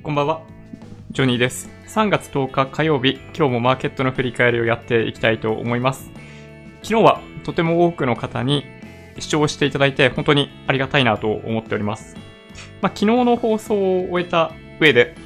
[0.00, 0.42] こんばんは。
[1.10, 1.68] ジョニーです。
[1.88, 6.08] 3月10日火曜日、今日もマーケットの振り返りをやっていきたいと思います。
[6.84, 8.64] 昨日はとても多くの方に
[9.18, 12.16] 視聴していただいて本当にありがたいなと思っております。
[12.80, 15.16] まあ、昨日の放送を終えた上で、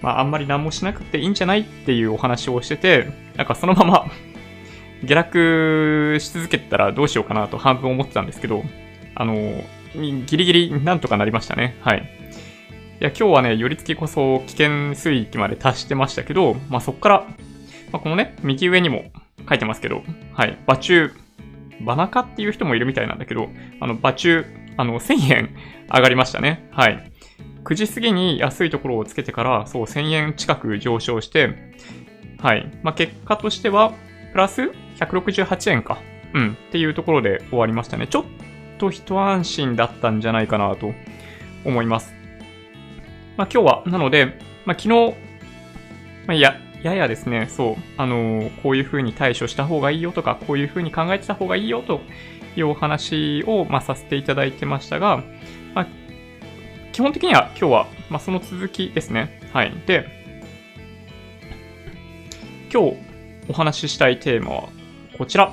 [0.00, 4.10] まあ、あんまり何もしなくていいんじゃないっていうお話をしてて、なんかそのまま
[5.04, 8.64] 下落し続けたらどうしようかなと半分思ってたんですけど、
[9.14, 9.62] あの、
[9.94, 11.76] ギリギリなんとかなりましたね。
[11.82, 12.16] はい。
[13.00, 17.26] や、今日はね、寄り付きこそ危険水域まで達してましたけど、まあ、そっから、
[17.92, 19.10] まあ、このね、右上にも
[19.48, 21.12] 書いてますけど、はい、馬中、
[21.80, 23.48] バナカっていう人もいるみたいなんだけど、
[23.80, 24.44] あの、馬中、
[24.76, 25.54] あの、1000円
[25.92, 26.68] 上がりましたね。
[26.72, 27.12] はい。
[27.64, 31.74] 9時過ぎに安いところをつけてから、そう、1000円近く上昇して、
[32.38, 32.70] はい。
[32.82, 33.92] まあ、結果としては、
[34.32, 35.98] プラス168円か。
[36.32, 36.52] うん。
[36.68, 38.06] っていうところで終わりましたね。
[38.06, 38.24] ちょっ
[38.78, 40.92] と一安心だったんじゃないかなと
[41.64, 42.15] 思います。
[43.36, 45.14] まあ、今日は、なので、まあ、昨日、
[46.26, 52.00] まあ、や、ややですね、そう、あのーこういう風に対処した方がいいよとか、こういう風に考えてた方がいいよと
[52.56, 55.22] いうお話を、まあ、させていただいてましたが、
[55.74, 55.86] まあ、
[56.92, 59.40] 基本的には今日は、まあ、その続きですね。
[59.52, 59.72] はい。
[59.86, 60.06] で、
[62.72, 62.96] 今日
[63.48, 64.68] お話ししたいテーマは
[65.18, 65.52] こちら。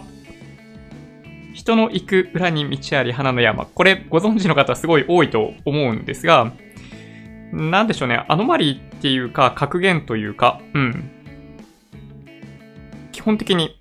[1.54, 3.66] 人の行く裏に道あり花の山。
[3.66, 6.52] これご存知の方すごい多いと思うんですが、
[7.54, 11.12] なんでしょうね、アノマリーっていうか、格言というか、うん。
[13.12, 13.80] 基本的に、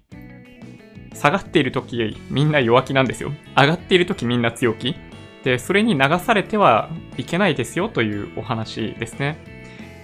[1.15, 3.33] 下がっている時みんな弱気なんですよ。
[3.57, 4.95] 上がっている時みんな強気。
[5.43, 9.39] で、それに流されてはいけないですよというお話ですね。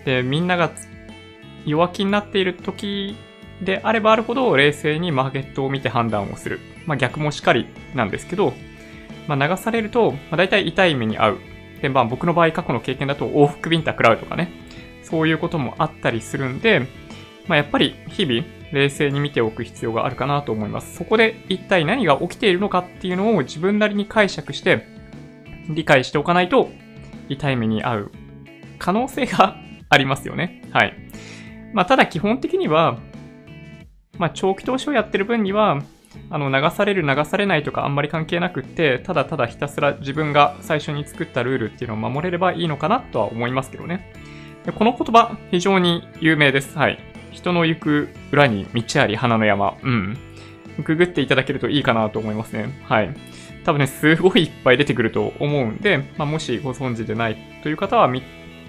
[0.07, 0.71] で、みんなが
[1.67, 3.17] 弱気になっている時
[3.63, 6.61] であればあるほど冷静にマーケットを見て判断をする。
[6.87, 8.55] まあ逆もしかりなんですけど、
[9.27, 11.39] まあ流されると、まあ大体痛い目に遭う。
[11.83, 14.53] で、まあ僕の場合過去の経験だと往復ビンタ食らうとかね、
[15.03, 16.87] そういうこともあったりするんで、
[17.47, 20.97] まあやっぱり日々冷静に見ておく必要があるかなと思います。
[20.97, 24.87] そこで一体何が起きているのかっていうのを自分なりに解釈して
[25.69, 26.71] 理解しておかないと
[27.28, 28.12] 痛い目に遭う
[28.78, 29.56] 可能性が
[29.89, 30.62] ありますよね。
[30.71, 30.95] はい。
[31.72, 32.99] まあただ基本的には、
[34.19, 35.83] まあ長期投資をやってる分には、
[36.31, 44.13] あの、流される流されないとかあんまり関係なくって、ただただひたすら自分が最初に作ったルールっていうのを守れればいいのかなとは思いますけどね。
[44.65, 46.77] でこの言葉、非常に有名です。
[46.77, 46.99] はい。
[47.31, 49.77] 人の行く裏に道あり花の山。
[49.83, 50.19] うん。
[50.85, 52.79] ググっていただけるといいかなと思いますね。
[52.85, 53.15] はい。
[53.65, 58.11] 多分ね、すごいいっぱい出てくると思うんで、まあ、もしご存知でないという方は、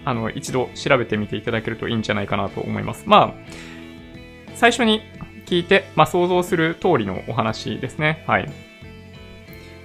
[0.06, 3.04] あの、一度調べてみていただけるといいんじゃないかなと思います。
[3.08, 3.52] まあ、
[4.56, 5.02] 最初に
[5.50, 8.24] 聞いて、まあ、想像する通りのお話ですね。
[8.28, 8.52] はい。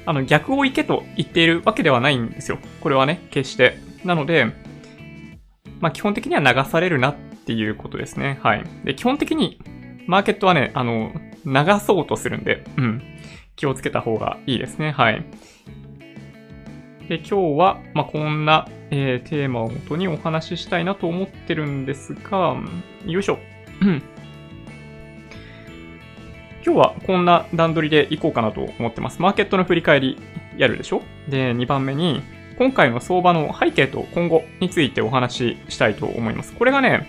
[0.04, 2.58] あの、逆を行けと言っているわけではないんですよ。
[2.82, 3.78] これはね、決して。
[4.04, 4.52] なので、
[5.80, 7.16] まあ、基本的には流されるなっ
[7.46, 8.38] ていうことですね。
[8.42, 8.64] はい。
[8.84, 9.58] で、基本的に、
[10.06, 11.12] マーケットはね、あの、
[11.46, 13.02] 流そうとするんで、うん。
[13.56, 14.90] 気をつけた方がいいですね。
[14.90, 15.24] はい。
[17.08, 22.54] で、今日は、まあ、こんな、えーテーマをもとにお話ししたいなと思ってるんですが、
[23.06, 23.38] よいしょ。
[26.64, 29.20] 今日はこんな段取りでいこうかなと思ってます。
[29.20, 30.18] マーケットの振り返り
[30.56, 31.02] やるでしょ？
[31.28, 32.22] で、2番目に、
[32.56, 36.54] 今回の相場の背景と今後についてお話ししたいと思います。
[36.54, 37.06] これがね、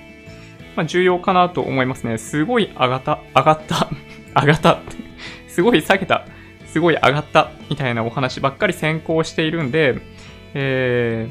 [0.76, 2.18] まあ、重要かなと思いますね。
[2.18, 3.88] すごい上がった、上がった、
[4.42, 4.80] 上がった、
[5.48, 6.26] すごい下げた、
[6.66, 9.96] すごい上がった、みたいなお話ばっかり先行しているんで、
[10.54, 11.30] え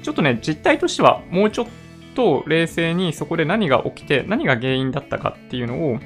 [0.00, 1.66] ー、ちょっとね、実態としてはもうちょっ
[2.14, 5.98] と冷静にそこで何が起きて、何が原因だったかっていうのを、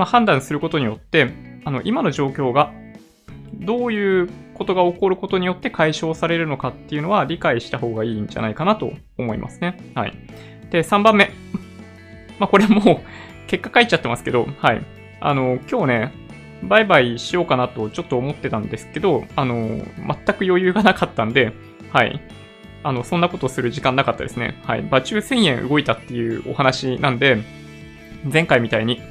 [0.00, 1.30] まあ、判断することによって、
[1.62, 2.72] あの、今の状況が
[3.52, 9.92] どういうことが起こることによって解消されるのかっていうのは理解した方がいいんじゃないかなと思いますね。
[9.94, 10.14] はい。
[10.70, 11.30] で、3番目。
[12.40, 14.80] まあ、これもう結果書いちゃってますけど、はい。
[15.20, 16.12] あの、今日ね、
[16.62, 19.84] 売買しようかなとちょっと思ってたんですけど、あの、全
[20.34, 21.52] く余裕がなかったんで、
[21.92, 22.22] はい。
[22.84, 24.62] あの、そんなことする時間なかったですね。
[24.64, 24.82] はい。
[24.82, 27.42] 場中1000円動いたっていうお話なんで、
[28.24, 29.02] 前回みたいに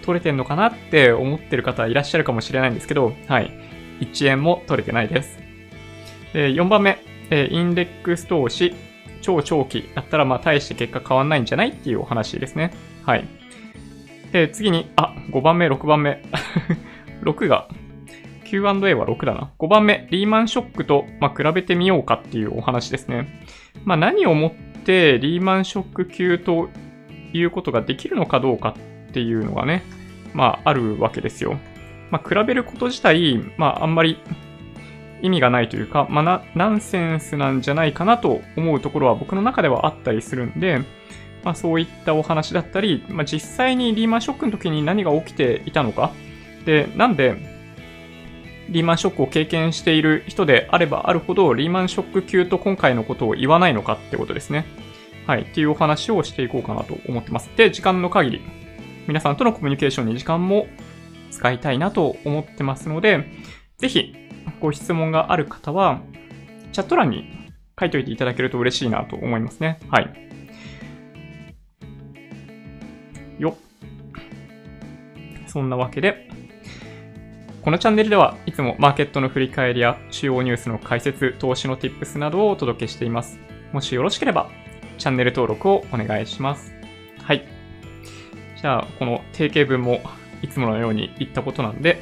[0.00, 3.50] 取れてんのかなって思ってる方いらっしゃるかもしれないんですけど、はい。
[4.00, 5.38] 1円も取れてないです。
[6.32, 6.98] で4番目、
[7.30, 8.74] えインデックス投資、
[9.20, 12.72] 超長期だったら、まあ、大して結果変わんないんじゃないっていうお話ですね。
[13.04, 13.24] はい。
[14.32, 16.22] で、次に、あ、5番目、6番目。
[17.22, 17.68] 6が、
[18.44, 19.52] Q&A は6だな。
[19.58, 23.44] 5番目、リーマンショックと、まあ、比べてみようかっていうお話ですね。
[23.84, 26.68] まあ、何をもってリーマンショック級と
[27.32, 29.82] いうことができるのかどうかっていうのがね、
[30.34, 31.58] まあ、あるわけですよ。
[32.10, 34.18] まあ、比べること自体、まあ、あんまり
[35.22, 40.82] 意味がないというか、まあ、な、ナンセンスなんじゃないかなと思うところは僕の中ではあったりするんで、
[41.44, 46.12] まあ、そういったお話だったり、まあ、実際にリーマンショックの時に何が起きていたのか、
[46.64, 47.36] で、なんで、
[48.68, 54.64] リーマンショックを経験している人であればあるほど、リーマンショック級と今回のことを言わないのかってことですね。
[55.26, 55.42] はい。
[55.42, 57.50] っていうお話をしていこうかなと思ってます。
[57.56, 58.40] で、時間の限り、
[59.06, 60.66] 皆さんとのコミュニケーションに時間も
[61.30, 63.24] 使いたいなと思ってますので、
[63.78, 64.14] ぜひ、
[64.60, 66.00] ご質問がある方は、
[66.72, 67.24] チャット欄に
[67.78, 69.78] 書いといていただけると嬉しいなと思いますね。
[69.88, 70.10] はい。
[73.38, 73.56] よ
[75.46, 76.28] そんなわけで、
[77.62, 83.38] このチャンネルではいつもマーケットの振り返りや主要ニュースの解説、投資の tips などをお届けしています。
[83.72, 84.50] もしよろしければ、
[84.98, 86.79] チャンネル登録をお願いします。
[88.60, 90.00] じゃあ、この定型文も
[90.42, 92.00] いつものように言ったことなんで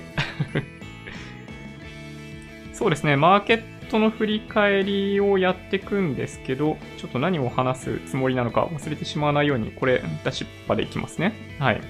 [2.72, 11.32] そうですね、マーケットの振り返りをやっていくんですけど、ちょっと何を話すつもりなのか忘れてしまわないように、これ出しっぱでいきますね。
[11.58, 11.81] はい。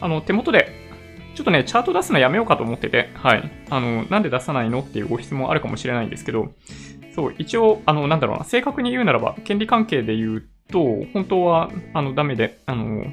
[0.00, 0.72] あの、手元で、
[1.34, 3.50] ちょっとね、チャート出すのやめようかと思ってて、はい。
[3.70, 6.52] あの、なんで出さないのっていうご質問あるかもしれないんですけど、
[7.14, 13.04] そう、一応、あの、なんだろうな、正確に言うならば、権利関係で言うと、本当は、あの、ダメで、あの、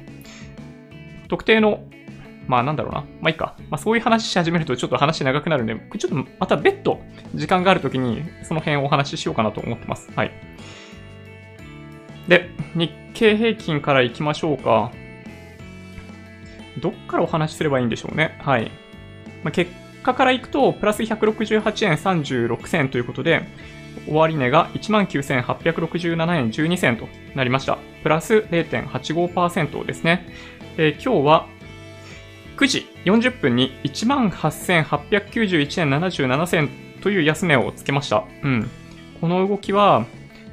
[1.28, 1.84] 特定の
[2.50, 3.02] まあなんだろうな。
[3.02, 3.54] まあいいか。
[3.70, 7.00] まあそういう話し始めるとちょっと話長くなるんで、ちょっとまた別途
[7.32, 10.10] 時間があるときにその辺をお話ししようかなと思ってます。
[10.16, 10.32] はい。
[12.26, 14.90] で、日経平均から行きましょうか。
[16.80, 18.36] どっからお話しすればいいんでしょうね。
[18.40, 18.72] はい。
[19.44, 19.70] まあ、結
[20.02, 23.42] 果から行くと、プラス168円36銭ということで、
[24.08, 27.78] 終値が19,867円12銭となりました。
[28.02, 30.26] プラス0.85%ですね。
[30.76, 31.46] え今日は
[32.56, 36.70] 9時40分に18,891円77銭
[37.02, 38.24] という安値をつけました。
[38.42, 38.70] うん。
[39.20, 40.04] この動きは、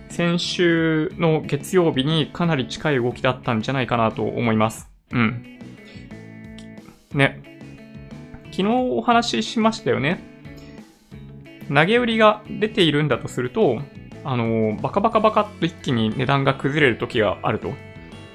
[0.09, 4.89] 先週の月曜日にかなり近い動きだったんじゃないかなと思います。
[5.11, 5.59] うん。
[7.13, 7.41] ね。
[8.51, 10.26] 昨日お話ししましたよね。
[11.73, 13.81] 投げ売りが出ているんだとすると、
[14.23, 17.73] あの、バカバカバカっと一気に値段が崩れる時があると。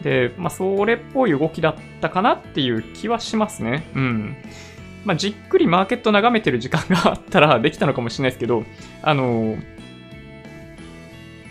[0.03, 3.85] で、まあ、それっぽい動きだったかなっていう気はしますね。
[3.95, 4.37] うん。
[5.05, 8.65] まあ、じっくりマーケット眺めてる時間があったらできたのかもしれないですけど、
[9.03, 9.57] あの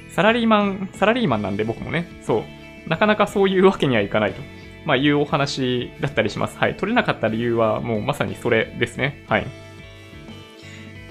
[0.09, 2.39] サラリーマン、サラリーマンなんで僕もね、そ
[2.85, 4.41] う、なかなかそういうわけにはいかないと、
[4.85, 6.57] まあ、いうお話だったりします。
[6.57, 6.75] はい。
[6.75, 9.23] 取れなかった理由はもうまさにそれですね。
[9.27, 9.47] はい。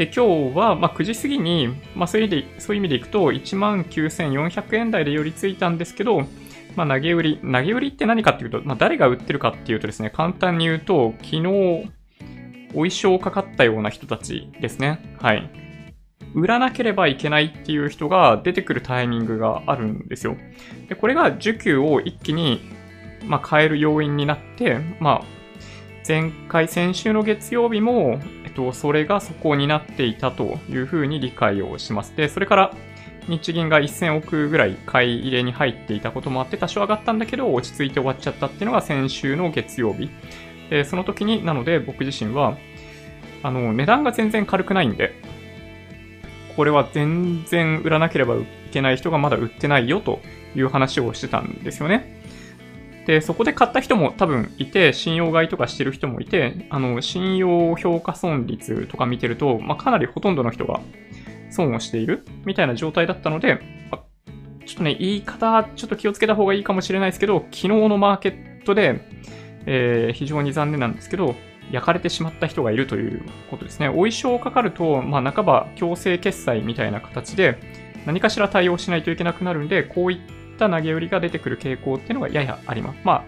[0.01, 6.23] で、今日は、ま、9時過ぎに、まあ、そういう意味で、そういう意味でいくと、19,400円台で寄りついたんですけど、
[6.75, 7.39] まあ、投げ売り。
[7.43, 15.19] 投げ売りって何かっていうと、まあ、誰が売ってるかっていうとですね、簡単に言うと、昨日、お衣装かかったような人たちですね。
[15.21, 15.51] はい。
[16.33, 20.35] 売らなければいけないっていう人が出てくるタイミングがあるんですよ。
[20.89, 22.63] で、これが需給を一気に、
[23.27, 25.25] まあ、変える要因になって、まあ、
[26.09, 28.19] 前回、先週の月曜日も、
[28.61, 32.15] と、それがそこになっていたというふうに理解をします。
[32.15, 32.75] で、それから、
[33.29, 40.11] 日銀が1000億ぐらい買い入れに入っていたこともあって多少上がったんだけど落ち着いて終わっちゃったっていうのが先週の月曜日。
[40.69, 42.59] で、その時に、なので僕自身は、
[43.43, 45.15] あの、値段が全然軽くないんで、
[46.57, 50.21] これは全然売らなければいけない人がまだ売ってないよと
[50.55, 52.20] いう話をしてたんですよね。
[53.11, 60.81] で、そこで買った人も多分いて、信用買いとかしてる人もいて、あの、信用評価損率とか見てると、まあ、かなりほとんどの人が
[61.51, 63.59] 損をしているみたいな状態だったので、
[64.65, 69.01] ちょっとね、言い方、ちょっと気をつけた方がいいかもしれないですけど、昨日のマーケットで、
[69.67, 71.35] えー、非常に残念なんですけど、
[71.73, 73.89] 焼かれてしまった人がいるということですね。
[73.89, 77.59] お衣装かかると、まあ、半ば強制決済みたいな形で、
[78.07, 83.01] 何かしら対応しないといけなくなるんで、こういった投げ売りが出てくる傾向っていうのがややあります。
[83.03, 83.25] ま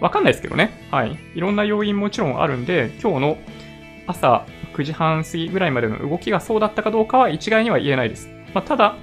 [0.00, 0.70] あ、わかんないですけどね。
[0.90, 1.18] はい。
[1.34, 3.38] いろんな要因もちろんあるんで、今日の
[4.06, 8.30] 朝9時半過ぎぐらいまでの動きがそうだったかどうかは一概には言えないです。
[8.54, 8.96] まあ、ただ、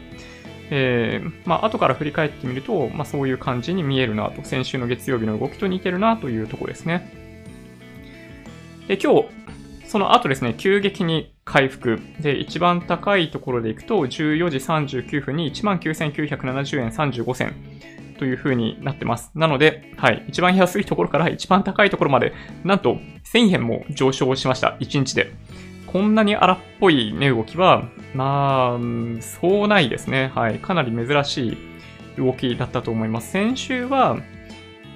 [0.71, 7.11] えー、まあ、後から振り返ってみると、まあ、そういう感じに見えるなと、先週の月曜日の動きと似てるなというところですね。
[8.87, 9.25] で、今日、
[9.85, 12.01] その後ですね、急激に回復。
[12.19, 17.53] で、一番高いところでいくと、14時39分に19,970円35銭
[18.17, 19.31] という風になってます。
[19.35, 22.33] なので、はい、一番安いところから一番高いところまで、
[22.63, 24.75] なんと1000円も上昇しました。
[24.79, 25.33] 1日で。
[25.87, 28.79] こんなに荒っぽい値動きは、まあ、
[29.21, 30.31] そうないですね。
[30.35, 30.59] はい。
[30.59, 31.57] かなり珍し
[32.17, 33.31] い動きだったと思います。
[33.31, 34.17] 先週は、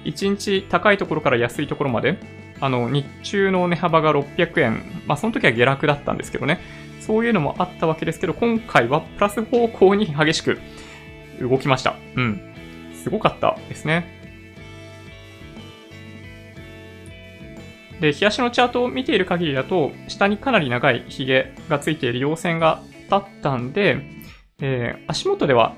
[0.04, 2.18] 1日高いところから安いところまで、
[2.60, 5.02] あの、日中の値幅が600円。
[5.06, 6.60] まあ、その時は下落だったんですけどね。
[7.00, 10.58] そういうのもあったわけですけど、今回はプラス方向に激しく
[11.40, 11.96] 動きました。
[12.16, 12.40] うん。
[12.94, 14.20] すごかったですね。
[18.00, 23.98] で、日足のチャートを見ている限りだと、下にかなり長いヒゲがついている陽線が立ったんで、
[24.60, 25.74] えー、足元では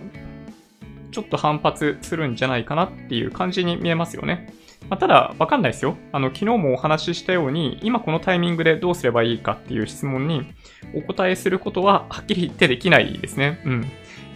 [1.12, 4.52] ちょっと反発するんじゃないかなっていう感じに見えますよね。
[4.88, 5.96] まあ、ただ、わかんないですよ。
[6.12, 10.52] あの、昨日もお話ししたように、今このタイミングでどうすればいいかっていう質問に
[10.94, 13.60] お答えすることは、はっきり言ってできないですね。
[13.64, 13.86] うん。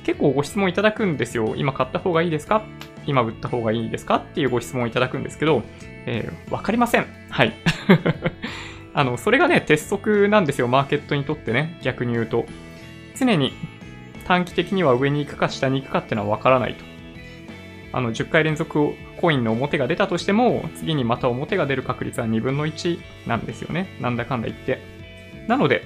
[0.05, 1.55] 結構ご質問いただくんですよ。
[1.57, 2.63] 今買った方がいいですか？
[3.07, 4.17] 今売った方がいいですか？
[4.17, 5.63] っていうご質問をいただくんですけど、
[6.07, 7.07] えー、わかりません。
[7.29, 7.53] はい。
[8.95, 10.69] あの、それがね、鉄則なんですよ。
[10.69, 11.79] マーケットにとってね。
[11.83, 12.47] 逆に言うと。
[13.19, 13.53] 常に
[14.27, 16.85] 短期的には上に行くか下に行くかっていうのはわからないと。
[17.93, 23.89] あの、10回連続コインの表が出たとしても、次にまた表が出る確率は2分の1なんですよね。
[24.01, 24.81] なんだかんだ言って。
[25.49, 25.85] なので、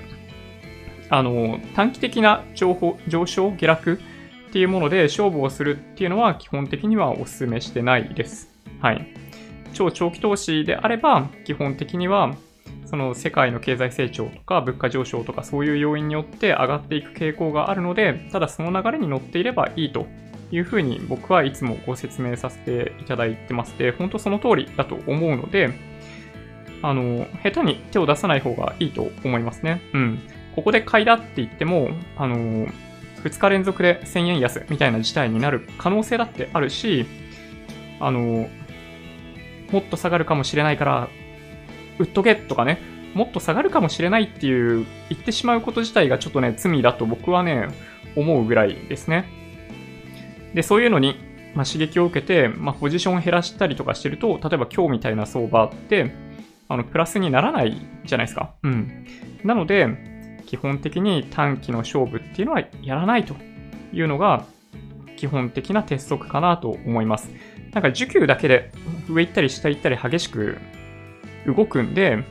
[1.08, 2.76] あの、短期的な、上
[3.26, 4.00] 昇、下落
[4.48, 8.48] っていうもので勝負をするっていうのは基本的にはお勧めしてないです。
[8.80, 9.06] はい。
[9.72, 12.34] 超長期投資であれば、基本的には、
[12.86, 20.06] その世界の経済成長とか物価上昇とかそういう要因によって上がっていく傾向があるので、ただその流れに乗っていればいいと
[20.50, 25.70] いうふうに僕はいつもご説明させていただいてますで、本当その通りだと思うので、
[26.82, 29.82] あの、下手に手を出さない方がいいと思いますね。
[29.92, 30.18] うん。
[30.54, 32.66] ここで買いだって言っても、あの、
[33.22, 37.06] 2日連続で1000円安みたいな事態になる可能性だってあるし、
[38.00, 38.48] あの、
[39.70, 41.08] もっと下がるかもしれないから、
[41.98, 42.80] 売っとけとかね、
[43.14, 47.68] もっと下がるかもしれないっていう言ってしまうこと自体がちょっとね、罪だと僕はね、
[48.16, 49.39] 思うぐらいですね。
[50.54, 51.16] で、そういうのに、
[51.54, 56.12] まあ、刺激を受けて、まあ、ポジションを減らしたりとかしてると、例えば今日みたいな相場って、
[56.68, 58.54] あの、プラスにならないじゃないですか。
[58.62, 59.06] うん。
[59.42, 59.88] なので、
[60.46, 63.34] 基本的に短期の勝負っていうのはやらないと
[63.92, 64.46] いうのが、
[65.16, 67.30] 基本的な鉄則かなと思います。
[67.72, 68.72] なんか需給だけで
[69.08, 70.58] 上行ったり下行ったり激しく
[71.46, 72.24] 動くんで、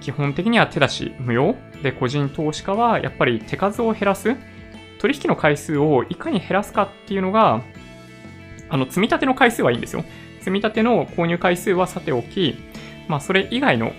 [0.00, 4.36] 基本的には手出し無用で、個人投資家はやっぱり手数を減らす、
[5.00, 7.62] 取引の回数をいかに減らすかっていうのが、
[8.68, 10.04] あの、積み立ての回数はいいんですよ。
[10.40, 12.54] 積み立ての購入回数はさておき、
[13.08, 13.92] まあ、それ以外の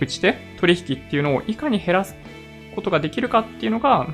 [0.00, 2.16] 打ち手、取引っていうのをいかに減らす
[2.74, 4.08] ことができるかっていうのが、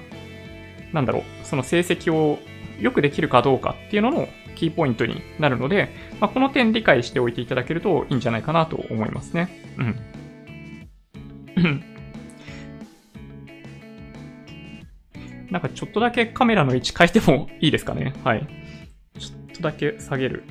[0.92, 2.38] なんだろう、その成績を
[2.78, 5.88] よくできるかどうかっていうののキーポイントになるので、
[6.20, 9.48] まあ、この点理解しておいていただけるといいんじゃないかなと思いますね。
[11.56, 11.95] うん。
[15.50, 18.14] なんかちょっとだけカメラの位置変えてもいいですかね。
[18.24, 18.46] はい。
[19.18, 20.44] ちょっとだけ下げる。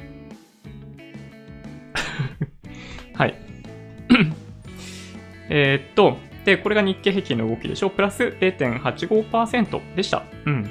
[3.14, 3.36] はい。
[5.50, 7.90] え、っと、で、これが日経平均の動きでしょ。
[7.90, 10.24] プラス0.85%でした。
[10.46, 10.70] うん。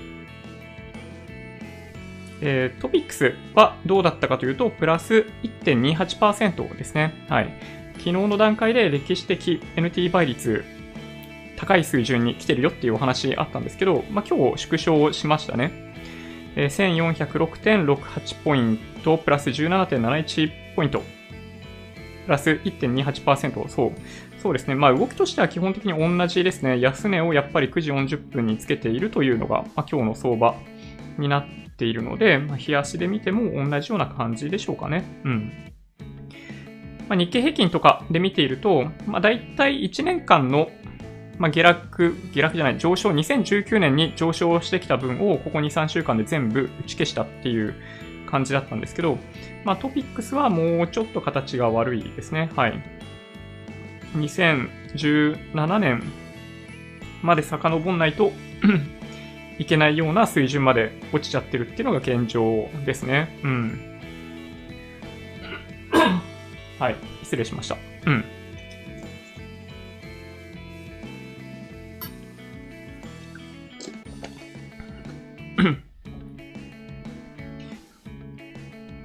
[2.40, 7.26] えー、トピックスはどうだったかというと、プラス1.28%ですね。
[7.28, 7.48] はい。
[7.94, 10.64] 昨日の段階で歴史的 NT 倍率
[11.56, 15.92] 高い水準に来てるよっていうお話あったんですけど、まあ、今日縮小しましたね。
[16.56, 21.02] えー、1406.68ポイント、プラス17.71ポイント、
[22.24, 23.92] プラス1.28%、そう。
[24.44, 24.74] そうですね。
[24.74, 26.78] まあ動きとしては基本的に同じですね。
[26.78, 30.54] 安値をやっぱり9時40分につけているというのが、まあ、今日の相場
[31.18, 31.46] になっ
[31.78, 35.04] ているので、まあ、日足で見ても同じような感じでしょうかね。
[35.24, 35.52] うん。
[37.08, 40.70] まあ、日経平均とかで見ていると、まあ、大体1年間の、
[41.38, 47.74] まあ、下落、下落じゃない、上昇、2019年に上昇してきた分をここ2、3週間で全部打ち消したっていう
[48.26, 49.18] 感じだったんですけど、
[49.64, 52.50] まあ、トピックスはもうちょっと形が悪いですね。
[52.56, 52.82] はい。
[54.16, 56.02] 2017年
[57.22, 58.32] まで遡んないと
[59.58, 63.38] いけないような水準まで落ちちゃってるっていうのが現状ですね。
[63.42, 64.00] うん。
[66.78, 66.96] はい。
[67.22, 67.76] 失礼しました。
[68.06, 68.24] うん。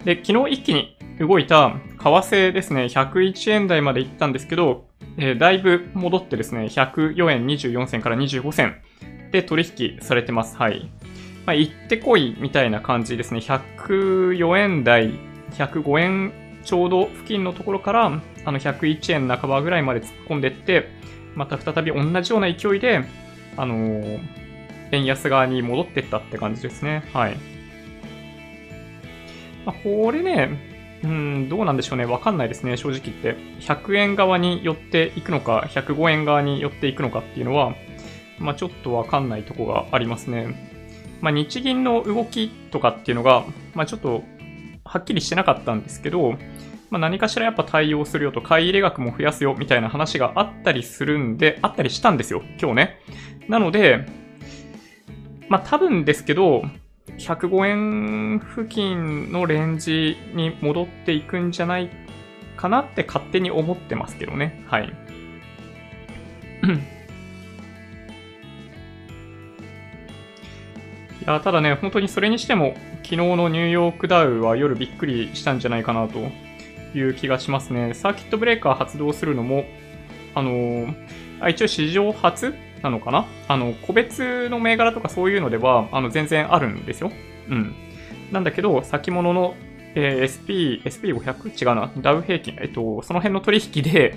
[0.10, 4.88] で、昨日一気に動いた為替ですね、101円台まで行ったんですけど、
[5.18, 8.82] えー、だいぶ戻ってですね、104円24銭から25銭
[9.32, 10.58] で取引されてます。
[10.58, 10.90] はい。
[11.46, 13.40] まあ、行ってこいみたいな感じですね。
[13.40, 15.14] 104円台、
[15.52, 18.06] 105円ちょうど付近のところから、
[18.46, 20.90] あの101円半ばぐらいまで突っ込んでって、
[21.36, 23.06] また再び同じような勢いで、
[23.58, 24.20] あのー、
[24.92, 27.04] 円安側に戻ってったって感じですね。
[27.14, 27.59] はい。
[29.70, 30.50] ま、これね、
[31.04, 32.06] うん、どうなんでしょうね。
[32.06, 33.36] わかんないですね、正直言って。
[33.62, 37.76] 100円側に寄っていくのか、105円側に寄っていくのかっていうのは、
[38.40, 40.70] まあ、ちょっとわかんないとこがありますね。
[41.22, 43.46] まあ、日銀の動きとかっていうのが、
[43.76, 44.24] まあ、ちょっと
[44.84, 46.32] はっきりしてなかったんですけど、
[46.90, 53.02] まあ、何かしらやっぱ対応するよと、買い入れ額も増やすよみたいな話があったりするんで、あったりしたんですよ、今日ね。
[53.48, 54.06] なので、
[55.48, 56.64] まあ多分ですけど、
[57.18, 61.90] 105円付近のレンジに戻っていくんじゃない
[62.56, 64.64] かなって勝手に思ってますけどね。
[64.68, 64.94] はい。
[71.22, 76.20] いや、ただね、本当にそれにしても、昨日のニューヨークダウは夜びっくりしたんじゃないかなと
[76.98, 77.94] いう気がしますね。
[77.94, 79.66] サーキットブレーカー発動するのも、
[80.36, 80.96] あのー、
[81.50, 83.26] 一応史上初なのかな？
[83.48, 87.12] あの、個別の銘柄とかそういうのでは、あの、全然あるんですよ。
[87.50, 87.74] うん。
[88.32, 89.56] なんだけど、先物の、
[89.96, 91.70] えー、SP、SP500?
[91.70, 91.92] 違うな。
[91.98, 92.58] ダウ平均。
[92.60, 94.16] えっと、その辺の取引で、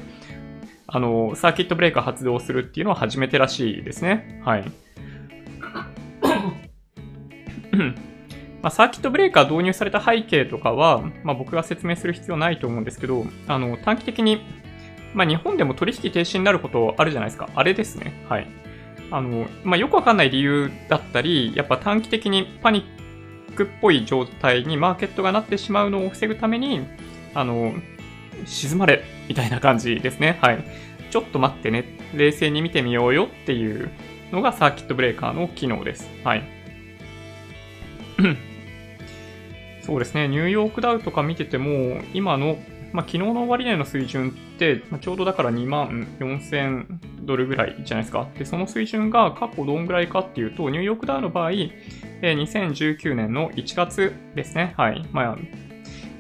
[0.86, 4.42] あの、サーキットブレーカー発動するっていうのは初めてらしいですね。
[4.44, 4.64] はい。
[8.60, 14.42] まあ、サーキットブレーカー導入された背景とかは、まあ、僕が説明する必要ないと思うんですけど、あの、短期的に
[15.14, 17.48] まあ、日本でも取引停止になることあるじゃないですか。
[17.54, 18.24] あれですね。
[18.28, 18.46] はい。
[19.10, 22.84] あの、まあ、よくわかんない理由だったり、やっぱ短期的にパニ
[23.50, 26.80] ックっぽい状態にマーケットがなってしまうのを防ぐために、
[27.34, 27.74] あの、
[28.46, 30.38] 沈まれ、みたいな感じですね。
[30.40, 30.64] はい。
[31.10, 31.98] ちょっと待ってね。
[32.14, 33.90] 冷静に見てみようよっていう
[34.32, 36.08] のがサーキットブレーカーの機能です。
[36.24, 36.42] はい。
[39.82, 40.28] そうですね。
[40.28, 42.58] ニューヨークダウとか見てても、今の
[42.92, 48.28] まあ、昨日の終値の水準って、まあ、ちょうどだから2万4000ドルぐらいじゃないですか。
[48.38, 54.74] で、その水準が過去どんぐらいかっていうと、ニューヨークダウの場合、えー、2019年の1月ですね。
[54.76, 55.06] はい。
[55.12, 55.36] ま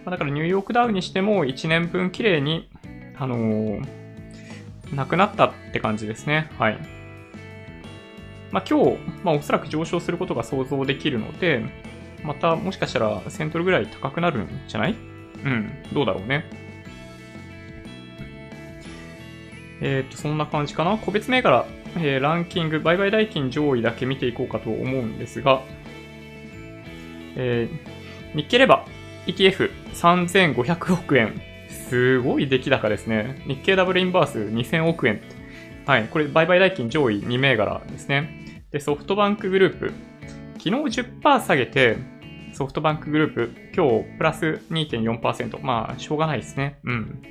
[0.06, 2.70] あ、だからニューヨークダウにしても1年分綺麗に、
[3.18, 3.86] あのー、
[4.94, 6.50] なくなったって感じですね。
[6.58, 6.78] はい。
[8.50, 11.64] まあ、今日、まあ、おそらく上昇することが想像できるので、
[12.24, 14.94] またもしかしたら1000ドルぐらい高くなるんじゃない？
[15.44, 16.61] うん、どうだろうね。
[19.82, 20.96] えっ、と、そんな感じかな。
[20.96, 21.66] 個別銘柄、
[21.96, 25.62] えー、ランキング、売買代金上位だけ見ていこうかと思うんですが、
[27.36, 29.62] えー、日経レバー
[29.94, 31.40] ETF3500 億円。
[31.68, 33.42] すごい出来高ですね。
[33.46, 35.20] 日経ダブルインバース2000億円。
[35.84, 36.04] はい。
[36.04, 38.62] これ、売買代金上位2銘柄ですね。
[38.70, 39.92] で、ソフトバンクグループ。
[40.58, 41.98] 昨日10%下げて、
[42.52, 45.58] ソフトバンクグループ、今日プラス2.4%。
[45.60, 46.78] まあ、しょうがないですね。
[46.84, 47.22] うん。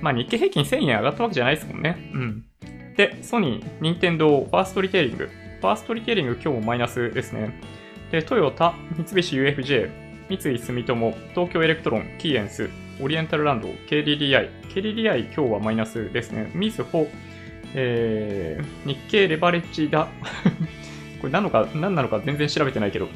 [0.00, 1.96] まあ日経平均1000円上がったわけじゃないですもんね。
[2.12, 2.44] うん。
[2.96, 5.28] で、ソニー、ニンテンドー、ファーストリテイリング。
[5.60, 7.60] ファーストリテイリング今日もマイナスですね。
[8.12, 9.90] で、トヨタ、三菱 UFJ、
[10.28, 12.68] 三井住友、東京エレクトロン、キーエンス、
[13.00, 14.48] オリエンタルランド、KDDI。
[14.74, 16.50] KDDI 今日はマイナスですね。
[16.54, 17.08] みずほ、
[17.74, 20.06] えー、日経レバレッジだ。
[21.20, 23.08] これ何のか、何なのか全然調べてないけど。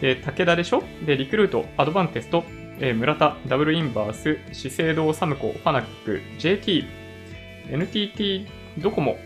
[0.00, 0.82] で、武田でしょ？
[1.04, 2.44] で、リクルート、アドバンテスト、
[2.82, 6.84] えー、村田、ダブルインバース、資生堂、サムコ、ファナック、JT、
[7.68, 8.46] NTT、
[8.78, 9.18] ドコモ、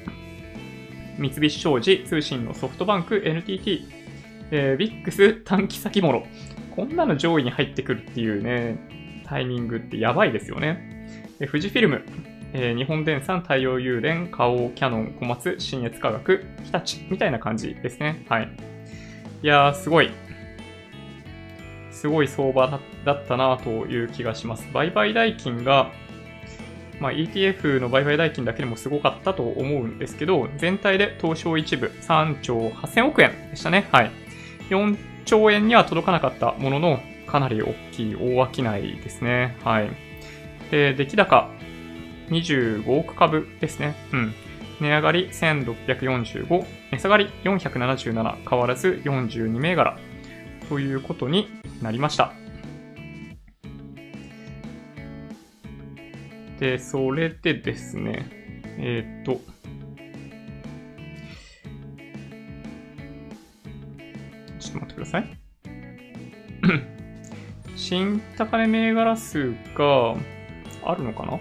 [1.19, 3.87] 三菱商事、通信のソフトバンク、NTT、
[4.51, 6.27] えー、ビックス、短期先物。
[6.75, 8.77] こんなの上位に入ってくるっていうね、
[9.25, 11.07] タイミングってやばいですよね。
[11.39, 12.03] で富士フィルム、
[12.53, 18.25] えー、日本電産、太陽誘電、花王、キャノン、小松、新越科学、日立みたいな感じですね。
[18.29, 18.51] はい。
[19.43, 20.11] いやー、すごい。
[21.95, 24.69] すごい相場だったなという気がします。
[24.73, 25.93] 売買代金が、
[27.01, 33.89] まあ、ETF の売買代金だけでもすごかったと思うんですけど、全体で東証一部3兆8000億円でしたね。
[33.93, 34.11] はい。
[34.71, 39.57] 4兆円には届かなかったものの、かなり大きい大商いですね。
[39.65, 39.91] はい。
[40.71, 41.51] で、出来高
[42.29, 43.95] 25億株ですね。
[44.13, 44.35] うん。
[44.81, 49.97] 値上がり1645、値下がり477、変わらず42銘柄
[50.69, 51.49] ということに
[51.83, 52.33] なりました。
[56.59, 58.27] で、それでですね、
[58.79, 59.41] えー、っと、
[64.59, 65.39] ちょっと待ってください。
[67.77, 70.15] 新高値銘柄数が
[70.85, 71.39] あるのかな？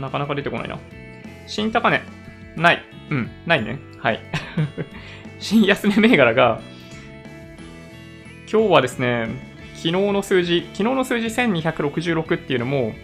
[0.00, 0.78] なかなか出てこないな。
[1.46, 2.02] 新高値、
[2.56, 2.82] ない。
[3.10, 3.78] うん、ないね。
[3.98, 4.20] はい。
[5.48, 6.60] 新安値銘柄が
[8.50, 9.28] 今日はですね、
[9.76, 12.94] 昨日の数字、昨日の数字1266っていうのも、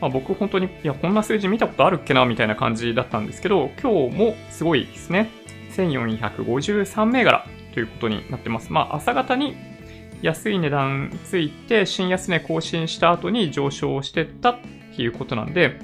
[0.00, 5.28] まあ、僕本当に、いや、こんな数字見たことあるっけなみたいな感じだったんですけど、今日もすごいですね。
[5.72, 8.72] 1453銘柄ということになってます。
[8.72, 9.56] まあ、朝方に
[10.22, 14.60] 安い値段ついて、新安値更新した後に上昇してったっ
[14.94, 15.80] ていうことなんで、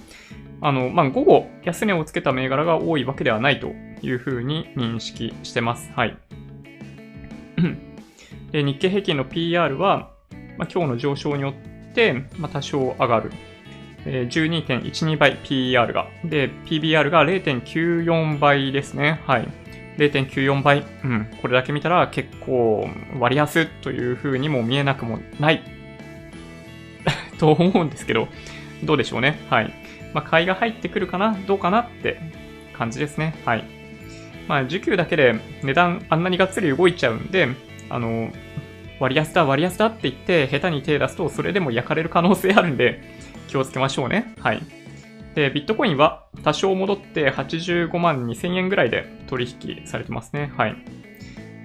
[0.61, 3.73] あの、まあ、午後、安値をつけた銘柄が多いわけではないと
[4.05, 5.91] いうふうに認識してます。
[5.95, 6.17] はい。
[8.53, 10.11] で、日経平均の PR は、
[10.59, 13.33] まあ、今日の上昇によって、まあ、多少上がる。
[14.07, 16.09] えー、12.12倍 PR が。
[16.25, 19.21] で、PBR が0.94倍ですね。
[19.27, 19.49] はい。
[19.97, 20.85] 0.94倍。
[21.05, 21.27] うん。
[21.41, 22.89] これだけ見たら結構
[23.19, 25.63] 割安という風にも見えなくもない
[27.39, 28.29] と思うんですけど、
[28.83, 29.39] どうでしょうね。
[29.49, 29.73] はい。
[30.13, 32.21] まあ、買いが入ってくるかなどうかなって
[32.77, 33.35] 感じですね。
[33.45, 33.65] はい。
[34.49, 37.49] まあ、需給だけで値段あんなにがっつり動いちゃうんで、
[37.89, 38.31] あの、
[39.01, 43.03] 割安だ、割安だって言って、下手に手出すと、それでも焼かれる可能性あるんで、
[43.49, 44.35] 気をつけましょうね。
[44.41, 44.63] はい。
[45.35, 50.53] で、ビットコインは多少戻って85万2000円ぐらいで取引されてますね。
[50.57, 50.77] はい。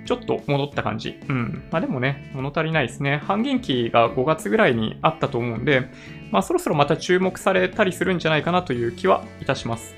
[0.05, 1.19] ちょっと戻った感じ。
[1.29, 1.63] うん。
[1.71, 3.17] まあでもね、物足りないですね。
[3.17, 5.89] 半減期が5月ぐらいにあったと思うんで、
[6.31, 9.95] まあそろそろまた注目されたりするんじゃないかなという気はいたします。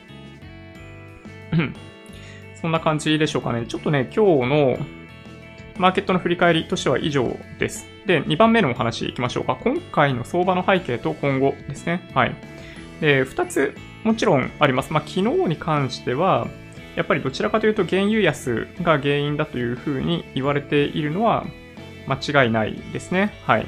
[2.61, 3.65] そんな感じでしょうかね。
[3.67, 4.77] ちょっとね、今日の
[5.77, 7.87] マーケットの振り返りとしては以上です。
[8.05, 9.57] で、2番目のお話いきましょうか。
[9.61, 12.09] 今回の相場の背景と今後ですね。
[12.13, 12.35] はい。
[12.99, 14.93] で、2つもちろんあります。
[14.93, 16.47] まあ、昨日に関しては、
[16.95, 21.45] やっぱりどちらかというと原油安が原因だというふうに言われているのは
[22.07, 23.33] 間違いないですね。
[23.45, 23.67] はい。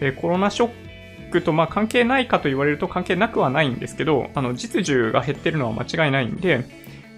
[0.00, 6.64] でコロナショックとま関係ないかと言われると関係なくはないんですけど、あの実需が減ってるのは間違いないんで、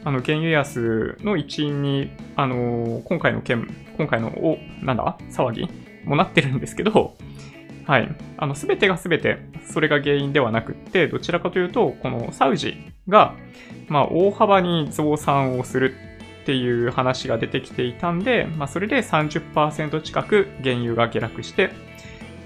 [0.05, 5.19] あの原油安の一因に、あの今回の件、今回のお、なんだ？
[5.31, 5.69] 騒ぎ？
[6.05, 7.17] もなってるんですけど、
[7.87, 8.09] はい。
[8.37, 12.77] あの、すべてがすべて、それが原因ではなくって、どちらかというと、このサウジ
[13.09, 13.35] が、
[13.89, 15.95] まあ、大幅に増産をする
[16.43, 21.71] っていう話が出てきていたんで、まあ、それで30%近く原油が下落して、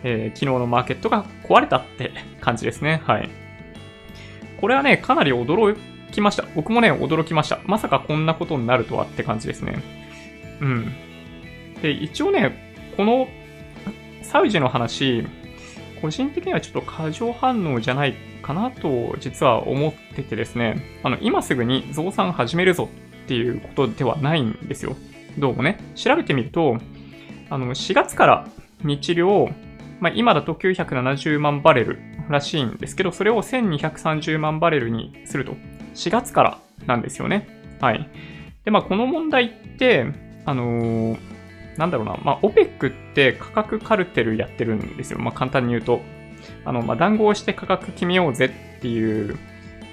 [0.03, 3.03] えー、昨日のマーケットが壊れたって感じですね。
[3.05, 3.29] はい。
[4.61, 5.77] これはね、かなり驚
[6.14, 6.44] きました。
[6.55, 7.61] 僕もね、驚きました。
[7.66, 9.83] まさかこんなことになるとはって感じですね。
[10.61, 10.92] うん。
[11.83, 13.29] で、一応ね、この
[14.22, 15.27] サウジの話、
[16.00, 22.88] 個人的にはちょっと過剰反応じゃないかなと実は思っててですね、あの、今すぐに増産始めるぞ
[23.24, 24.96] っていうことではないんですよ。
[25.38, 25.79] どうもね。
[25.94, 26.79] 調べてみると、
[27.50, 28.48] あの、4月から
[28.83, 29.48] 日量、
[30.00, 31.98] まあ、今だと970万バレル
[32.29, 35.57] らしいんですけど、それを1230万バレルにすると。
[35.94, 37.48] 4月からなんですよね。
[37.80, 38.09] はい。
[38.64, 40.07] で、まあ、この問題って、
[40.44, 41.35] あのー
[41.76, 45.18] なんだろうな、まあ、OPEC って価格カルテルやってるんですよ。
[45.18, 46.00] まあ、簡単に言うと。
[46.64, 48.46] あの、まあ、談合して価格決めようぜ
[48.78, 49.38] っていう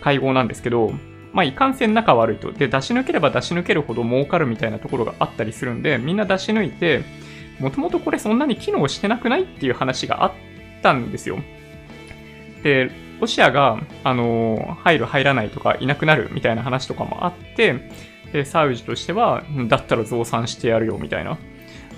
[0.01, 0.91] 会合なんですけど、
[1.33, 2.51] まあ、いかんせん仲悪いと。
[2.51, 7.03] で、出し抜ければ出し抜けるほど儲かるみたいなところがあったりするんで、みんな出し抜いて、
[7.59, 10.31] もともとこれそんなに機能してなくないっていう話があっ
[10.83, 11.39] たんですよ。
[12.63, 17.89] で、ロシアが、あの、入る入らないとかいなくなるみたいな話とかもあって、
[18.34, 21.38] で、サウジとしては、だったら増産してやるよみたいな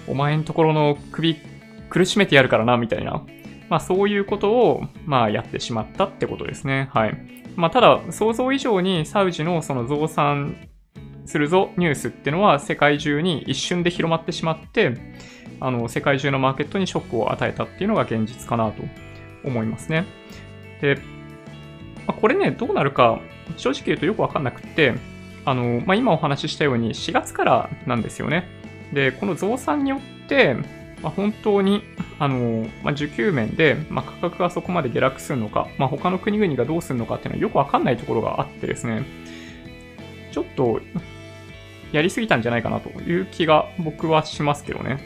[0.07, 1.37] お前んところの首
[1.89, 3.23] 苦しめてやるからな、みたいな。
[3.69, 6.89] まあそういうことを、まあやってしまったってことですね。
[6.91, 7.17] はい。
[7.55, 10.57] まあただ、想像以上にサウジのその増産
[11.25, 14.93] するぞニュースってのは世界中に一瞬で広まってしまって、
[15.59, 18.83] あの、世界中のマーケットにショックを与えたっていうのが現実かなと
[19.45, 20.05] 思いますね。
[20.81, 20.97] で、
[22.07, 23.19] まあ、これね、どうなるか
[23.57, 24.95] 正直言うとよくわかんなくって、
[25.45, 28.47] あの、まあ、今お話ししたように4月からなんですよね。
[28.93, 30.55] で、この増産によって、
[31.01, 31.83] まあ、本当に、
[32.19, 39.03] あの、まあ、需給面で、まあ、価格がそこまで下落するのか、まあ、他の国々がどうするのかっていうのはよくわかんないところがあってですね、
[40.31, 40.81] ちょっと、
[41.91, 44.97] やりすぎたんじゃないかなという気が僕はしますけどね。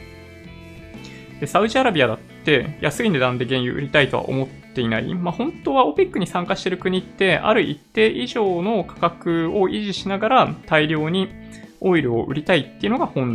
[1.38, 5.14] で、サウジアラビアだって安い値段で原油売りたいとは思ってていない。
[5.14, 11.28] まあ、本当は OPEC に参加している国って、ある一定以上の価格を維持しながら大量に
[11.80, 13.34] オイルを売りたいっていうのが本音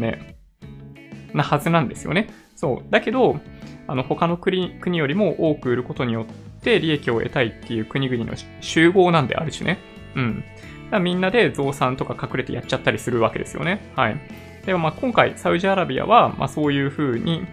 [1.33, 2.29] なはずなんですよね。
[2.55, 2.89] そう。
[2.89, 3.39] だけど、
[3.87, 6.25] あの、他の国国よりも多く売ることによっ
[6.61, 9.79] て利益を得たいっていう国々の集合なんであるしね。
[10.15, 10.43] うん。
[10.89, 13.91] だみんなで増産とか隠れてやっちゃったりするわけですよね。
[13.95, 14.17] はい。
[14.65, 17.45] でもまあ今回サウジアラビアは、まそういう風に、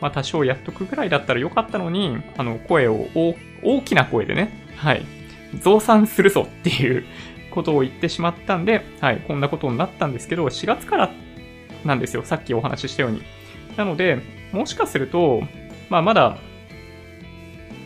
[0.00, 3.08] まあ多少やっとくぐらいだったらよかったのに、あの、声を
[3.62, 5.04] 大きな声でね、はい。
[5.60, 7.04] 増産するぞっていう
[7.50, 11.10] ことを言ってしまったんで、はい、こんなことになったんですけど、4月から
[11.84, 12.22] なんですよ。
[12.22, 13.22] さっきお話ししたように。
[13.76, 14.18] なので、
[14.52, 15.42] もしかすると、
[15.88, 16.38] まあ、まだ、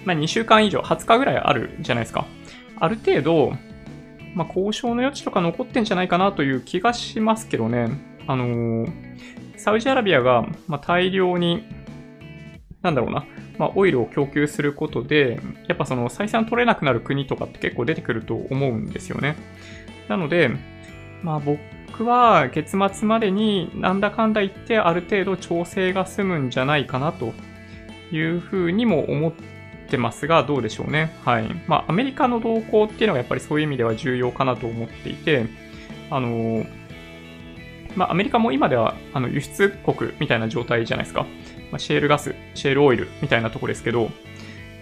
[0.05, 2.27] まあ、2週間以上、20日ぐらいあるじゃないですか。
[2.81, 3.53] ある程度、
[4.35, 7.91] まあ、交渉の余地とか残ってんじゃないかなという気がしますけどね。
[8.27, 8.93] あのー、
[9.57, 11.65] サウジアラビアが、ま、大量に、
[12.83, 13.25] なんだろうな、
[13.59, 19.37] まあ、オイルを供給することで、やっぱその採算取れなくなる国とかって結構出てくると思うんですよね。
[20.09, 20.51] なので、
[21.23, 27.33] まあ僕は月末までになんだかんだ言ってある程度調整が済むんじゃないかなと
[28.11, 29.33] いうふうにも思っ
[29.89, 31.17] てますが、どうでしょうね。
[31.25, 31.45] はい。
[31.69, 35.47] まあアメリカの動向っていうのがやっぱりそういう意味では重要かなと思っていて、
[36.11, 36.67] あの、
[37.95, 41.27] まあアメリカも今ではあの輸出国みたいな状態じゃないですか。
[41.73, 44.11] まあ、シェールガス、シェールオイルみたいなとこですけど、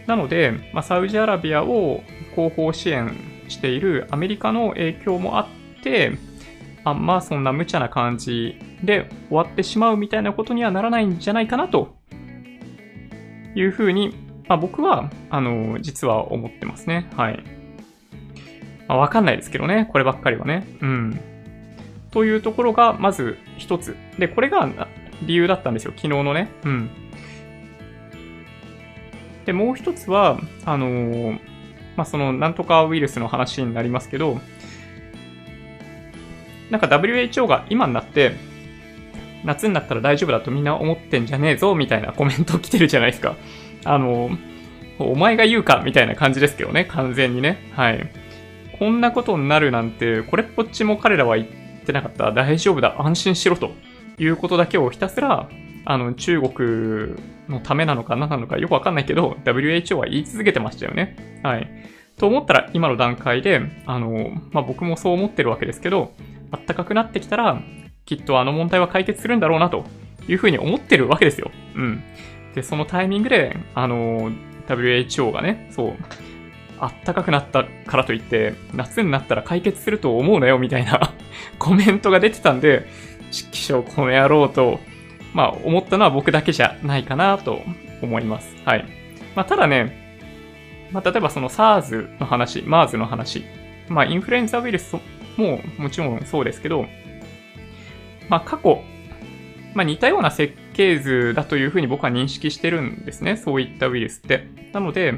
[0.06, 2.02] なので、まあ、サウジアラビアを
[2.34, 3.16] 後方支援
[3.48, 6.18] しているアメリカの影響もあって、
[6.82, 11.94] あんまそんな無茶な感じで終わってしまうみたいなことにはならないんじゃないかなと
[13.54, 14.14] いうふうに、
[14.48, 17.08] まあ、僕は、あの、実は思ってますね。
[17.16, 17.44] はい。
[18.88, 20.66] まあ、わかんないですけどね、こればっかりはね。
[20.80, 21.20] うん。
[22.10, 23.96] というところが、まず一つ。
[24.18, 24.88] で、これが
[25.22, 26.50] 理由だったんですよ、昨日のね。
[26.64, 26.90] うん。
[29.46, 31.32] で、もう一つは、あのー、
[31.96, 34.40] まあ、その、なんとかウイルスの話になりますけど、
[36.70, 38.32] なんか WHO が今になって、
[39.44, 43.36] 夏になったら大丈夫だとみんな思ってんじゃねえぞ、みたいなコメント来てるじゃないですか。
[43.84, 44.30] あの、
[44.98, 47.58] お前が言うか、みたいな感じですけどね、完全にね。
[47.72, 48.06] はい。
[48.78, 51.48] こんなことになるなんて、これっぽっちも彼らは言っ
[51.84, 52.32] てなかった。
[52.32, 53.72] 大丈夫だ、安心しろと
[54.20, 55.48] いうことだけをひたすら、
[55.84, 57.16] あの、中国
[57.48, 61.40] のためなのか何なのかよくわかんないけど、WHO は言い続けてましたよね。
[61.42, 61.68] はい。
[62.18, 66.12] と思ったら、今の段階で、あの、まあ、僕もそう思ってるわけですけど、
[66.50, 67.62] 暖かくなってきたら、
[68.04, 69.84] きっとあの問題は解決するんだろうなと
[70.28, 71.50] いうふうに思ってるわけですよ。
[71.74, 72.02] うん。
[72.54, 74.30] で、そのタイミングで、あの、
[74.68, 75.96] WHO がね、そう、
[76.78, 81.12] あったかくなったからといって、夏になったら解決すると思うなよみたいな
[81.58, 82.86] コメントが出てたんで、
[83.32, 84.80] 指揮所この野郎と、
[85.32, 87.60] まあ思ったのは僕だけじゃないかなと
[88.02, 88.54] 思います。
[88.64, 88.84] はい。
[89.34, 90.18] まあただね、
[90.92, 93.44] まあ例えばその SARS の話、MERS の話、
[93.88, 94.96] まあインフルエンザウイルス
[95.36, 96.86] ももちろんそうですけど、
[98.28, 98.82] まあ過去、
[99.74, 103.36] まあ似たような設計図だというふうに僕は認識してるんですね。
[103.36, 104.48] そういったウイルスって。
[104.72, 105.14] なので、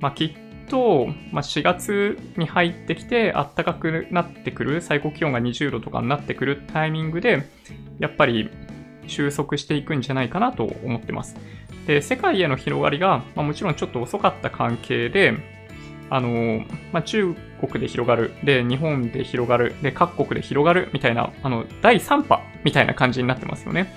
[0.00, 0.32] まあきっ
[0.68, 7.46] と、まあ、4月に入ってきて暖かくなってくる、最高気温が20度とかになってくるタイミングで、
[7.98, 8.50] やっぱり
[9.06, 11.36] 収束していくんじゃないかなと思ってます。
[11.86, 15.34] で、世界への広がりが、まあ、もちろんちょっと遅かった関係で、
[16.10, 23.92] あの、まあ、中国で広がる、で、日本で広がる、で、各国で広がるみたいな、あの、第3波みたいな感じになってますよね。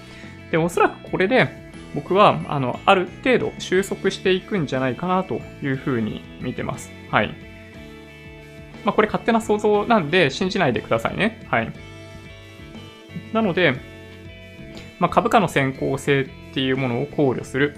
[0.52, 1.67] で、おそらくこれで、
[1.98, 6.92] 僕は、あの、ある程度収束していくんじゃないかなというふうに見てます。
[7.10, 7.30] はい。
[8.86, 11.44] まあ、これ勝手な想像なんで信じないでくださいね。
[11.50, 11.74] はい。
[13.34, 13.74] なので、
[15.00, 17.76] まあ、株価の先行性っていうものを考慮する。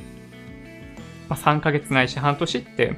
[1.30, 2.98] まあ、3ヶ月ないし半年って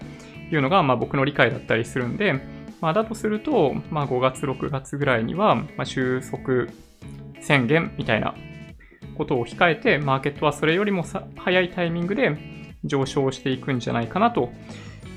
[0.52, 2.42] いうのが、まあ、僕の理解だったりするんで、
[2.82, 6.66] まあ、だとすると、まあ、5月、6月ぐらいには、まあ、収束
[7.42, 8.34] 宣言みたいな
[9.22, 11.06] ことを控えて、マーケットはそれよりも
[11.38, 12.36] 早いタイミングで
[12.84, 14.52] 上昇していくんじゃないかなと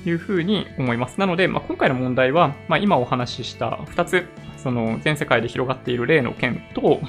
[0.05, 1.19] いうふうに思います。
[1.19, 4.25] なので、まあ、今回の問題は、まあ、今お話しした2つ、
[4.57, 7.01] その全世界で広がっている例の件と、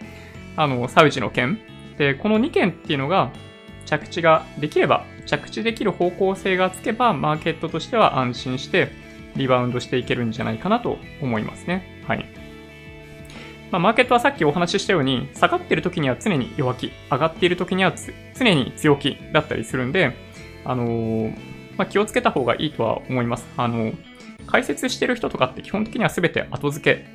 [0.56, 1.58] あの、サウジの件。
[1.96, 3.30] で、この2件っていうのが
[3.86, 8.90] 着地ができれば、着地できる方向性がつけば、マーケットとしては安心して
[9.36, 12.04] リバウンドしていけるんじゃないかなと思いますね。
[12.06, 12.41] はい。
[13.72, 17.94] まあ、マーケットはさっきお話ししたように、下がっている時には常に弱気、上がっている時には
[18.38, 20.14] 常に強気だったりするんで、
[20.66, 21.30] あのー、
[21.78, 23.46] まあ、気をつけた方がいいとは思います。
[23.56, 23.94] あの、
[24.46, 27.06] 解説してる人とかって基本的には全て後付け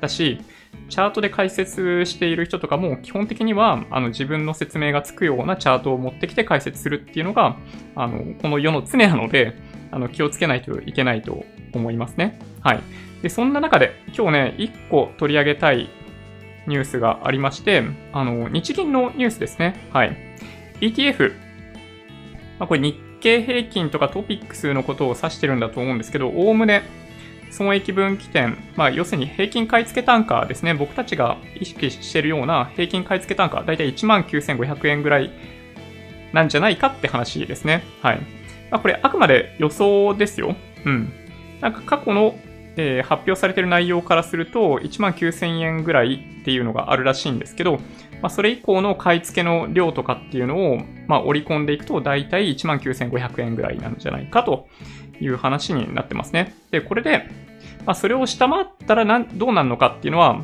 [0.00, 0.40] だし、
[0.88, 7.56] チャートで解説している人とかも基本的にはあの自分の説明がつくようなチャートを持ってきて解説するっていうのが
[7.96, 9.56] あのこの世の常なので
[9.90, 12.38] あの気をつけないといけないと思いますね。
[12.60, 12.82] はい。
[13.22, 15.88] で、そんな中で今日ね、1個取り上げたい
[16.66, 19.88] ニュースがありまして、あの、日銀のニュースですね。
[19.92, 20.16] はい。
[20.80, 21.32] ETF。
[22.58, 26.82] まあ、これ日経平均とかトピックスのことを指してるんだと思うんですけど、おおむね
[27.50, 30.74] 損益分岐点、まあ、要するに平均買い付け単価ですね。
[30.74, 35.30] 僕たちが意識してるような平均買い付け単価、だいたい19,500円ぐらい
[36.32, 37.82] なんじゃないかって話ですね。
[38.02, 38.20] はい。
[38.70, 40.56] まあ、これあくまで予想ですよ。
[40.84, 41.12] うん。
[41.60, 42.38] なんか過去の
[42.76, 47.78] えー、発表されている内容からすると、1万9000円ぐらいっていうのがあるらしいんですけど、
[48.22, 54.68] まあ、それ以降の買い付けの量とかっていうのを、まあ、織り込んでいくと、だいたい1万9500円ぐらいなんじゃないかと
[55.20, 56.54] いう話になってますね。
[56.70, 57.28] で、これで、
[57.86, 60.42] まあ、それを下回ったらどうなるのかっていうのは、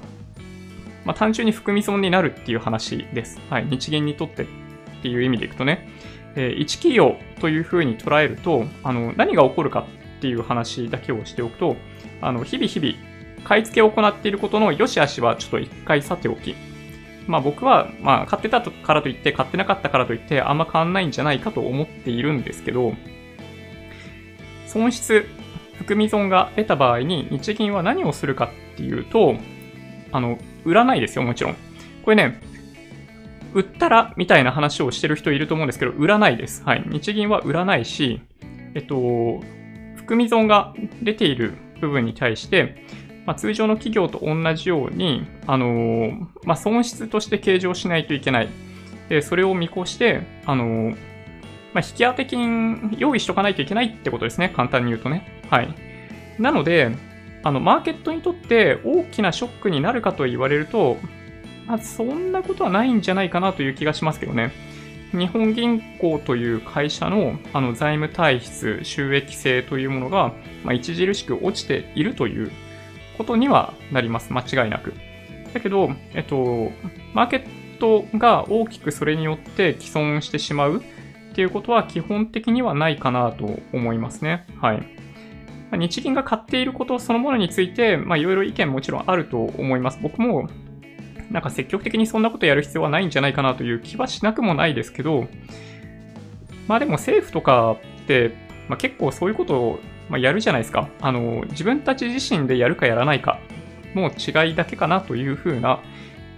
[1.04, 3.40] まあ、単純に含み損になるっていう話です。
[3.50, 3.66] はい。
[3.66, 4.46] 日銀にとってっ
[5.02, 5.88] ていう意味でいくとね。
[6.34, 9.86] えー、1企業というふうに捉えると、あの、何が起こるか
[10.18, 11.76] っていう話だけをしておくと、
[12.22, 12.94] あの、日々日々、
[13.44, 16.54] 買い付けを行っていることの良し悪しはちょっと一回さておき、
[17.26, 22.94] まあ僕は、まあ買ってたからといって、買ってなかったからといって、あんま変わんないんじゃないかと思っているんですけど、
[24.66, 25.26] 損失、
[25.76, 29.36] 含み損が出た場合に日銀は何をするかっていうと、
[30.12, 31.56] あの、売らないですよ、もちろん。
[32.04, 32.40] これね、
[33.54, 36.62] 売ったらみたいな話をしてる人いると思うんですけど、売らないです。
[36.64, 36.84] はい。
[36.86, 38.20] 日銀は売らないし、
[38.74, 39.40] えっと、
[39.96, 42.76] 含み損が出ている部分に対して、
[43.26, 48.48] まあ、通常の企業と同じように、あのー、まあ、損失として計上しないといけない。
[49.08, 50.90] で、それを見越して、あのー、
[51.74, 54.52] まあ、引き当て金用意しとかないといけないってことですね。
[54.54, 55.26] 簡単に言うとね。
[55.50, 55.74] はい。
[56.38, 56.90] なので、
[57.44, 60.98] あの、マーケットにとって大きなショックになるかと言われると、
[61.66, 64.52] まあ、そんなことはないんじゃないかなという気がしますけどね。
[65.12, 70.32] 日本銀行という会社のあの財務体質、収益性というものが、
[70.64, 72.50] まあ、著しく落ちているという
[73.18, 74.32] ことにはなります。
[74.32, 74.94] 間違いなく。
[75.52, 76.72] だけど、えっと、
[77.12, 80.82] マーケットが大きくそれによって既存してしまう
[81.32, 84.46] っていうことは基本的にはないかなと思いますね。
[84.60, 84.82] はい。
[85.72, 89.98] 日銀が買っていることそのものについて、まあいろいろ意見もちろんあると思います。
[90.02, 90.48] 僕も
[91.32, 95.26] なんか積極的にそんなことやる必要はないんじゃないかなという気はしなくもないですけど、
[96.68, 98.34] まあでも政府とかって、
[98.68, 100.88] まあ、結構そういうことを、まやるじゃないですか。
[101.00, 103.40] あの、自分たち自身でやるかやらないか
[103.94, 105.80] の違いだけかなというふうな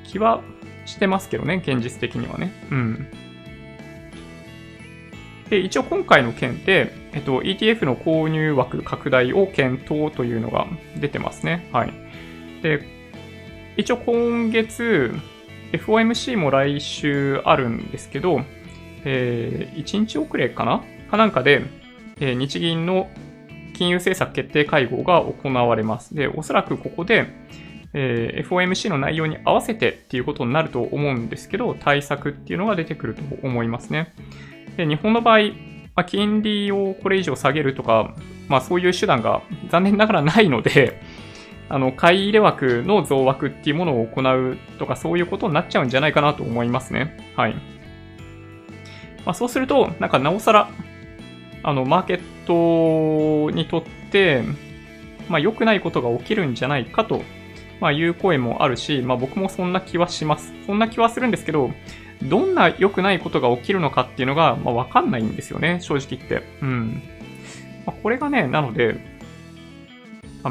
[0.04, 0.42] 気は
[0.86, 2.52] してますけどね、現実的にはね。
[2.70, 3.08] うん。
[5.50, 11.68] で、一応今回の件で、えっと、ETF の購入枠拡大を検討というのが出てますね。
[11.72, 11.92] はい。
[12.62, 12.93] で、
[13.76, 15.14] 一応今月、
[15.72, 18.42] FOMC も来週あるんですけど、
[19.04, 20.82] えー、1日遅れかな？
[21.10, 21.62] かなんかで、
[22.20, 23.10] えー、日銀の
[23.74, 26.14] 金融政策決定会合が行われます。
[26.14, 27.26] で、おそらくここで、
[27.92, 34.12] えー、FOMC の内容に合わせてっていうことになると思うんですけど、対策っていうのが出てくると思いますね。
[34.76, 35.38] で、日本の場合、
[35.96, 38.14] まあ、金利をこれ以上下げるとか、
[38.48, 41.00] まあそういう手段が残念ながらないので、
[41.74, 47.16] あの、買い入れ枠の増枠っていうものを行うとか、そういうことになっちゃうんじゃないかなと思いますね。
[47.34, 47.54] はい。
[49.24, 50.68] まあ、そうすると、なんかなおさら、
[51.64, 53.82] あの、マーケットにとっ
[54.12, 54.44] て、
[55.28, 57.24] まあ、良くないことが起きるんじゃないかと、
[57.80, 60.52] まあ、いう声もあるし、まあ、僕もそんな気はします。
[60.66, 61.72] そんな気はするんですけど、
[62.22, 66.46] どんな良くないことが起きるのかっていうのが、まあ、わかんないんですよね、正直言って。
[66.62, 67.02] うん。
[67.84, 69.12] まあ、これがね、なので、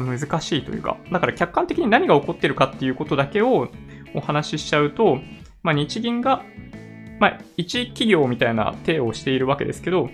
[0.00, 3.68] 難しいというか、だから客観的に何が起こってるかっていうことだけを
[4.14, 5.18] お話ししちゃうと、
[5.62, 6.44] まあ、日銀が、
[7.20, 10.10] まあ、一企業みたいな体をしているわけですけど、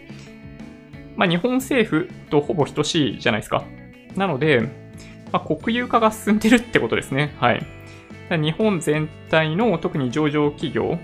[1.16, 3.64] まあ、日本政府とほぼ等しいじゃないですか。
[4.16, 4.60] なので、
[5.32, 7.34] まあ、国有化が進んでるってことですね。
[7.38, 7.66] はい。
[8.30, 10.98] 日本全体の特に上場企業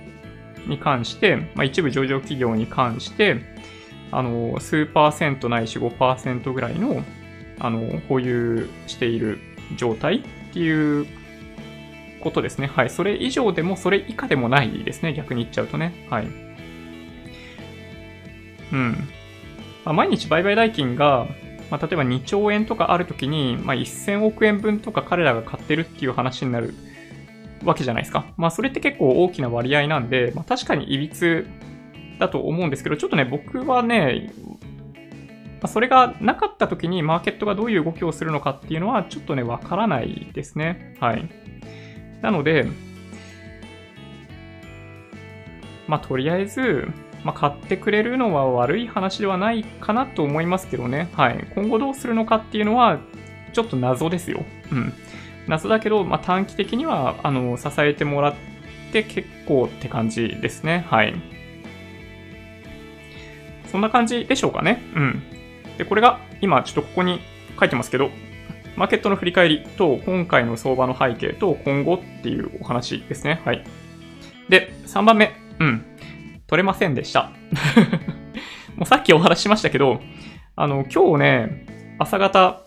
[0.66, 3.40] に関して、まあ、一部上場企業に関して、
[4.12, 7.02] あの、数パーセントないし5%ぐらいの
[7.58, 9.38] あの、保有している
[9.76, 11.06] 状態っていう
[12.20, 12.66] ことですね。
[12.66, 12.90] はい。
[12.90, 15.14] それ以上でも、それ以下でもないですね。
[15.14, 16.06] 逆に言っちゃうとね。
[16.10, 16.26] はい。
[18.72, 19.08] うん。
[19.84, 21.28] まあ、毎日売買代金が、
[21.70, 26.74] まあ、例えば2兆円とかあるときに、まあ、1000億円分とか彼らが買ってるっていう話になる
[27.64, 28.26] わけじゃないですか。
[28.36, 31.46] まあ、それって結構大きな割合なんで、まあ、確かにいびつ
[32.18, 34.32] だと思うんですけど、ちょっとね、僕はね、
[35.66, 40.96] まそれがなかった時にマーケットがどういう動きをするのかっていうのはちょっとね、わからないですね。
[41.00, 41.28] はい。
[42.22, 42.66] なので、
[45.88, 46.88] まあ、とりあえず、
[47.24, 51.10] まあ、買ってくれるのは悪い話ではないかなと思いますけどね。
[51.14, 51.46] はい。
[51.54, 52.98] 今後どうするのかっていうのは、
[53.52, 54.44] ちょっと謎ですよ。
[54.70, 54.92] うん。
[55.48, 58.34] 謎だけど、まあ、短期的には、あの、支えてもらっ
[58.92, 60.86] て結構って感じですね。
[60.88, 61.14] はい。
[63.72, 64.80] そんな感じでしょうかね。
[64.94, 65.35] うん。
[65.78, 67.20] で、これが今ちょっとここに
[67.58, 68.10] 書いてますけど、
[68.76, 73.40] マーケットの振り返りと今回の相場の背景と今後っていうお話ですね。
[73.44, 73.64] はい。
[74.48, 75.32] で、3番目。
[75.58, 75.84] うん。
[76.46, 77.32] 取れませんでした。
[78.76, 80.00] もうさっきお話しましたけど、
[80.54, 81.66] あの、今日ね、
[81.98, 82.62] 朝方、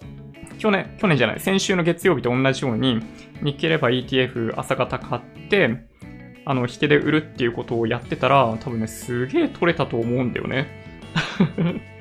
[0.58, 3.00] 去年、去年じゃない、先週の月曜日と同じように、
[3.42, 5.78] 日経レバー ETF 朝方買って、
[6.46, 10.68] あの、引けで売るっていうことをやってたら、多分ね、すげえ取れたと思うんだよね。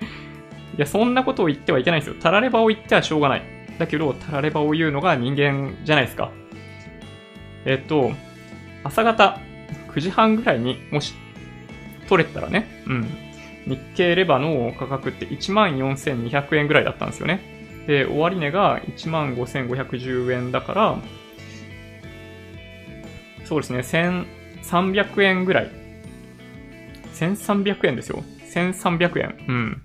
[0.78, 2.22] いや、そんなことを言ってはいけないんですよ。
[2.22, 3.42] たらればを言ってはしょうがない。
[3.78, 6.30] だけど、たらればを言うのが人間じゃないですか。
[7.64, 8.12] えっと、
[8.84, 9.40] 朝方
[9.88, 11.14] 9時半ぐらいにもし
[12.08, 13.08] 取れたらね、うん。
[13.66, 17.84] 日経レバの価格って14,200円ぐらいだったんですよね。
[17.88, 20.98] で、終値が15,510円だから、
[23.44, 25.70] そうですね、1300円ぐらい。
[27.14, 28.22] 1300円ですよ。
[28.54, 29.34] 1300円。
[29.48, 29.82] うん。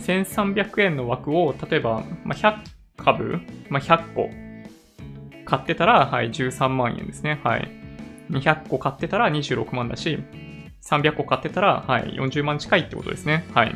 [0.00, 2.58] 1300円の枠を、例えば、まあ、100
[2.96, 4.30] 株、まあ、100個
[5.44, 7.40] 買ってたら、はい、13万円ですね。
[7.42, 7.68] はい。
[8.30, 10.22] 200個買ってたら26万だし、
[10.82, 13.44] 300個買ってたら、はい、40万近いってことですね。
[13.54, 13.74] はい。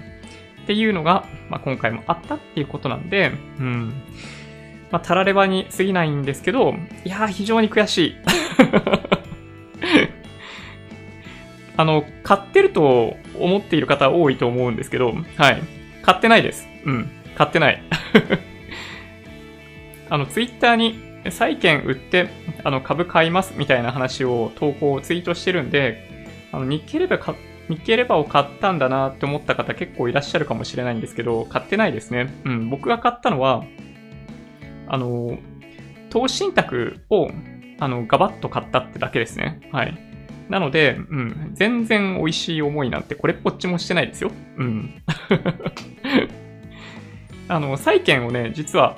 [0.62, 3.92] っていうのが、まあ、今回もあったっていうことなんで、うん。
[4.90, 8.16] まあ、たらればに過ぎないんですけど、いやー、非常に悔しい。
[11.76, 15.60] あの、買ってると思っている方多いと思うんですけど、はい。
[16.04, 16.68] 買ってないです。
[16.84, 17.10] うん。
[17.34, 17.82] 買ってない。
[20.10, 20.98] あの、ツイッターに
[21.30, 22.28] 債券売って、
[22.62, 27.34] あの、株買いますみたいな話を投稿、ツイートしてるんで、あの、日経レバー
[27.68, 32.30] 日経レバーを買ったんだなって思った方結構いらっしゃるかもしれないんですけど、買ってないですね。
[32.44, 33.64] うん、僕が買ったのは、
[34.86, 35.38] あの、
[36.10, 37.30] 投資信託を、
[37.80, 39.60] あの、ガバッと買ったってだけですね。
[39.72, 39.98] はい。
[40.48, 44.30] なので、うん、全然美味しい思いなんてこれっぽっちもしてないですよ。
[44.58, 45.02] うん。
[47.48, 48.96] あの、債券をね、実は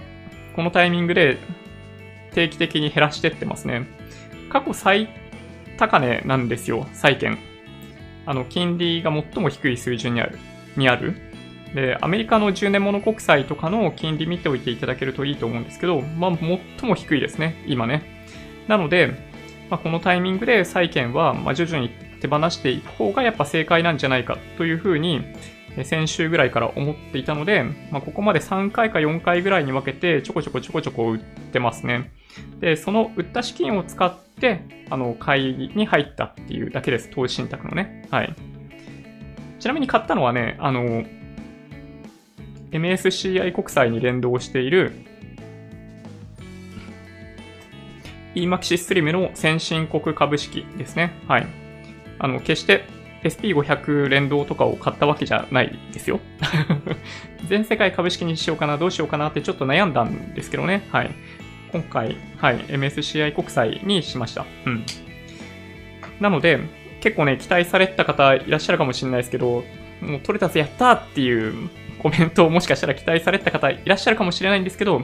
[0.55, 1.39] このタイミングで
[2.33, 3.87] 定期的に減らしてってますね。
[4.51, 5.09] 過去最
[5.77, 7.39] 高値なんですよ、債券。
[8.25, 10.39] あの、金利が最も低い水準にある。
[10.77, 11.15] にある。
[11.75, 18.03] で、アメリカの10年物国債とかの金利見ておいていただけるといいと思うんですけど、まあ、最も低いですね、今ね。
[18.69, 19.15] なので、
[19.71, 21.91] まあ、このタイミングで債券は、ま徐々に
[22.21, 25.23] 手放していく方がやっぱ正解なんじゃないかというふうに、
[25.85, 32.13] 先週ぐらいから思っていたので、まあ、ここまで3回か4回ぐらいに分けてちょこちょこちょこちょこ売ってますね。
[32.61, 37.11] で、その売った資金を使って、あの、買いに入ったっていうだけです。
[37.11, 38.07] 投資信託のね。
[38.11, 38.35] はい。
[39.59, 41.05] ちなみに買ったのはね、あの、
[42.71, 44.93] MSCI 国債に連動している
[48.35, 51.13] EMAXIS スリムの先進国株式ですね。
[51.27, 51.47] はい。
[52.19, 52.85] あの、決して
[53.29, 56.21] SP500 連動とかを買ったわけじゃないですよ。
[57.49, 60.87] 全世界株式にしようかな、どうしようかなってちょっと悩んだんですけどね。
[60.91, 61.11] はい。
[61.73, 64.47] 今回、はい、MSCI 国債にしました。
[64.65, 64.85] うん。
[66.21, 66.61] なので、
[67.01, 69.65] 結構ね、期待された方いらっしゃるかもしれないですけど、
[70.01, 71.69] もう取れたぜ、やったーっていう
[71.99, 75.03] コメントをもしかしたら期待された方いらっしゃるかもしれないんですけど、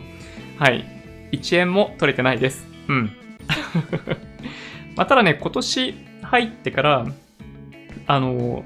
[0.59, 0.85] はい、
[1.33, 2.67] 1円も取れてないです。
[2.89, 3.11] うん。
[4.97, 7.07] まあ、ただね、今年入ってから、
[8.07, 8.65] あの、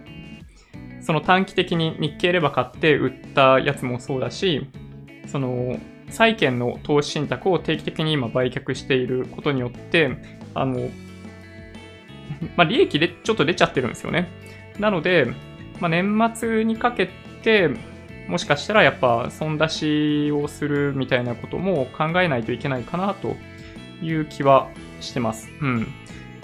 [1.01, 4.69] その短期的に日経レバ買って売ったやつもそうだし、
[5.27, 5.79] その、
[6.11, 10.17] 債券の投資信託を定期的に今売却していることによって、
[10.55, 10.89] あの、
[12.57, 14.29] まあ、利益でちょっと出ちゃってるんですよね。
[14.79, 15.27] なので、
[15.81, 17.09] まあ、年末にかけ
[17.43, 17.71] て、
[18.29, 23.37] もしかしたらやっぱ損出しをするみたいなことも考えないといけないかなと
[24.03, 24.69] いう気は
[25.01, 25.49] してます。
[25.61, 25.87] うん。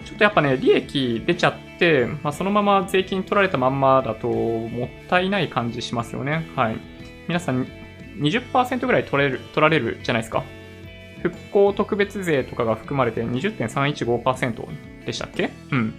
[0.05, 6.47] ちょっとやっぱね、利益出ちゃって、まあ、そのまま税金取られたまんまだともったいない感じしますよね。
[6.57, 6.77] はい。
[7.29, 7.67] 皆さん
[8.19, 10.45] 20%ぐらい取れる、取られるじゃないですか。
[11.23, 14.67] 復興特別税とかが含まれて20.315%
[15.07, 15.51] でしたっけ？
[15.71, 15.95] うん。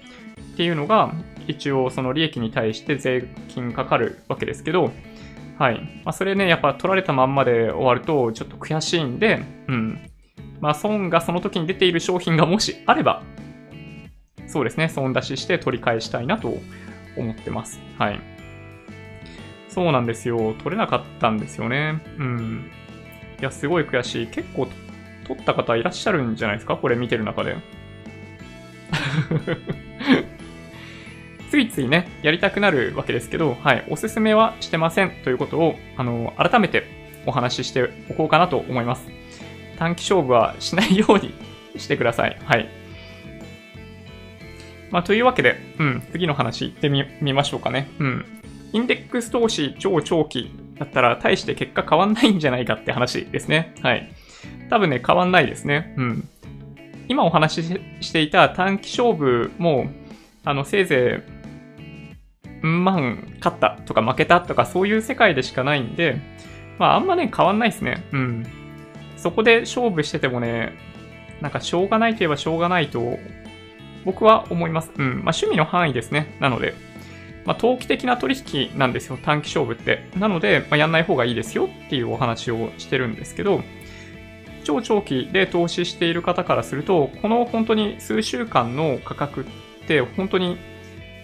[0.54, 1.14] っていうのが、
[1.48, 4.92] 一応その利益に対して税金かかるわけですけど、
[5.58, 5.80] はい。
[6.04, 10.10] まあ、それね、やっぱ取られたまんまで終わるとちょっと悔しいんで、うん。
[10.60, 13.24] まあ、損がその時に出ている商品がもしあれば、
[14.54, 16.60] そうですね、損出しして取り返したいなと
[17.18, 17.82] 思ってます。
[17.98, 18.20] はい。
[19.68, 20.54] そうなんですよ。
[20.64, 22.00] 取れなかったんですよね。
[22.20, 22.70] うん。
[23.40, 24.28] いや、すごい悔しい。
[24.28, 24.68] 結構、
[25.28, 26.78] 取った方いらっしゃるんじゃないですか？
[26.78, 27.58] これ見てる中で。
[31.50, 36.84] ついついね、やりたくなるわけですけど、はい、おすすめはしてませんということを、あの、改めて
[37.26, 39.08] お話ししておこうかなと思います。
[39.80, 41.34] 短期勝負はしないように
[41.78, 42.38] してください。
[42.46, 42.70] はい。
[44.94, 47.90] まあ、というわけで、うん、次の話行ってみ、ましょうかね。
[47.98, 48.26] うん。
[48.74, 53.74] インデックス投資超長期だったら大して結果変わんないんじゃないかって話ですね。
[53.82, 54.14] はい。
[54.70, 55.96] 多分ね、変わんないですね。
[55.98, 56.30] うん。
[57.08, 59.88] 今お話ししていた短期勝負も、
[60.46, 61.24] あの、せいぜ
[62.64, 66.22] い、まん、勝ったとか負けたとかそういう世界でしかないんで、
[66.78, 68.06] まああんまね、変わんないですね。
[68.12, 68.46] うん。
[69.18, 70.78] そこで勝負しててもね、
[71.42, 73.18] なんかしょうがないといえばしょうがないと、
[74.06, 74.92] 僕は思います。
[74.96, 75.06] うん。
[75.06, 76.36] まあ趣味の範囲ですね。
[76.40, 76.74] なので。
[77.46, 80.08] まあ、投機的な取引なんですよ、短期勝負って。
[80.18, 83.64] なので、まあ、やんない方がいいですよっていうお話をしてるんですけど、
[84.64, 89.46] 超長期で投資している方からすると、この本当に数週間の価格っ
[89.88, 90.58] て本当に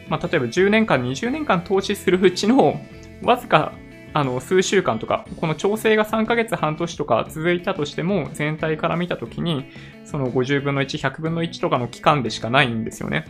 [0.09, 2.81] まあ、例えば10年間、20年間投資するうちの、
[3.21, 3.73] わずか、
[4.13, 9.65] あの、数週間とか、この調整が3ヶ月、半年とか続いたとしても、全体から見たときに、
[10.05, 13.25] その50分の1、100分の1とかの期間でしかないんですよね。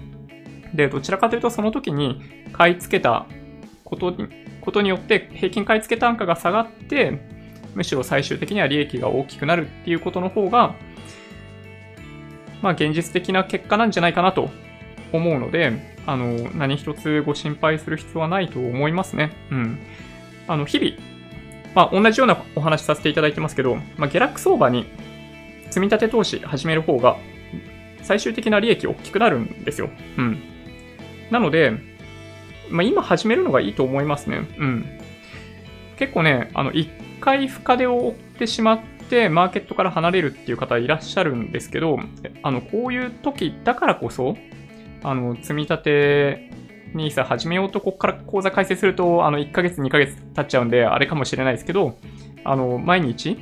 [0.73, 2.21] で、どちらかというと、その時に
[2.53, 3.25] 買い付けた
[3.83, 4.27] ことに
[4.61, 7.19] ことによって、平均買い付け単価が下がって、
[7.75, 10.75] むしろ最終的には利益が大きくなるっていうことの方が、
[12.61, 14.49] まあ現実的な結果なんじゃないかなと
[15.11, 19.31] 思うので、あの、何一つご心配する必要はないと思いますね。
[19.51, 19.79] うん。
[20.49, 20.91] あの、日々、
[21.75, 24.87] まあ同じようなお話させていただいてますけど、まあ下落相場に
[25.69, 27.17] 積み立て投資始める方が、
[28.01, 29.89] 最終的な利益大きくなるんですよ。
[30.17, 30.41] うん。
[31.29, 31.73] なので、
[32.69, 34.47] まあ今始めるのがいいと思いますね。
[34.57, 34.85] うん。
[35.97, 36.89] 結構ね、あの、一
[37.21, 38.79] 回深手を負ってしまっ
[39.09, 41.99] て、マーケットから離れるっていう方いらっしゃるんですけど、
[42.41, 44.35] あの、こういう時だからこそ、
[45.03, 46.49] あの、積み立て
[46.93, 51.97] NISA 始めようと、ここから口座開設すると、あの、1ヶ月、2ヶ月経っちゃうんで、あれかもしれないですけど、
[52.43, 53.37] あの、毎日、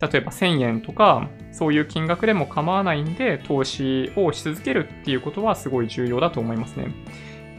[0.00, 6.92] 例えば1000円とか、そういう金額でも構わないんで、投資をし続けるっていうことはすごい重要だと思いますね。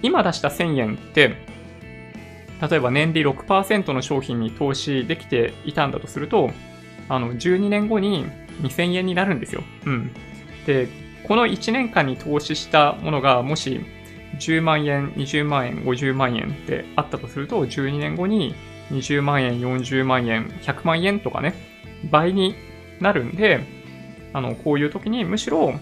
[0.02, 1.36] 今出した1000円って、
[2.62, 6.52] 例えば年利6%の商品に投資できていたんだとすると、
[7.10, 8.26] あの、12年後に
[8.62, 9.64] 2000円になるんですよ。
[9.86, 10.12] うん。
[10.66, 10.88] で、
[11.28, 13.82] この1年間に投資したものが、もし
[14.40, 18.56] 10万円、20万円、50万円ってあったとすると、12年後に
[18.92, 21.54] 20万円、40万円、100万円とかね、
[22.12, 22.56] 倍に
[23.00, 23.62] なるんで、
[24.34, 25.74] あの、こういう時にむしろ、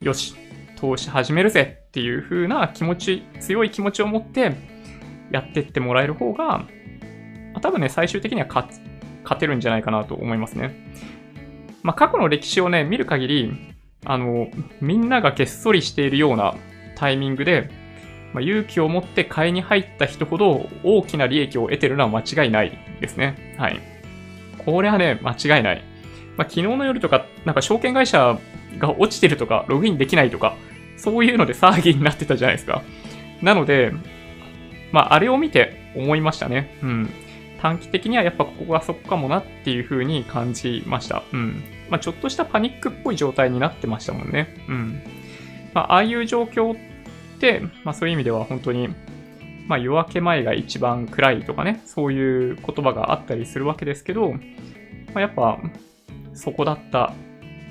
[0.00, 0.34] よし、
[0.76, 4.56] 投資始めるぜっていう風な気持ち、強い気持ちを持って
[5.30, 6.66] やってってもらえる方が、
[7.60, 8.68] 多分ね、最終的には勝
[9.38, 10.92] てるんじゃないかなと思いますね。
[11.82, 13.52] まあ、過去の歴史をね、見る限り、
[14.04, 14.48] あの、
[14.80, 16.54] みんながげっそりしているような
[17.02, 17.68] タイミングで、
[18.32, 23.56] まあ、勇気を持って買いに入った人ほど大きな利益を得てるのは間違いないですね。
[23.58, 23.80] はい。
[24.64, 25.82] これはね、間違いない。
[26.36, 28.38] まあ、昨日の夜とか、なんか証券会社
[28.78, 30.54] が落ちてるとか、ログインできないとか、
[30.96, 32.82] そういうので騒ぎになってたじゃないですか。
[33.42, 33.92] なので、
[34.92, 36.78] まあ、あれを見て思いましたね。
[36.84, 37.10] うん。
[37.60, 41.24] 短期的にはやっぱここがそこかもなっていう風に感じました。
[41.32, 41.64] うん。
[41.90, 44.54] まあ、ちょっとしたパニックっぽい状態になってましたもんね。
[44.68, 45.02] うん。
[45.74, 46.91] まあ、ああいう状況って、
[47.84, 48.88] まあ、そういう意味では本当に、
[49.66, 54.38] まあ、夜明け前が一番暗いとかね、そういう言葉があったりするわけですけど、ま
[55.16, 55.58] あ、やっぱ、
[56.34, 57.12] そこだった、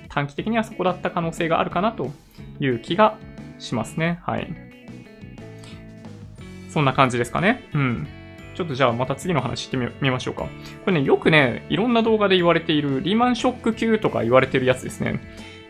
[0.09, 2.11] 短期的にはそこだった可能性があるかなと
[2.59, 3.17] いう気が
[3.59, 4.19] しますね。
[4.23, 4.53] はい。
[6.69, 7.69] そんな感じですかね。
[7.73, 8.07] うん。
[8.55, 10.43] ちょっとじゃあまた次の話してみましょうか。
[10.43, 15.19] これね、よくね、いろんな動画で言われているリーマンショック級とか言われてるやつですね。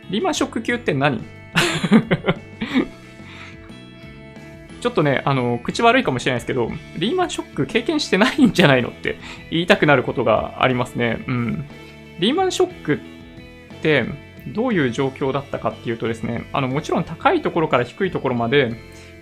[0.10, 1.24] リーマンショック級って何？
[4.82, 9.18] ちょっとね、あの、口悪いかもしれないですけど、リーマンショック経験してないんじゃないのって
[9.52, 11.24] 言いたくなることがありますね。
[11.28, 11.66] うん。
[12.20, 14.06] リーマンショックって
[14.48, 18.76] どういう状況だったかっていうとですね、あの、もちろん高いところから低いところまで、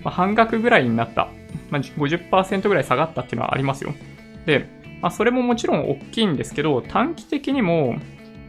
[0.04, 1.30] まあ、半額ぐらいになった。
[1.70, 3.94] まあ、50%ぐらい下がったっていうのはありますよ。
[4.46, 4.68] で、
[5.02, 7.98] まあ、それももちろん大きいんですけど、短期的にも、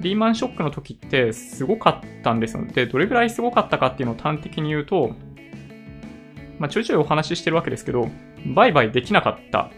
[0.00, 2.64] リーマンショックの時ってすごかったんですよ。
[2.64, 5.14] で、どれぐらいすごかったかっていうのを端的に言うと、
[6.60, 8.08] まあ、ちょいちょいお話ししてるわけですけど、
[8.54, 9.70] 売買できなかった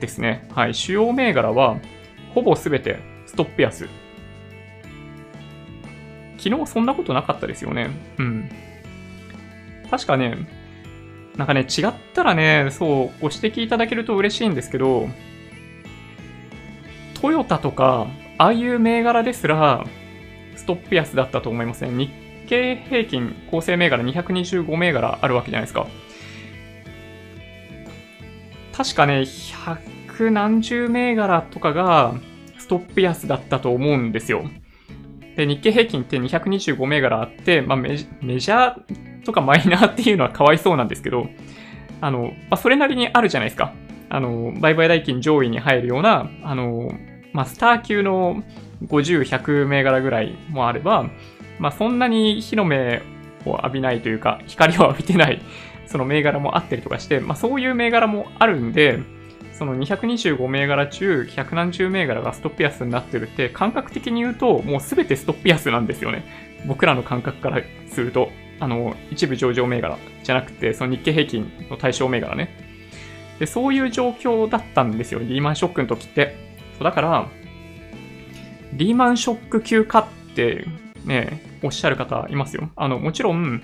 [0.00, 0.48] ですね。
[0.50, 0.74] はい。
[0.74, 1.76] 主要銘柄は、
[2.34, 3.88] ほぼすべてストップ安。
[6.38, 7.90] 昨日そんなことなかったですよね。
[8.18, 8.50] うん。
[9.90, 10.38] 確かね、
[11.36, 12.88] なんかね、違ったらね、そう、
[13.20, 15.08] ご指摘いただけると嬉しいんですけど、
[17.20, 18.06] トヨタとか、
[18.38, 19.84] ああいう銘柄ですら、
[20.56, 21.90] ストップ安だったと思いますね。
[21.90, 22.10] 日
[22.46, 25.86] 経平均構成銘柄225銘柄あるわけじゃないですか。
[28.80, 29.26] 確かね、
[29.66, 32.14] 百何十銘柄とかが
[32.58, 34.44] ストップ安だったと思うんですよ。
[35.36, 41.28] で、日経平均って225銘柄あって、まあメジャーとかマイナーっていうのはかわいそうなんですけど、
[42.00, 43.74] あの、まあ、それなりにあるじゃないですか。
[44.08, 46.90] あの、売買代金上位に入るような、あの、
[47.34, 48.42] まあ、スター級の
[48.86, 51.10] 50、100銘柄ぐらいもあれば、
[51.58, 53.02] まあ、そんなに火の目
[53.44, 55.42] を浴びないというか、光を浴びてない
[55.90, 59.00] その銘柄もあったりとかして、まあ、そういう銘柄もあるんで、
[59.52, 66.24] その225銘柄中、100何十銘柄がストップ安になってるって、感覚的に言うと、もうすべてストップ安なんですよね。
[66.66, 67.60] 僕らの感覚から
[67.90, 68.30] すると、
[68.60, 72.56] あの、一部上場銘柄じゃなくて、その日経平均の対象銘柄ね。
[73.40, 76.36] で、そういう状況だったんですよ、リーマンショックの時って。
[76.78, 77.28] そうだから、
[78.74, 80.66] リーマンショック級かって
[81.04, 82.70] ね、おっしゃる方いますよ。
[82.76, 83.62] あの、もちろん、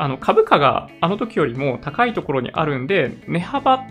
[0.00, 3.84] あの株価があの時よりも高いところにあるんで、値幅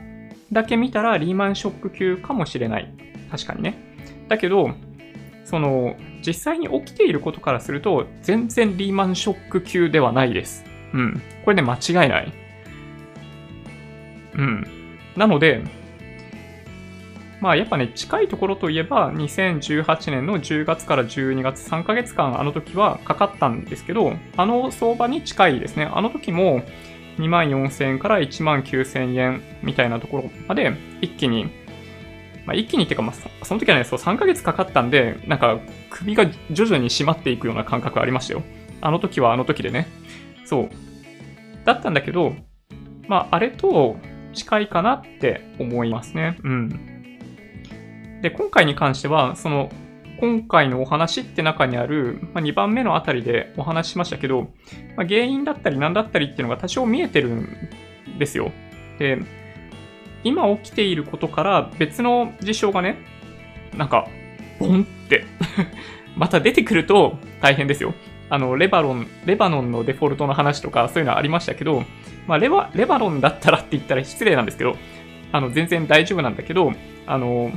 [0.51, 2.91] だけ見たらリーマンショック級かもしれない。
[3.30, 3.78] 確かにね。
[4.28, 4.72] だけど、
[5.45, 5.95] その、
[6.26, 10.66] 実際に起きていることからすると、全然リーマンショック級ではないです。
[10.95, 11.22] うん。
[11.45, 12.34] これね、間違いない。
[14.34, 14.68] うん。
[15.16, 15.62] なので、
[17.42, 25.90] まあやっぱね、近いところといえば、2018年の10月から12月3ヶ月間、あの時はかかったんですけど、あの相場に近いですね。
[25.92, 26.64] あの時も
[27.18, 31.46] 2万4000円から1万9000円みたいなところまで一気に、
[32.46, 35.60] まあ一気にっていうか、まあその時はね、そう3ヶ月かかったんで、なんか
[35.90, 38.44] 首が徐々に締まっていくような感覚ありましたよ。
[38.82, 39.88] あの時はあの時でね。
[40.44, 40.70] そう。
[41.64, 42.36] だったんだけど、
[43.08, 43.98] まああれと
[44.34, 46.38] 近いかなって思いますね。
[46.44, 46.99] うん。
[48.22, 49.70] で、今回に関しては、その、
[50.20, 54.50] 今回のお話って中にある、まあ、2番目のあたりでお話ししましたけど、
[54.98, 57.48] まあ、原因だったり何だったりっていうのが多少見えてるん
[58.18, 58.52] ですよ。
[58.98, 59.20] で、
[60.24, 62.98] 今起きていることから別の事象がね、
[63.78, 64.08] なんか、
[64.60, 65.24] ボンって
[66.18, 67.94] また出てくると大変ですよ。
[68.30, 71.84] あの、レバロン、レバノンのデフォルトの話とかそういうのありましたけど、
[72.28, 74.76] まあ、レバ、レバロンだったらって言ったら失礼なんですけど、
[75.32, 76.74] あの、全然大丈夫なんだけど、
[77.08, 77.52] あの、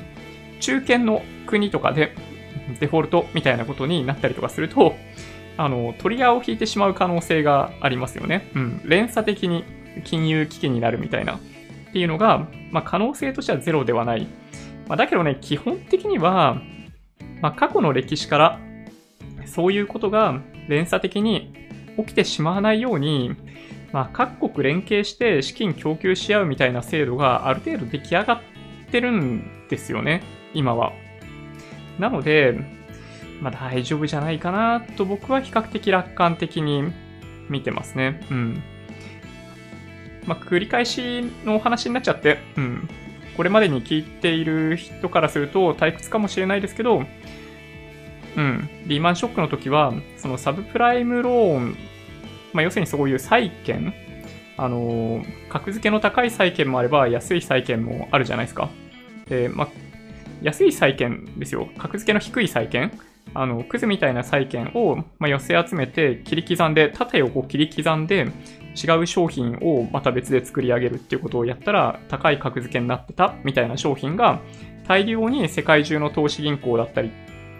[0.62, 2.14] 中堅の国とかで
[2.80, 4.94] デフォルトみたいなことになったりとかすると、
[5.56, 8.50] あの、トリガーを引いてしまう可能性がありますよね。
[8.54, 8.80] うん。
[8.84, 9.64] 連鎖的に
[10.04, 11.34] 金融危機になるみたいな。
[11.34, 14.26] っていうのが、まあ、可能性としてはゼロではない。
[14.88, 16.62] まあ、だけどね、基本的には、
[17.42, 18.60] まあ、過去の歴史から、
[19.44, 21.52] そういうことが連鎖的に
[21.98, 23.34] 起きてしまわないように、
[23.92, 28.40] まあ、各国連携して資金供給し合うみたいな制度がある程度出来上がっ
[28.90, 30.22] てるんですよね。
[30.54, 30.92] 今は。
[31.98, 32.58] なので、
[33.40, 36.84] まあ大丈夫じゃないかなと僕は比較的楽観的に
[37.48, 38.20] 見てますね。
[38.30, 38.62] うん。
[40.26, 42.88] まあ繰り返しのお話になっちゃって、うん。
[43.36, 47.04] これまでに聞いている人からすると退屈かもしれないですけど、
[48.36, 48.68] うん。
[48.86, 51.76] リーマンショックの時は、そのサブプライムローン、
[52.52, 53.92] まあ要するにそういう債券、
[54.56, 58.68] あの格付けの高い債券もあれば安い債券もあるじゃないですか。
[59.28, 59.68] で、まあ、
[60.42, 61.68] 安い債券ですよ。
[61.78, 62.92] 格付けの低い債券。
[63.34, 68.26] あの、クズみたいな債券を、まあ、寄せ集めて切り刻んで、縦横切り刻んで、
[68.74, 74.40] 違う商品をまた別で作り上げるっていうことをやったら、高い格付けになってたみたいな商品が、
[74.86, 77.10] 大量に世界中の投資銀行だったり、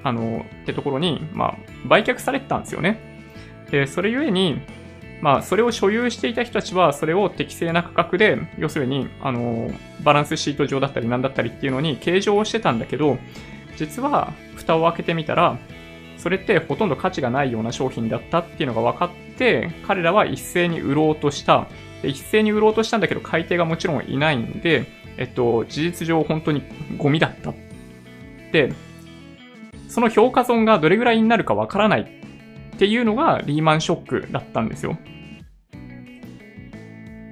[0.02, 1.56] あの、ってところに、まあ、
[1.86, 2.98] 売却されてたんですよね。
[3.70, 4.60] で、それゆえに、
[5.22, 9.70] まあ、それを所有していた人たちは、それを適正な価格で、要するに、あの、
[10.02, 13.18] バランスシート上だったり何だったりっていうのに計上をしてたんだけど、
[13.76, 15.58] 実は、蓋を開けてみたら、
[16.18, 21.68] それってほとんど価値がないような商品だったっていうのが分かって、彼らは一斉に売ろうとした。
[22.02, 24.86] で一斉に売ろうとしたんだけど、買い手がもちろんいないんで、
[25.18, 26.62] えっと、事実上本当に
[26.96, 27.54] ゴミだった。
[28.50, 28.72] で、
[29.88, 32.21] その評価損がどれぐらいになるかわからない
[32.82, 34.98] っていうのがリーマンショックだったんですよ。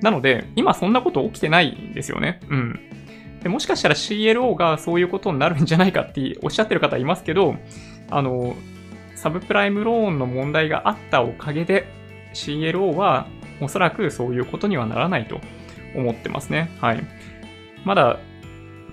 [0.00, 2.38] なので、今そんなこと起きてないんですよね。
[2.48, 2.80] うん。
[3.42, 7.56] でもしかしたら CLO がそういうことになるんじゃないかっておっしゃってる方いますけど、
[8.10, 8.54] あの、
[9.16, 11.88] サブプライムローンの問題があったおかげで、
[12.32, 13.26] CLO は
[13.60, 15.40] おそらくそういうことにはならないと
[15.96, 16.70] 思ってますね。
[16.80, 17.02] はい。
[17.84, 18.20] まだ、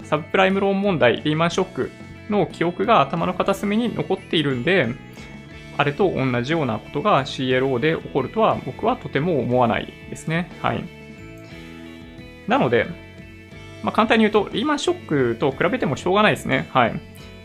[0.01, 1.91] サブプライムローン問題、リーマンショック
[2.32, 4.88] の記憶が頭の片隅に残っているんで、
[5.78, 10.52] あれと同じようなことが CLO で起こるとは僕はとても思わないですね。
[10.62, 10.84] はい。
[12.48, 12.88] なので、
[13.84, 16.68] まあ、簡単に言うと、リーマンショックと比べてもしょうがないですね。
[16.72, 16.94] はい。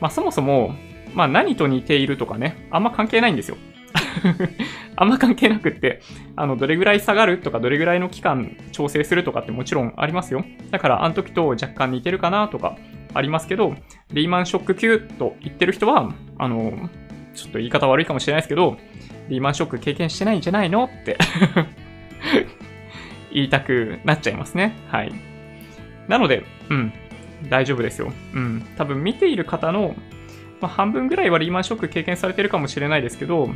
[0.01, 0.74] まあ、そもそも、
[1.14, 3.57] まあ、何と似ているとかね、あんま関係ないんですよ。
[4.97, 6.01] あんま関係なくって、
[6.37, 10.45] あの、どれぐらい下がるとか、どれぐらいの期間調整するとかってもちろんありますよ。
[10.70, 12.76] だから、あの時と若干似てるかなとか
[13.14, 13.74] ありますけど、
[14.12, 16.89] リーマンショック級と言ってる人は、あの、
[17.35, 18.76] ちょっと言い方悪いかもしれないですけど、
[19.28, 21.16] リーマンショック経験してないんじゃないのって
[23.33, 24.76] 言いたくなっちゃいますね。
[24.89, 25.12] はい。
[26.09, 26.93] なので、うん、
[27.49, 28.12] 大丈夫ですよ。
[28.35, 28.66] うん。
[28.76, 29.95] 多分見ている方の、
[30.61, 33.49] まあ、半分ぐらいはリーマンショック経験されてるかもしれないですけど、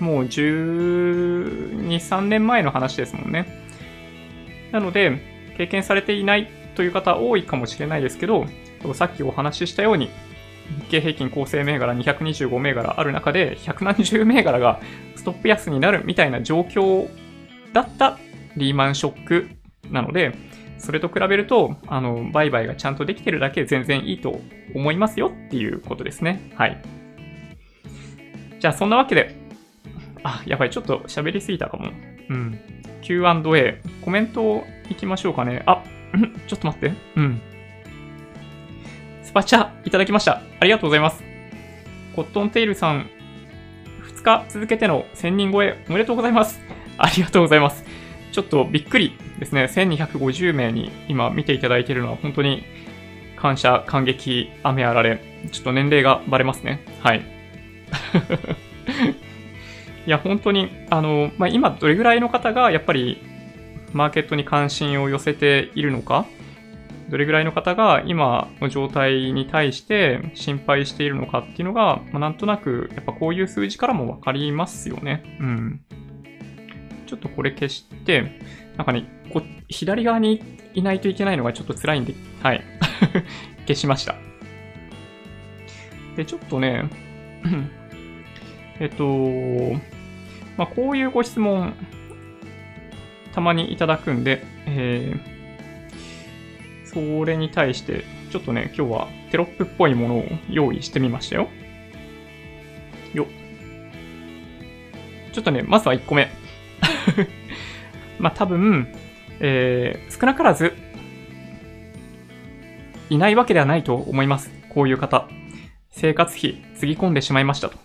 [0.00, 3.46] もう12、3年前の話ですもんね。
[4.72, 5.18] なので、
[5.56, 8.46] 経験されていないという方多いかもしれないですけど、
[8.94, 10.10] さっきお話ししたように、
[10.68, 14.80] 日経平均構成銘柄225銘柄ある中で、百何十銘柄が
[15.16, 17.08] ストップ安になるみたいな状況
[17.72, 18.18] だった
[18.56, 19.48] リーマンショック
[19.90, 20.34] なので、
[20.78, 24.40] それと比べると、あの、売買がちゃんとできてるだけ全然いいと
[24.74, 26.50] 思いますよっていうことですね。
[26.56, 26.82] はい。
[28.58, 29.36] じゃあ、そんなわけで、
[30.22, 31.90] あ、やばい、ちょっと喋りすぎたかも。
[32.30, 32.58] うん。
[33.02, 33.80] Q&A。
[34.02, 35.62] コメントいきましょうかね。
[35.66, 35.82] あ、
[36.46, 36.92] ちょっと待って。
[37.16, 37.40] うん。
[39.30, 40.42] スパチャいただきました。
[40.58, 41.22] ありがとうございます。
[42.16, 43.08] コットンテイルさん、
[44.12, 46.58] 2日続けての1000人超えおめでとうございます。
[46.98, 47.84] ありがとうございます。
[48.32, 49.66] ちょっとびっくりですね。
[49.72, 52.64] 1250名に今見ていただいているのは本当に
[53.36, 55.22] 感謝、感激、雨あられ。
[55.52, 56.84] ちょっと年齢がバレますね。
[57.00, 57.22] はい。
[60.08, 63.22] いや、本当に、あの、まあ、今どれぐらいの方がやっぱり
[63.92, 66.26] マーケットに関心を寄せているのか
[67.10, 75.36] どれぐらいの方が今の状態に対して心配しているのかっていうのが、まあ、なんとなく、やっぱこういう数字からもわかりますよね。
[75.40, 75.80] うん。
[77.06, 78.40] ちょっとこれ消して、
[78.76, 80.40] なんかね、こ左側に
[80.74, 82.62] いないといけないのがちょっと辛いんで、はい。
[83.66, 84.14] 消しました。
[86.16, 86.88] で、ちょっとね、
[88.78, 89.04] えっと、
[90.56, 91.74] まあ、こういうご質問、
[93.34, 95.29] たまにいただくんで、えー、
[96.92, 101.48] それに対して、ちょっとね、今日はテロップっぽいものを用意してみましたよ。
[103.14, 103.26] よ。
[105.32, 106.28] ちょっとね、まずは1個目。
[108.18, 108.88] まあ多分、
[109.38, 110.74] えー、少なからず、
[113.08, 114.50] いないわけではないと思います。
[114.68, 115.28] こういう方。
[115.90, 117.78] 生活費、つぎ込んでしまいましたと。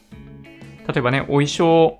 [0.88, 2.00] 例えばね、お衣装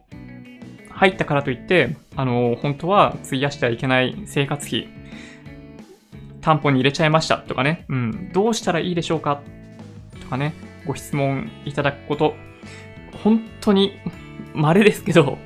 [0.90, 4.88] 入ったからといって、あの、本当は費やしてはいけない生活費、
[6.46, 9.42] 担保に入れちゃいましたとかね、うん、どうしたらいいでしょうか？
[10.22, 10.54] とかね、
[10.86, 12.36] ご質問いただくこと、
[13.24, 13.98] 本当に
[14.54, 15.40] 稀ですけど、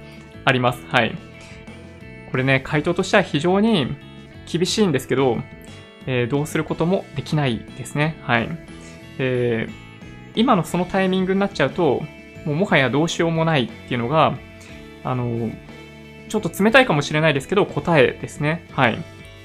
[0.44, 0.86] あります。
[0.88, 1.18] はい。
[2.30, 3.96] これね、回答としては非常に
[4.52, 5.38] 厳しいんですけど、
[6.06, 8.18] えー、どうすることもできないですね。
[8.24, 8.50] はい。
[9.20, 9.72] えー、
[10.36, 12.04] 今のそのタイミングになっちゃうと、
[12.46, 14.38] もうもはやどうしようもないっていうのが、
[15.06, 15.50] あの、
[16.28, 18.66] ちょっと冷たいかもしれないですけど、答えですね。
[18.74, 18.98] はい。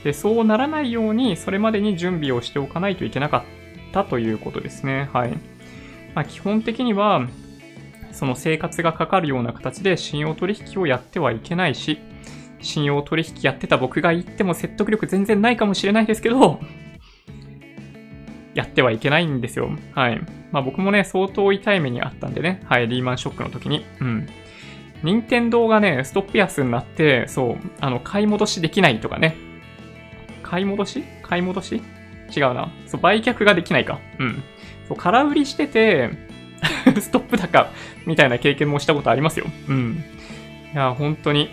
[0.04, 5.08] で、そうならないように、それまでに準備をしておかないといけなかったということですね。
[5.12, 5.30] はい。
[6.14, 7.26] まあ、基本的には、
[8.12, 11.98] その生活がかかるような形で信用取引をやってはいけないし、
[12.60, 16.60] 信用取引やってた僕が言っても説得力全然ないかもしれないですけど、
[18.54, 19.70] やってはいけないんですよ。
[19.94, 20.20] はい。
[20.52, 22.60] まあ僕もね、相当痛い目にあったんでね。
[22.66, 23.84] はい、リーマンショックの時に。
[24.00, 24.26] うん。
[25.02, 29.36] 任天堂がね、ストップ安になって、そう、あの、買い戻しできないとかね、
[30.44, 31.04] 買い戻し？
[31.22, 31.82] 買い戻し？
[32.36, 32.72] 違うな。
[32.86, 33.98] そう、売却ができないか。
[34.18, 34.42] うん。
[34.88, 36.10] そう、空売りしてて
[37.00, 37.68] ストップ高
[38.06, 39.46] みたいな経験もしたことありますよ。
[39.68, 40.04] うん。
[40.72, 41.50] いや、本当に。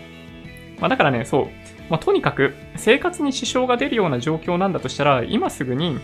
[0.80, 1.46] まあだからね、そう。
[1.90, 5.98] まあとにかく、生活に支障が出るような状況なんだとしたら、今すぐに、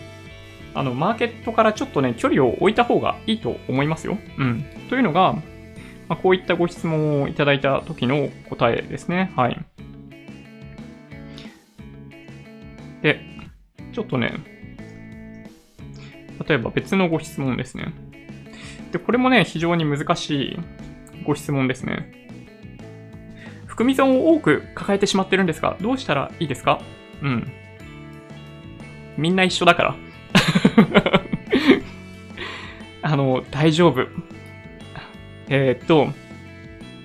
[0.73, 4.17] あの、マーケットからちょっとね、距離を置いた方がいいと思いますよ。
[4.37, 4.65] うん。
[4.89, 5.33] というのが、
[6.07, 9.31] まあ、こういったご質問をいただいた時の答えですね。
[9.35, 9.59] はい。
[13.01, 13.21] で、
[13.93, 14.33] ちょっとね、
[16.47, 17.93] 例えば別のご質問ですね。
[18.91, 20.59] で、これもね、非常に難しい
[21.25, 22.11] ご質問ですね。
[23.67, 26.81] 含み損を多く抱えてしまってるんですが、どうしたらいいですか？
[27.21, 27.51] うん。
[29.17, 29.95] みんな一緒だから。
[33.01, 34.07] あの、大丈夫。
[35.49, 36.09] えー、っと、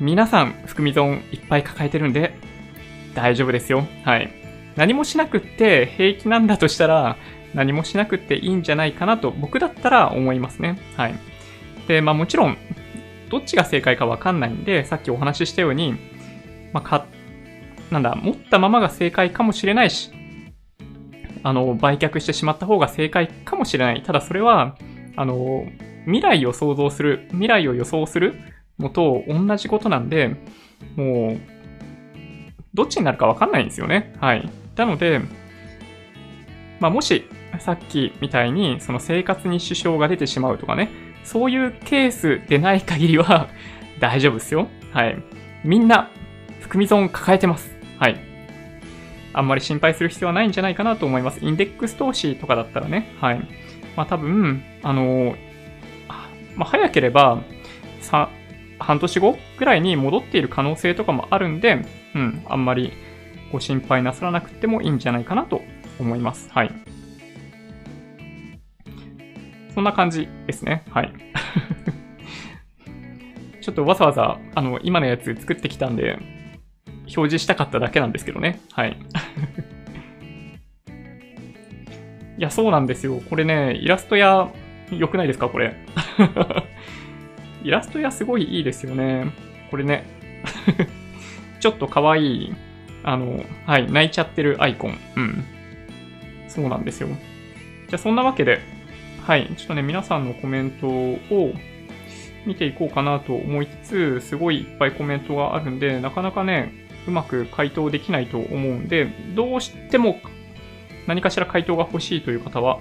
[0.01, 2.37] 皆さん含み損いっぱい抱えてるんで、
[3.15, 3.87] 大丈夫ですよ。
[4.05, 4.44] はい。
[4.77, 7.17] 何もしなくって平気なんだとしたら、
[7.55, 10.79] 何もしなくっていいんじゃないかなと僕だったら思いますね。
[10.97, 11.15] はい。
[11.87, 12.57] で、まあもちろん、
[13.31, 15.95] どっちが正解かわかんないんで、さっきお話ししたように、
[16.73, 17.07] まあか、
[17.91, 20.11] なんだ、持ったままが正解かもしれないし、
[21.43, 24.03] あの、売却してしまった方が正解かもしれない。
[24.03, 24.77] ただそれは、
[25.17, 25.67] あの、
[26.07, 28.35] 未来を想像する、未来を予想する
[28.79, 30.37] のと同じことなんで、
[30.97, 31.41] もう、
[32.73, 34.15] どっちになるかわかんないんですよね。
[34.21, 34.51] はい。
[34.77, 35.21] なので、
[36.81, 37.29] まあ、もし、
[37.61, 40.91] さっきみたいに、その生活に支障が出てしまうとかね、
[41.23, 43.49] そういうケースでない限りは
[44.01, 44.69] 大丈夫ですよ。
[44.93, 45.17] はい。
[45.65, 46.11] みんな、
[46.61, 47.77] 含み損抱えてます。
[47.99, 48.19] はい。
[49.33, 51.45] あんまり心配する必要はないんじゃないかなと思います。
[51.45, 53.41] インデックス投資とかだったらね、はい。
[53.97, 55.37] まあ多分、あの、
[56.57, 57.43] まあ早ければ、
[58.01, 58.29] さ、
[58.79, 62.93] 半年後ぐらいに戻っている可能性とかもあるんで、うん、あんまり
[63.55, 65.63] ご心配なさらなくてもいいんじゃないかなと
[66.01, 66.51] 思います。
[66.51, 66.75] はい。
[69.73, 70.83] そんな感じですね。
[70.91, 71.13] はい。
[73.63, 76.19] ちょっとわざわざ、あの、今のやつ作ってきたんで、
[77.03, 78.59] 表示したかっただけなんですけどね。
[78.73, 78.97] はい。
[82.37, 83.23] いや、そうなんですよ。
[83.31, 84.51] これね、イラスト屋、
[84.91, 85.77] 良くないですかこれ。
[87.63, 89.31] イラスト屋すごいいいですよね。
[89.71, 90.03] これね。
[91.61, 92.55] ちょっと可愛い
[93.05, 94.99] あの、はい、泣いちゃってるアイコン。
[95.17, 95.45] うん。
[96.49, 97.09] そうなんですよ。
[97.09, 98.61] じゃあそんなわけで、
[99.23, 101.53] はい、ちょっとね、皆さんのコメントを
[102.47, 106.73] 見ていこうかなと思いつつ、すごいいっぱいコメントがあるんで、なかなかね、
[107.07, 110.21] うまく回答できないと思うんで、どうしても
[111.07, 112.81] 何かしら回答が欲しいという方は、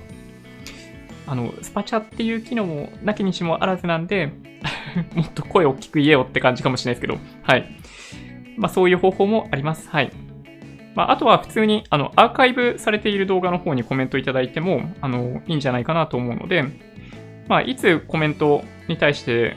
[1.26, 4.32] あの、スパチャっていう機能もなきにしもあらずなんで
[5.15, 7.83] もっと声を大きく言えよって感じかもしれないですけど、はい。
[8.58, 9.89] まあそういう方法もあります。
[9.89, 10.12] はい。
[10.95, 16.64] まああとは普通に、あの、アーカイブされている動画の方にコメントいただいても、あの、いいんじゃないかなと思うので、
[17.47, 19.56] まあいつコメントに対して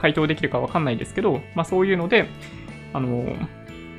[0.00, 2.28] 回答できるかわかんないですけど、まあそういうので、
[2.92, 3.36] あの、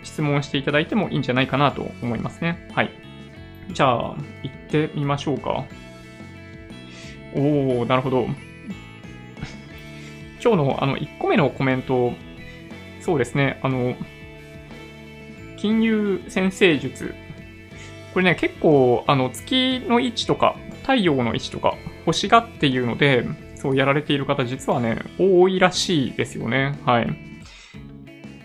[0.03, 2.67] 質問していただいてもいいんじゃないかなと思いますね。
[2.73, 2.91] はい。
[3.71, 5.65] じゃあ、行ってみましょうか。
[7.35, 8.25] おー、なるほど。
[10.43, 12.13] 今日のあの1個目のコメント、
[13.09, 13.95] そうですね、あの、
[15.57, 17.15] 金融先生術。
[18.13, 21.73] これね、結構、あの、月の位置とか、太陽の位置とか、
[22.05, 26.77] 星がっていうので、そうやられている方、実はね、多いらしいですよね。
[26.85, 27.07] はい。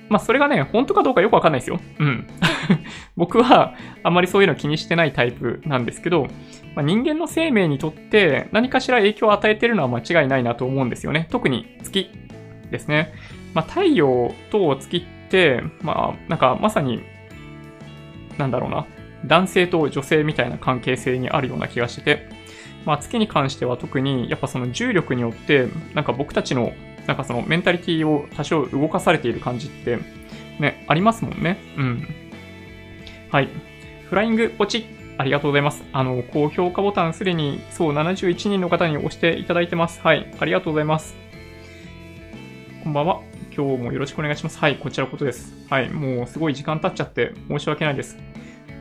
[0.08, 1.78] まあ、それがね、本当かどうかよくわかんないですよ。
[1.98, 2.26] うん。
[3.18, 6.28] 僕は、あまりそういうの気にしてないタイプなんですけど、
[6.74, 11.28] まあ、人間の生命にとって何かしら影響を与えてるのは間違いないなと思うんですよね。
[11.30, 12.08] 特に月
[12.70, 13.12] ですね。
[13.54, 17.02] まあ、太陽と月って、まあ、なんかまさに、
[18.36, 18.86] なんだろうな、
[19.24, 22.28] 男性と女性みたいな関係性にあるような気がしてて、
[22.84, 26.72] まあ、月に関しては特に、やっぱその重力によって、なんか僕たちの、
[27.06, 29.98] なんかそのメンタリティを多少動かされている感じって、
[30.58, 31.58] ね、ありますもんね。
[31.76, 32.08] うん。
[33.30, 33.48] はい。
[34.08, 34.86] フライングポチ
[35.16, 35.84] ありがとうございます。
[35.92, 40.00] あの、高評価ボタンすでに、そう、71人の方に押していただいてます。
[40.02, 40.32] はい。
[40.38, 41.14] ありがとうございます。
[42.82, 43.33] こんばんは。
[43.56, 44.58] 今日もよろしくお願いします。
[44.58, 44.76] はい。
[44.78, 45.54] こちらことです。
[45.70, 45.88] はい。
[45.88, 48.16] もうすごい時間経っちゃって申し訳ないです。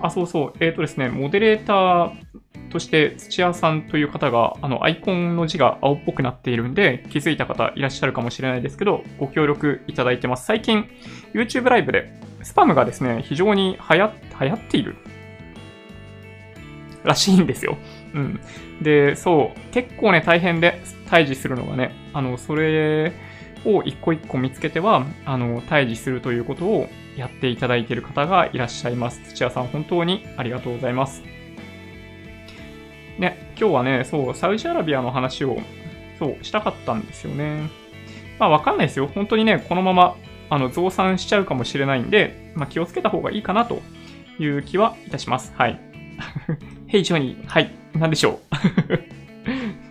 [0.01, 0.53] あ、そうそう。
[0.59, 10.45] えっ、ー、とですね、モデレーターとして土屋さんという方が、あの、アイコンの字が青っぽくなっているんで、気づいた方いらっしゃるかもしれないですけど、ご協力いただいてます。
[10.47, 10.89] 最近、
[11.35, 12.11] YouTube ライブで、
[12.41, 14.11] スパムがですね、非常に流行
[14.41, 14.95] 流行っている
[17.03, 17.77] らしいんですよ。
[18.15, 18.39] うん。
[18.81, 23.13] で、そう、結構ね、大変で、退治するのがね、あの、それ
[23.65, 29.21] を一個一個見つけては、あの、退治するということをやっていただいている方がいらっしゃいます。
[29.33, 31.21] 土屋さん、本当にありがとうございます。
[33.17, 35.59] ね、今日はね、そう、サウジアラビアの話を、
[36.19, 37.69] そう、したかったんですよね。
[38.39, 39.07] まあ、わかんないですよ。
[39.07, 40.15] 本当にね、このまま、
[40.49, 43.81] あの、増産しちゃうかもしれないんで、まあ、気をつけた方がいいかなと
[44.39, 45.53] いう気はいたします。
[45.55, 45.79] はい。
[46.87, 47.47] ヘイジョニー。
[47.47, 47.71] はい。
[47.93, 49.82] なんでしょう？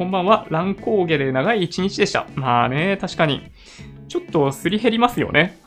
[0.00, 0.46] こんばんは。
[0.48, 2.26] 乱高下で長い一日でした。
[2.34, 3.52] まあね、確かに。
[4.08, 5.58] ちょっとすり減りますよね。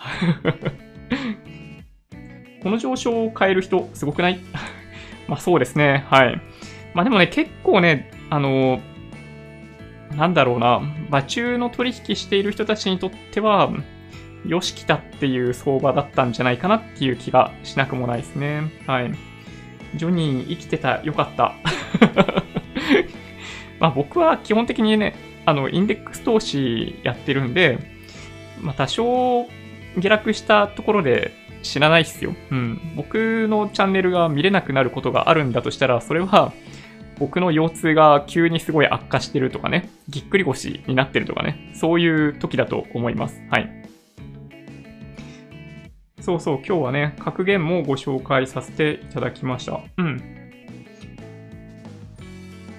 [2.64, 4.40] この上昇を変える人、すごくない？
[5.30, 6.04] まあそうですね。
[6.10, 6.42] はい。
[6.96, 8.82] まあでもね、結構ね、あの、
[10.18, 10.82] なんだろうな、
[11.12, 13.70] 場中の取引している人たちにとっては、
[14.48, 18.64] よし来たっていう相場だったんじゃないかなっていう気がしなくもないですね。
[18.88, 19.12] はい。
[19.94, 21.54] ジョニー生きてた、よかった。
[23.84, 25.14] まあ僕は基本的にね、
[25.46, 27.80] あの、インデックス投資やってるんで、
[28.62, 29.46] まあ多少
[29.98, 32.34] 下落したところで知らないっすよ。
[32.50, 32.94] うん。
[32.96, 36.54] 僕のチャンネルが見れなくなることがあるんだとしたら、それは
[37.20, 43.42] 僕の腰痛が急にすごい悪化してるとかね、ぎっくり腰になってるとかね、そういう時だと思います。
[43.50, 43.70] はい。
[46.22, 49.82] そうそう、今日はね、格言もご紹介させていただきました。
[49.98, 50.43] うん。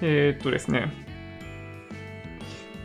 [0.07, 0.93] えー、っとですね。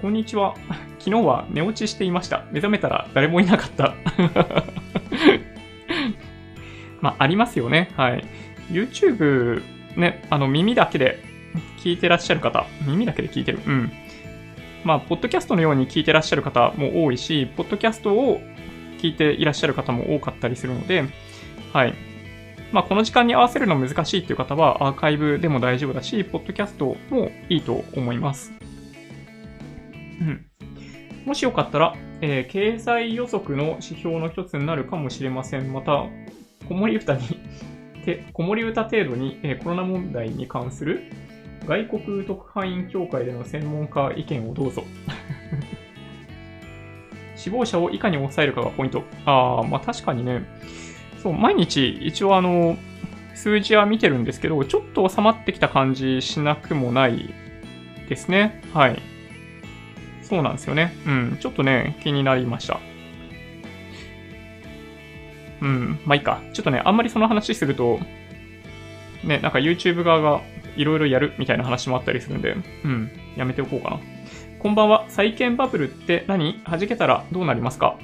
[0.00, 0.54] こんにちは。
[0.98, 2.46] 昨日は寝落ちしていました。
[2.50, 3.94] 目覚めたら誰もいなかった。
[7.02, 7.90] まあ、ありますよね。
[7.94, 8.24] はい。
[8.70, 9.62] YouTube
[9.96, 11.22] ね、あの耳だけで
[11.84, 13.58] 聞いてらっしゃる方、耳だけで聞いてる。
[13.66, 13.92] うん。
[14.82, 18.40] まあ、ポッドキャストのように聞いてらっしゃる方も多いし、ポッドキャストを
[18.98, 21.04] 聞いていらっしゃる方も多かったりするので、
[21.74, 21.92] はい。
[22.72, 28.52] まあ、この時間に合わせるの難しいっていう方は、アーカイブでも大丈夫だし、ポッドキャストもいいと思います。
[30.20, 30.46] うん。
[31.24, 35.72] もしよかったら、えー、経済予測の指標の一つになるかもしれません。
[35.72, 36.04] また、
[36.68, 37.22] 子守歌に
[38.04, 41.02] て、子守歌程度に、えー、コロナ問題に関する
[41.66, 44.82] 外国特派員協会での専門家意見をどうぞ。
[47.36, 49.02] 死亡者をいかに抑えるかがポイント。
[49.24, 50.42] ああ、まあ確かにね、
[51.22, 52.76] そう、毎日一応あの、
[53.34, 57.32] 数字は見てるんですけど、ちょっと収まってきた感じしなくもない
[58.08, 58.62] ですね。
[58.72, 59.00] はい。
[60.22, 60.94] そうなんですよね。
[61.06, 61.38] うん。
[61.40, 62.80] ちょっとね、気になりました。
[65.60, 65.98] うん。
[66.04, 66.40] まあいいか。
[66.52, 67.98] ちょっとね、あんまりその話すると、
[69.24, 70.40] ね、なんか YouTube 側が
[70.76, 73.10] いろいろやるみたいな話もあったりするんで、うん。
[73.36, 74.00] やめておこうかな。
[74.58, 75.04] こんばんは。
[75.08, 76.60] 債券バブルって何？
[76.64, 77.98] 弾けたらどうなりますか？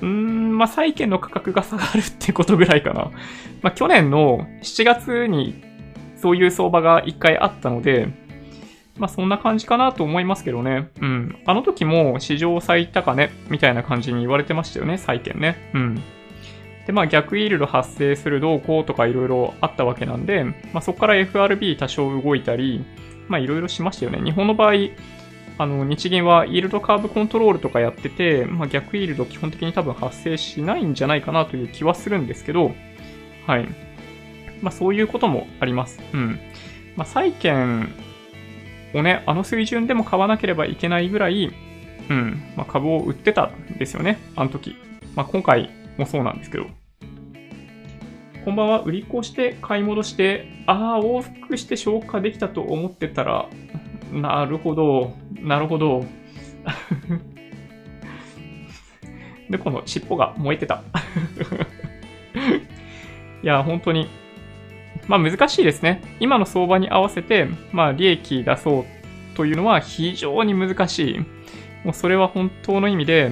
[0.00, 3.10] うーん、まあ、債券の価格が下がるってことぐらいかな。
[3.62, 5.62] まあ、去年の7月に
[6.16, 8.08] そういう相場が一回あったので、
[8.96, 10.90] まあ、そんな感じかなと思いますけどね。
[11.00, 11.38] うん。
[11.46, 15.70] あの時も史上最高値みたいな感じに言われてましたよね、債券ね。
[15.72, 16.02] うん。
[16.88, 22.84] で、まあ逆イールド発生するどうこうとかいろいろあったわけなんで、まあそこから FRB 多少動いたり、
[23.28, 24.20] まあいろいろしましたよね。
[24.24, 24.72] 日本の場合、
[25.58, 32.72] あの、日銀はイールドカーブコントロールとかやってて、まあ逆イールド基本的に多分発生しないんじゃないかなという気はするんですけど、
[33.46, 33.68] はい。
[34.62, 36.00] まあそういうこともあります。
[36.14, 36.38] うん。
[36.96, 37.92] まあ債券
[38.94, 41.52] をね、あの水準でも買わなければいけないぐらい、
[42.08, 44.76] うん、まあ株を売ってたんですよね、あの時。
[45.16, 46.66] まあ今回もそうなんですけど。
[48.44, 48.80] こんばんは。
[48.82, 53.48] 売り越して買い戻して、ああ、往復して消化できたと思ってたら、
[54.12, 56.04] なるほど、なるほど。
[59.50, 60.82] で、この尻尾が燃えてた。
[63.42, 64.08] いや、本当に。
[65.06, 66.02] まあ難しいですね。
[66.20, 68.84] 今の相場に合わせて、まあ利益出そう
[69.36, 71.18] というのは非常に難しい。
[71.84, 73.30] もうそれは本当の意味で、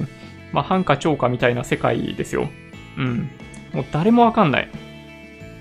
[0.51, 2.49] まあ半価超過みたいな世界ですよ。
[2.97, 3.29] うん。
[3.73, 4.69] もう誰もわかんない。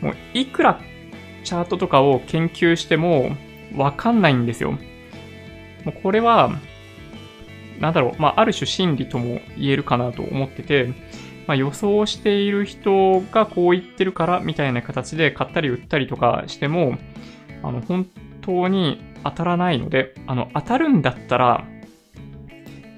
[0.00, 0.80] もういくら
[1.44, 3.36] チャートとかを研究しても
[3.74, 4.78] わかんないんですよ。
[5.87, 6.51] もうこれは、
[7.80, 10.93] なんだろう、まあ、ある種心理とも言えるかなと思ってて、
[11.47, 16.99] まあ、予想している人がこう言ってるからみたいな形で買ったり売ったりとかしても、
[17.62, 18.07] あの、本
[18.43, 21.64] 当に当たらないので、あの、当たるんだったら、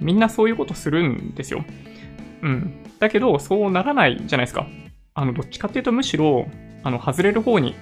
[0.01, 1.63] みんなそういうことするんですよ。
[2.43, 2.85] うん。
[2.99, 4.67] だけど、そうならないじゃないですか。
[5.15, 6.49] あの、どっちかっていうとむしろ、
[6.85, 7.75] あの、外れる方に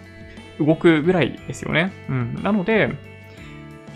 [0.58, 1.92] 動くぐらいですよね。
[2.08, 2.42] うん。
[2.42, 2.90] なので、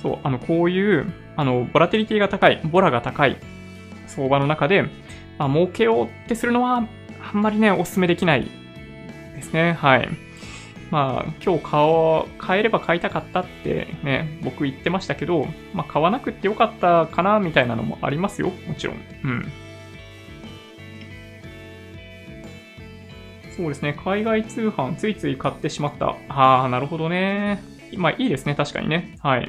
[0.03, 3.37] そう、あの、こういう、あの、ボラテリティが高い、ボラが高い
[4.07, 4.83] 相場の中で、
[5.39, 6.87] まあ、儲けようってするのは、
[7.33, 8.49] あんまりね、お勧めできない
[9.35, 9.73] ですね。
[9.75, 10.09] はい。
[10.91, 18.51] まあ、今日買お、買えれば買いたかったってね、僕言ってましたけど、まあ、買わなくてよかったかな、みたいなのもありますよ。
[18.67, 18.97] もちろん。
[18.97, 19.53] うん。
[23.57, 23.97] そうですね。
[24.05, 26.17] 海外通販ついつい買ってしまった。
[26.29, 27.63] ああ、なるほどね。
[27.97, 28.55] まあいいですね。
[28.55, 29.17] 確かにね。
[29.21, 29.49] はい。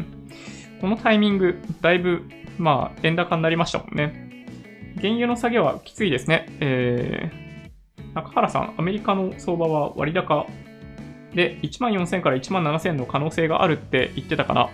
[0.79, 2.23] このタイミング、だいぶ、
[2.57, 4.45] まあ、円高になりましたもんね。
[4.97, 6.47] 原油の下げはきついですね。
[6.59, 10.47] えー、中原さん、アメリカの相場は割高
[11.33, 14.69] で、1万4000から1万7000の可能性があるって言ってたかな。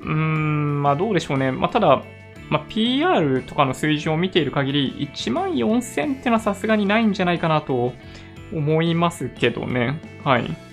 [0.00, 1.52] うーん、まあどうでしょうね。
[1.52, 2.02] まあただ、
[2.48, 7.92] まあ、PR とかの水準を見ている限り、1万4000ってのはさすがにないんじゃないかなと
[8.52, 10.00] 思いますけどね。
[10.24, 10.67] はい。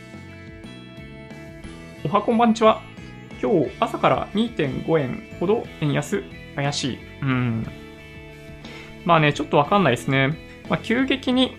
[2.05, 2.83] おはこんばんちは。
[3.41, 6.21] 今日朝から2.5円ほど円安
[6.55, 6.99] 怪しい。
[7.23, 7.67] うん。
[9.05, 10.37] まあね、ちょっとわかんないですね。
[10.69, 11.57] まあ、急激に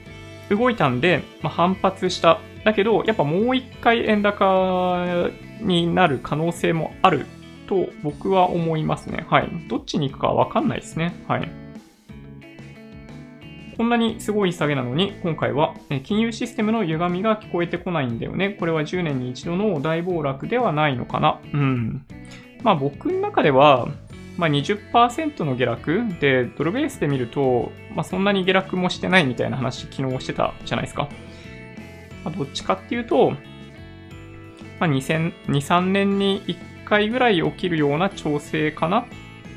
[0.48, 2.38] 動いたんで、まあ、反発した。
[2.64, 5.30] だけど、やっぱもう一回円高
[5.62, 7.26] になる可能性もある
[7.66, 9.26] と僕は思いますね。
[9.28, 9.50] はい。
[9.66, 11.24] どっちに行くかわかんないですね。
[11.26, 11.50] はい。
[13.76, 15.74] こんなにすごい下げなのに、今回は
[16.04, 18.50] 金融システムの歪みが聞こえてこないんだよね。
[18.50, 21.40] これは10年に一度の大暴落ではないのかな。
[21.52, 22.06] うん。
[22.62, 23.88] まあ僕の中では、
[24.38, 31.08] まあ20%の下落で、ドルベースで見ると、まあそんなに下落もしてないみたいな話昨日してたじゃないですか。
[32.24, 33.32] まあ、どっちかっていうと、
[34.80, 36.56] まあ2000、2、3年に1
[36.86, 39.04] 回ぐらい起きるような調整かなっ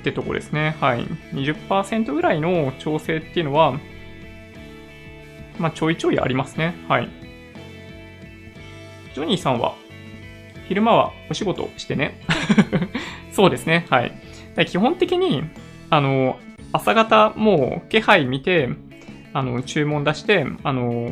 [0.04, 0.76] てとこですね。
[0.82, 1.06] はい。
[1.34, 3.80] 20%ぐらいの調整っていうのは、
[5.60, 6.76] まあ、ちょいちょいありますね。
[6.88, 7.10] はい。
[9.14, 9.76] ジョニーさんは、
[10.68, 12.20] 昼間はお仕事してね？
[13.32, 13.86] そうですね。
[13.90, 14.12] はい。
[14.66, 15.44] 基本的に、
[15.90, 16.38] あの、
[16.72, 18.70] 朝方もう気配見て、
[19.34, 21.12] あの、注文出して、あの、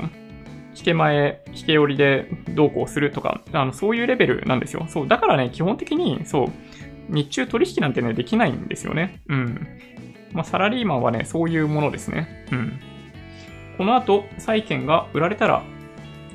[0.75, 4.85] 引け前、引け寄りでどうこうするとか、あの、そういうレベルなんですよ。
[4.89, 5.07] そう。
[5.07, 6.47] だからね、基本的に、そう、
[7.09, 9.21] 日中取引なんてね、できないんですよね。
[9.27, 9.67] うん。
[10.33, 12.45] まあ、サラリーマンはね、そういうものですね。
[12.51, 12.79] うん。
[13.77, 15.63] この後、債券が売られたら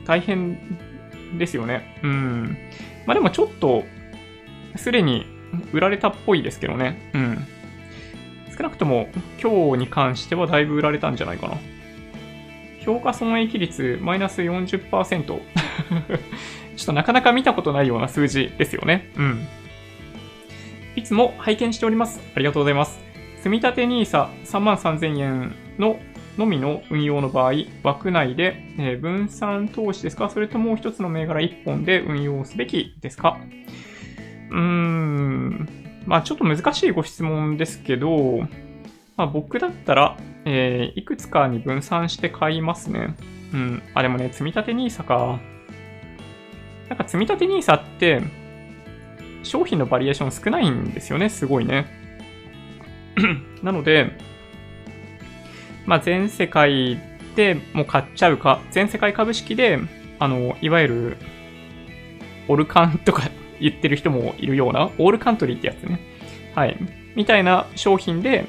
[0.06, 0.58] 大変
[1.38, 1.98] ですよね。
[2.02, 2.56] うん。
[3.06, 3.84] まあでもちょっと、
[4.76, 5.26] すでに
[5.72, 7.10] 売られたっぽいですけどね。
[7.14, 7.46] うん。
[8.56, 9.08] 少なくとも
[9.42, 11.58] 今日に関してはだいぶ売られたんじゃないかな。
[12.84, 15.24] 評価損益率マイナス40%。
[16.74, 19.10] ちょっとなかなか見たことないような数字ですよね。
[19.16, 19.46] うん。
[20.96, 22.20] いつも拝見しております。
[22.34, 23.00] ありがとうございます。
[23.42, 25.98] 積立 NISA3 万3000円の
[26.38, 27.52] のみの運用の場合、
[27.82, 30.30] 枠内で、え、分散投資ですか？
[30.30, 33.38] それともう一つの銘柄1本で運用すべきですか？
[34.50, 35.68] うーん、
[36.06, 38.48] まあちょっと難しいご質問ですけど、
[39.16, 43.14] まあ僕だったら、えー、いくつかに分散して買いますね。
[43.52, 43.82] うん。
[43.94, 45.38] あ、でもね、積立 NISA か。
[46.88, 48.22] なんか積立 NISA って、
[49.42, 51.86] 商品のバリエーション少ないんですよね、すごいね。
[53.62, 54.16] なので、
[55.86, 57.00] まあ、全世界
[57.36, 59.78] でもう買っちゃうか、全世界株式で、
[60.18, 61.16] あの、いわゆる、
[62.48, 63.30] オルカンとか
[63.60, 66.00] 言ってる人もいるような、オールカントリーってやつね。
[66.54, 66.76] はい。
[67.14, 68.44] みたいな商品で、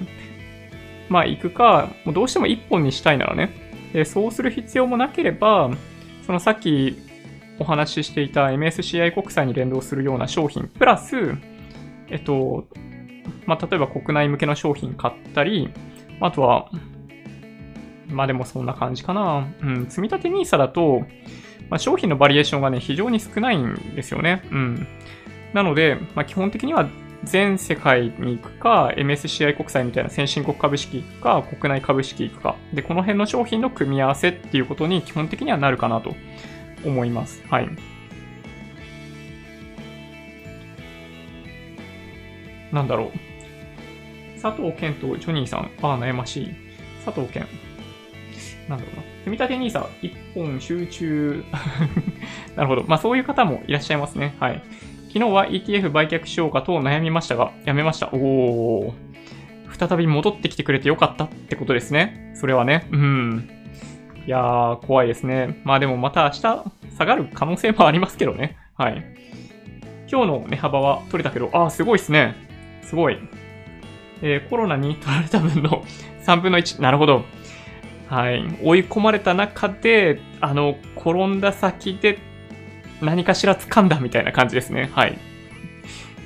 [1.09, 3.49] まあ、行くか、もうどうしても1本にしたいならね。
[3.93, 5.69] で、そうする必要もなければ、
[6.25, 6.97] そのさっき
[7.59, 11.35] お話ししていた MSCI 国債に連動するような商品、プラス、
[12.09, 12.67] えっと、
[13.45, 15.69] まあ、例えば国内向けの商品買ったり、
[16.19, 16.69] あとは、
[18.13, 19.47] まあでもそんな感じかな。
[19.61, 21.01] うん、積立 NISA だと、
[21.69, 24.43] まあ、商品のバリエーションがね、非常に少ないんですよね。
[24.51, 24.87] うん。
[25.53, 26.87] なので、まあ、基本的には
[27.23, 32.55] 全世界に行くか、MSCI 国債みたいな先進国株式行くか、国内株式行くか。
[32.73, 36.15] で、この辺の商品の組み合わせっていうことに基本的にはなるかなと
[36.85, 37.43] 思います。
[37.49, 37.69] はい。
[42.71, 44.39] なんだろう。
[44.41, 45.71] 佐藤健とジョニーさん。
[45.81, 46.55] ああ、悩ましい。
[47.05, 47.47] 佐藤健。
[48.69, 49.01] なんだろうな。
[49.23, 51.43] 組み立て NISA 一本集中
[52.55, 52.83] なるほど。
[52.87, 54.35] まあそういう方もいらっしゃいますね。
[54.39, 54.61] はい。
[55.13, 58.09] 昨日は ETF 売却しようかと悩みましたが、やめました。
[58.13, 58.93] おー。
[59.87, 62.31] 再び戻ってきてくれてよかったってことですね。
[62.35, 62.87] それはね。
[62.91, 63.49] うん。
[64.25, 65.59] いやー、怖いですね。
[65.63, 66.41] まあでもまた明日
[66.97, 68.57] 下がる可能性もありますけどね。
[68.77, 69.05] はい。
[70.09, 72.35] 今日の値幅は取れたけど、あー、すごいっすね。
[72.81, 73.17] すごい。
[74.21, 75.83] えー、コロナに取られた分の
[76.25, 76.81] 3分の1。
[76.81, 77.25] なるほど。
[78.13, 78.43] はい。
[78.61, 82.19] 追い込まれた中で、あの、転んだ先で
[83.01, 84.91] 何かしら掴んだみたいな感じですね。
[84.93, 85.17] はい。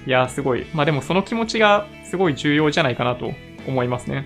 [0.05, 0.65] いやー、すごい。
[0.73, 3.31] まあでもその気持ちがすごい重要じゃないかなと
[3.65, 4.25] 思いますね。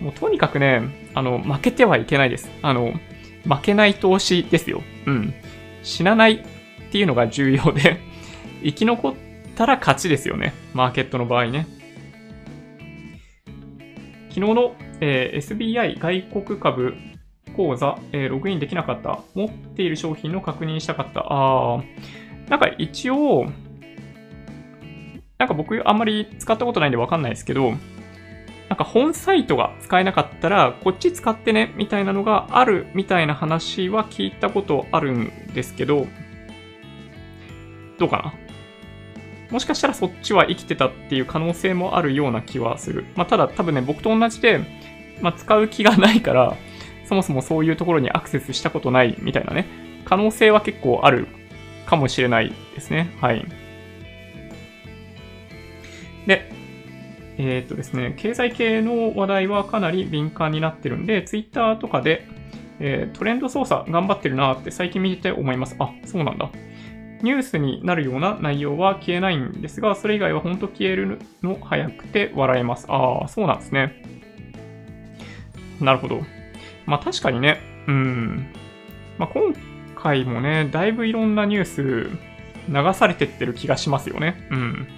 [0.00, 2.50] もうとにかくね、あの、負けてはいけないです。
[2.62, 2.94] あの、
[3.44, 4.82] 負けない投資ですよ。
[5.04, 5.34] うん。
[5.82, 6.44] 死なないっ
[6.90, 8.00] ていうのが重要で
[8.64, 9.14] 生き残っ
[9.56, 10.54] たら勝ちですよね。
[10.72, 11.66] マーケットの場合ね。
[14.30, 16.94] 昨日の、えー、SBI 外国株
[17.56, 19.18] 口座、えー、ログインできなかった。
[19.34, 21.26] 持っている商品の確認したかった。
[21.28, 22.48] あー。
[22.48, 23.46] なんか一応、
[25.38, 27.72] なんか僕あんまり使ったことないんでわかんないですけど、
[28.68, 36.06] なんか本サイトが使えなかったら、こっち使ってね、みたいなのがあるみたいな話は聞いたことあるんですけど、
[37.98, 38.34] どうかな？
[39.50, 43.04] もしかしたらそっちは生きてたっていう可能性もあるような気はする。
[43.16, 44.60] まあ、ただ多分ね、僕と同じで、
[45.20, 46.56] まあ、使う気がないから、
[47.04, 49.66] そもそもそういうところにアクセスしたことないみたいなね、
[50.04, 51.28] 可能性は結構ある
[51.86, 53.14] かもしれないですね。
[53.20, 53.46] はい。
[56.26, 56.50] で、
[57.38, 62.26] えー、っとですね、経済系の話題はかなり敏感になってるんで、Twitter とかで、
[62.80, 65.76] えー、トレンド操作頑張ってるなって最近見てて思います。
[65.78, 66.50] あ、そうなんだ。
[67.22, 72.86] ニュースになるような内容は消えないんですが、それ以外は本当消えるの早くて笑えます。
[72.88, 74.02] ああ、そうなんですね。
[75.84, 76.22] なるほど。
[76.86, 78.46] まあ確かにね、うん。
[79.18, 79.54] まあ今
[79.96, 82.10] 回もね、だいぶいろんなニュース
[82.68, 84.46] 流されてってる気がしますよね。
[84.50, 84.88] うん。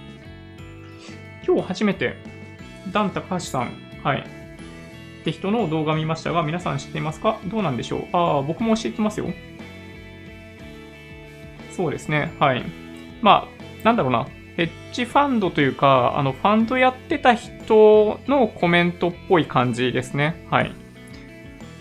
[1.47, 2.15] 今日初めて、
[2.91, 3.71] ダン高橋さん、
[4.03, 4.19] はい。
[4.19, 4.23] っ
[5.23, 7.39] て人の動画見ましたが、皆さん知っていますか？
[7.45, 8.07] どうなんでしょう？
[8.13, 9.27] ああ、僕も知ってますよ。
[11.71, 12.33] そうですね。
[12.39, 12.63] はい。
[13.21, 14.27] まあ、なんだろうな。
[14.55, 20.45] ヘッジファンドというか、あの、ファンドやってた人のコメントっぽい感じですね。
[20.49, 20.71] はい。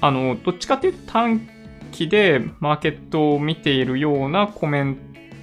[0.04, 1.40] あの、どっちかっていうと短
[1.90, 4.98] 期でマーケットを見ているようなコメン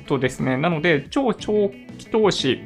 [0.05, 0.55] トですね。
[0.55, 2.61] なので、超長期投資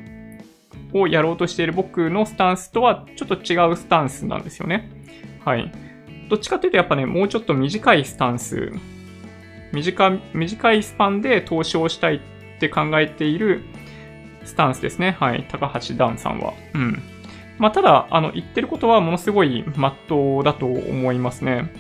[0.91, 4.89] をやろうとしている僕のスタンスとはちょっと違うスタンスなんですよね。
[5.45, 5.71] はい。
[6.27, 8.73] どっちかっていうとやっぱね、もうちょっと短いスタンス
[9.71, 12.19] 短短いスパンで投資をしたいっ
[12.59, 13.61] て考えている
[14.43, 15.15] スタンスですね。
[15.17, 15.47] はい。
[15.49, 16.53] 高橋ダンさんは。
[16.73, 17.01] うん。
[17.57, 21.71] まあ、ただ、あの、言ってることはものすごい真っ当だと思いますね。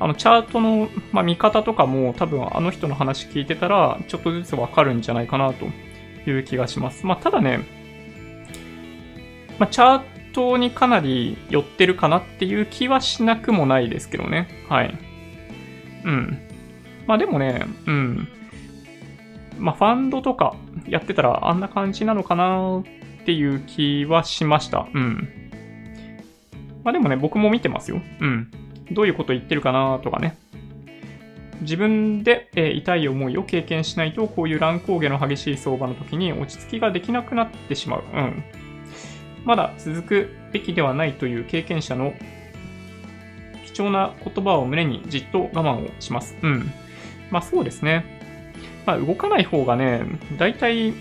[0.00, 5.66] あの、チャートの、まあ、見方とかも多分あの人の話聞いてたら、ちょっとずつわかるんじゃないかなと
[6.28, 7.06] いう気がします。
[7.06, 7.60] まあ、ただね、
[9.58, 14.48] まあ、チャートにかなり寄ってるかなっていう気はしなくもないですけどね。
[14.68, 14.98] はい。
[16.04, 16.38] うん。
[17.06, 18.28] まあでもね、うん。
[19.58, 20.54] まあファンドとか
[20.86, 24.86] やってたらあんな感じなのかなっていう気はしました。
[24.94, 25.28] うん。
[26.84, 28.00] まあでもね、僕も見てますよ。
[28.20, 28.50] うん。
[28.90, 30.36] どういうこと言ってるかなとかね。
[31.60, 38.04] 自分で、え、痛い思いを経験しないと、こういう乱高下の激しい相場の時に落ち着きができなくなってしまう。
[38.12, 38.44] うん。
[39.44, 42.12] まだ続くべきではないという経験者の
[43.64, 46.36] 貴重な言葉を胸にじっと我慢をします。
[46.42, 46.72] うん。
[47.30, 48.04] まあそうですね。
[48.86, 50.02] まあ動かない方がね、
[50.38, 50.92] 大体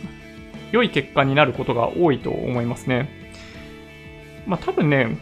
[0.72, 3.10] 良い結果になることが多いと思いますね。
[4.46, 5.18] まあ多分ね、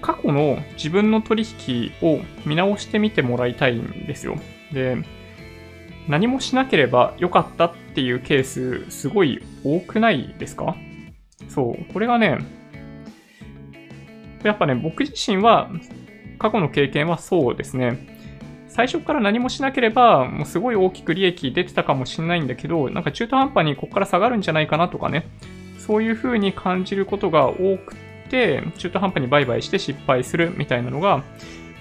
[0.00, 4.36] 過去の自分の取引を見直してみてもらいたいんですよ。
[4.72, 4.96] で、
[6.08, 10.74] 何もしなければよかったっていうケース、すごい多くないですか？
[11.48, 12.38] そう、これがね、
[14.42, 15.70] やっぱね、僕自身は、
[16.38, 18.18] 過去の経験はそうですね。
[18.68, 25.28] 最初から何もしなければ、もうすごい大きく利益出てたかもしれないんだけど、なんか中途半端にここから下がるんじゃないかなとかね、
[25.78, 31.24] そういう風に感じることが多くて、中途半端に売買して失敗するみたいなのが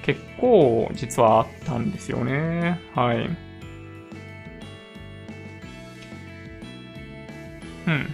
[0.04, 2.80] 結構実はあったんですよね。
[2.96, 3.30] はい。
[7.88, 8.08] うん。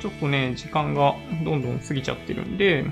[0.00, 1.14] ちょっとね、時間が
[1.44, 2.84] どんどん過ぎちゃってるんで、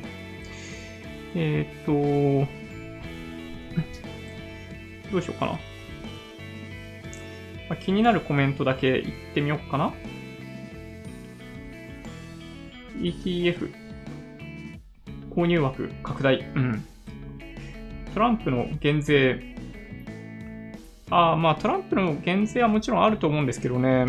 [1.35, 2.49] えー、っと、
[5.11, 5.53] どうしようかな。
[5.53, 5.59] ま
[7.71, 9.93] あ、気になるコメントだけ言ってみようかな。
[13.01, 13.80] ETF
[15.35, 16.41] 購入枠拡大。
[16.41, 16.85] うん。
[18.15, 19.55] トランプの減税。
[21.11, 24.07] ああ、まあトランプの減税はもちろんあると思うんですけどね。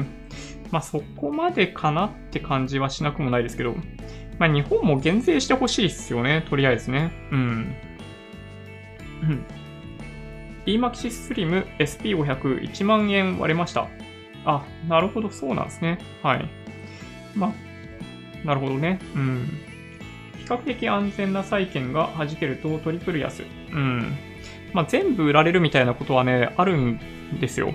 [0.72, 3.76] まあそこまでかなって感じはしなくもないですけど。
[4.40, 6.46] まあ日本も減税してほしいっすよね。
[6.50, 7.12] とりあえずね。
[7.32, 7.76] うん。
[9.24, 9.46] うん。
[10.66, 13.88] EMAXI Slim SP500 1万円割れました。
[14.46, 16.00] あ、なるほど、そうなんですね。
[16.24, 16.50] はい。
[17.36, 17.54] ま
[18.44, 19.00] なるほどね。
[19.16, 19.71] うん。
[20.52, 23.44] 較的安全な債券が弾けるとトリプル安。
[23.72, 24.18] うん。
[24.74, 27.00] まあ、全部売られるみたいなことはね、あるん
[27.40, 27.74] ですよ。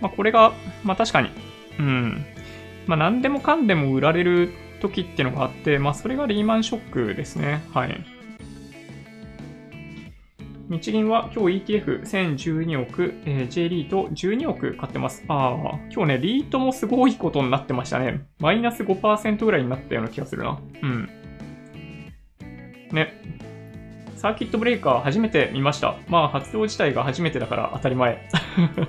[0.00, 0.52] まあ、これが、
[0.84, 1.30] まあ、確かに、
[1.78, 2.24] うん。
[2.86, 7.62] まあ、何でもかんでも売られる時っていうのがあって、まあ、それがリーマンショックですね。
[7.72, 8.04] はい。
[10.68, 15.24] 日銀は今日 ETF1012 億、えー、J リート12億買ってます。
[15.28, 18.26] ああ、今日ね、リートもすごいことになってましたね。
[18.40, 20.58] マイナス5%ぐらいになったような気がするな。
[20.82, 21.08] うん。
[22.92, 23.20] ね。
[24.16, 25.96] サーキットブレーカー初めて見ました。
[26.08, 28.28] まあ、発動自体が初めてだから当たり前。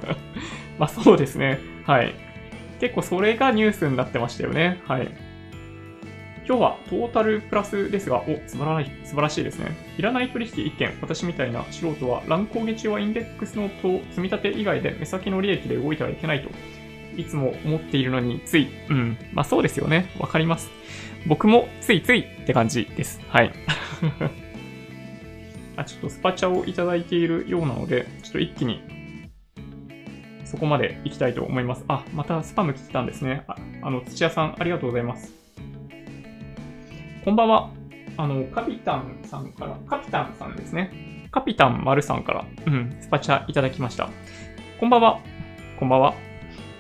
[0.80, 1.60] まあ、そうですね。
[1.86, 2.14] はい。
[2.80, 4.82] 結構それがニュースになってましたよね。
[4.86, 5.10] はい。
[6.48, 9.76] 今日はトータルプラスですが、お、素晴らしい、素晴らしいですね。
[9.98, 16.50] いらない取引1件、私みたいな素人は乱高下中はインデックスのと積み立て以外で目先の利益で動いてはいけないと、
[17.18, 20.10] いつも思っているのについ、うん、まあそうですよね。
[20.20, 20.72] わかります。
[21.26, 23.20] 僕もついついって感じです。
[23.28, 23.52] はい。
[25.76, 28.82] あ、ちょっとスパチャをいただいているようなので、ちょっと一気に
[30.48, 31.84] そこまで行きたいと思います。
[31.90, 33.44] あ、またスパム来てたんですね。
[33.48, 35.34] ああの、土屋さん、ありがとうございます。
[37.26, 37.70] こんばんは。
[38.16, 41.28] あの、カピタンさんから、カピタンさんですね。
[41.32, 44.10] カピタン丸さんから、うん、スパチャいただきました。
[44.80, 45.20] こんばんは。
[45.78, 46.16] こんばんは。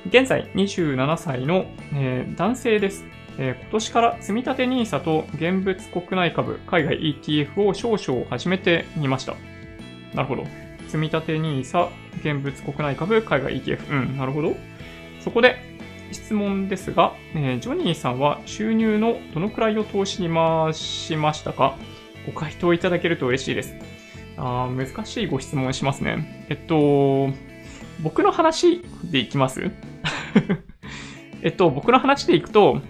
[0.08, 3.04] 現在27歳の、えー、男性です。
[3.40, 9.36] えー、今年から積立 NISA と現物国内株、海外 ETF を少々始めてみました。
[10.14, 10.46] なるほど。
[10.88, 11.90] 積立 NISA、
[12.20, 13.90] 現物国内株、海外 ETF。
[13.92, 14.56] うん、なるほど。
[15.20, 15.58] そこで、
[16.12, 21.76] 質問ですが、えー、ジョニーさんは収入のどのくらいを投資に回しましたか？
[22.26, 23.76] ご回答いただけると嬉しいです。
[24.38, 26.46] あ難しいご質問しますね。
[26.50, 27.30] えっと、
[28.02, 29.70] 僕の話でいきます？
[31.44, 32.82] えっと、僕の話でいくと、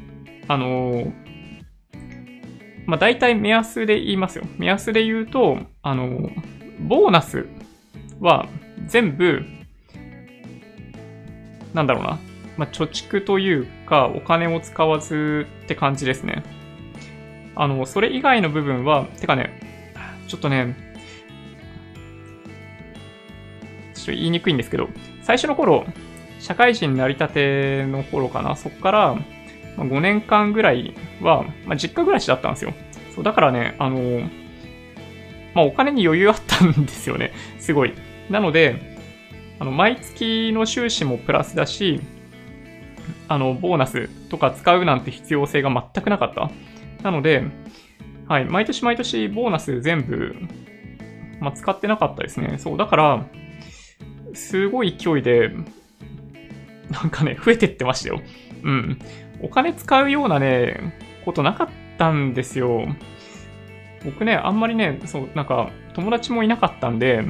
[0.47, 1.11] あの
[2.85, 4.45] まあ、大体目安で言いますよ。
[4.57, 6.29] 目安で言うと、あの
[6.79, 7.47] ボーナス
[8.19, 8.47] は
[8.85, 9.43] 全部、
[11.73, 12.19] なんだろうな。
[12.57, 16.43] まあ、貯蓄というか、お金を使わずって感じですね。
[17.55, 19.61] あの、それ以外の部分は、てかね、
[20.27, 20.75] ちょっとね、
[23.93, 24.89] ちょっと言いにくいんですけど、
[25.23, 25.85] 最初の頃、
[26.39, 29.17] 社会人になりたての頃かな、そっから
[29.77, 32.73] ま5年間ぐらいは、まあ、実家暮らしだったんですよ。
[33.15, 34.21] そう、だからね、あの、
[35.53, 37.31] まあ、お金に余裕あったんですよね。
[37.59, 37.93] すごい。
[38.29, 38.97] なので、
[39.59, 42.01] あの、毎月の収支もプラスだし、
[43.27, 46.51] あの、ボーナスとか使うなんて必要性が全くなかった。
[47.03, 47.43] なので、
[48.27, 50.35] はい、毎年毎年ボーナス全部、
[51.39, 52.57] まあ、使ってなかったですね。
[52.57, 53.25] そう、だから、
[54.33, 55.51] すごい勢いで、
[56.91, 58.21] なんかね、増えてってましたよ。
[58.63, 58.99] うん。
[59.41, 60.93] お金使うようなね、
[61.25, 62.87] ことなかったんですよ。
[64.03, 67.23] 僕ね、あんまりね、そう、なんか、友達もいなかったんで、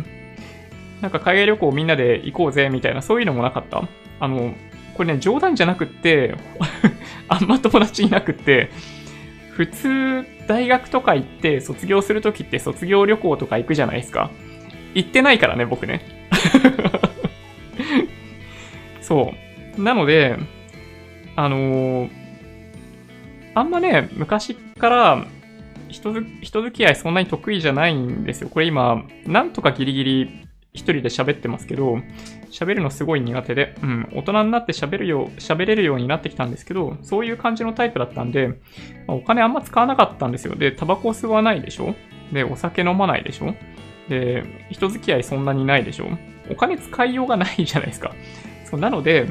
[1.01, 3.87] なんか海外旅行みんなで行こうぜみたいな、そういうのもなかった。
[4.19, 4.53] あの、
[4.95, 6.35] これね、冗談じゃなくって、
[7.27, 8.69] あんま友達いなくって、
[9.51, 14.29] 普通、大学とか行って卒業するときって卒業旅行とか行くじゃないですか。
[14.93, 16.01] 行ってないからね、僕ね。
[19.01, 19.33] そ
[19.77, 19.81] う。
[19.81, 20.37] なので、
[21.37, 22.09] あのー、
[23.53, 25.25] あんまね、昔から
[25.87, 28.49] 人人付き合いそんなに得意じゃないんですよ。
[28.49, 31.99] これ今、なんとかギリギリ一人で喋ってますけど、
[32.49, 38.47] 喋るのすごい苦手で、うん、大人になって喋るよ、喋れるようになってきたんですけど、そういう感じのタイプだったんで、
[39.05, 40.55] まあ、お金あんま使わなかったんですよ。
[40.55, 41.93] で、タバコ吸わないでしょ？
[42.31, 43.53] で、お酒飲まないでしょ？
[44.09, 46.07] で、人付き合いそんなにないでしょ？
[46.49, 48.13] お金使いようがないじゃないですか。
[48.65, 49.27] そうなので、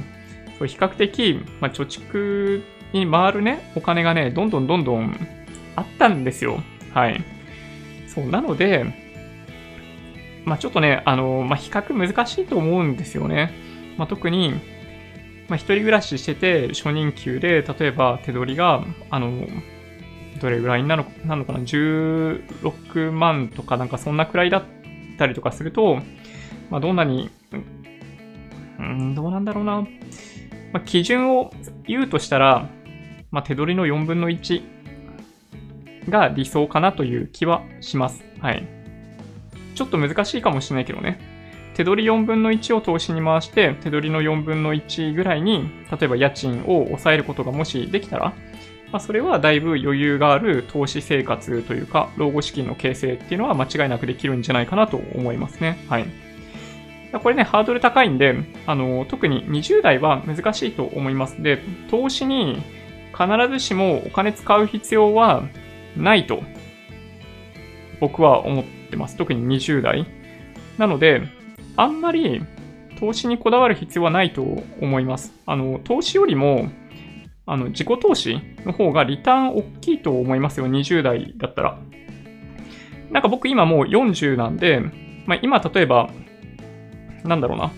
[0.59, 2.63] そう比較的、まあ、貯蓄
[2.93, 5.15] に回るね、お金がね、どんどんどんどん
[5.75, 6.63] あったんですよ。
[6.93, 7.23] はい。
[8.09, 8.85] そう、なので、
[10.45, 13.53] まあ、ちょっとね、あの、まあ、比較難しいと思うんですよね。
[13.99, 14.53] まあ、特に、
[15.49, 19.47] まあ、一人暮らししてて、初任給で、例えば手取りが、あの、
[20.41, 24.65] どれぐらいなのなのかな ?16 万とかなんかそんなくらいだっ
[25.19, 26.01] たりとかすると、
[26.71, 27.31] まあ、どんなに、
[28.79, 29.87] うん、どうなんだろうな。
[30.77, 31.55] まあ、基準を
[31.87, 32.69] 言うとしたら、
[33.31, 34.63] まあ、手取りの4分の1
[36.11, 38.23] が理想かなという気はします。
[38.41, 38.69] はい。
[39.75, 41.19] ちょっと難しいかもしれないけどね。
[41.73, 48.35] 手取り4分の1を投資に回して、手取りの4分の1ぐらいに、例えば家賃を抑えることがもしできたら、
[48.93, 55.83] まあ、それはだいぶ余裕がある投資生活というか、老後資金の形成っていうのは間違いなくできるんじゃないかなと思いますね。
[55.89, 56.26] はい。
[57.21, 58.37] これね、ハードル高いんで、
[58.67, 61.43] あの、特に20代は難しいと思います。
[61.43, 61.59] で、
[61.91, 62.63] 投資に
[63.13, 65.45] 必ずしもお金使う必要は
[65.97, 66.43] ないと、
[68.01, 69.17] 僕は思ってます。
[69.17, 70.07] 特に20代。
[70.79, 71.23] なので、
[71.77, 72.45] あんまり
[72.99, 74.43] 投資にこだわる必要はないと
[74.81, 75.33] 思います。
[75.47, 76.69] あの、投資よりも、
[77.47, 80.67] あの、自己投資の方がリターン大きいと思いますよ。
[80.67, 81.79] 20代だったら。
[83.11, 84.81] なんか僕今もう40なんで、
[85.27, 86.11] まあ、今例えば、
[87.29, 87.73] なんだろうな。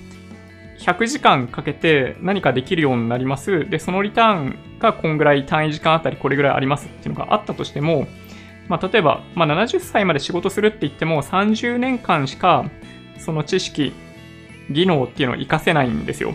[0.78, 3.68] 100時間かけて何かできるようになります。
[3.68, 8.06] で、そのリターンがこんぐらい単位時間あたりこれぐらいありますっていうのがあったとしても、
[8.68, 12.70] まあ、例えば、まあ、70歳まで仕事するって言っても30年間しか
[13.18, 13.92] その知識、
[14.70, 16.34] 技能っていうのを活かせないんですよ。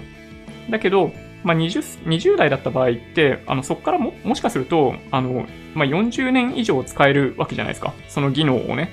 [0.70, 1.14] だけど、
[1.44, 5.46] まあ20、20, 代だった場合って、あのそこからももしかするとあの、
[5.76, 7.94] まあ、40年以上使えるわけじゃないですか。
[8.10, 8.90] その技能をね。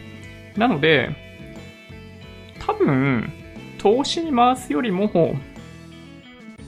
[0.56, 1.10] なので、
[2.58, 3.32] 多分、
[3.80, 5.10] 投資に回すよりも、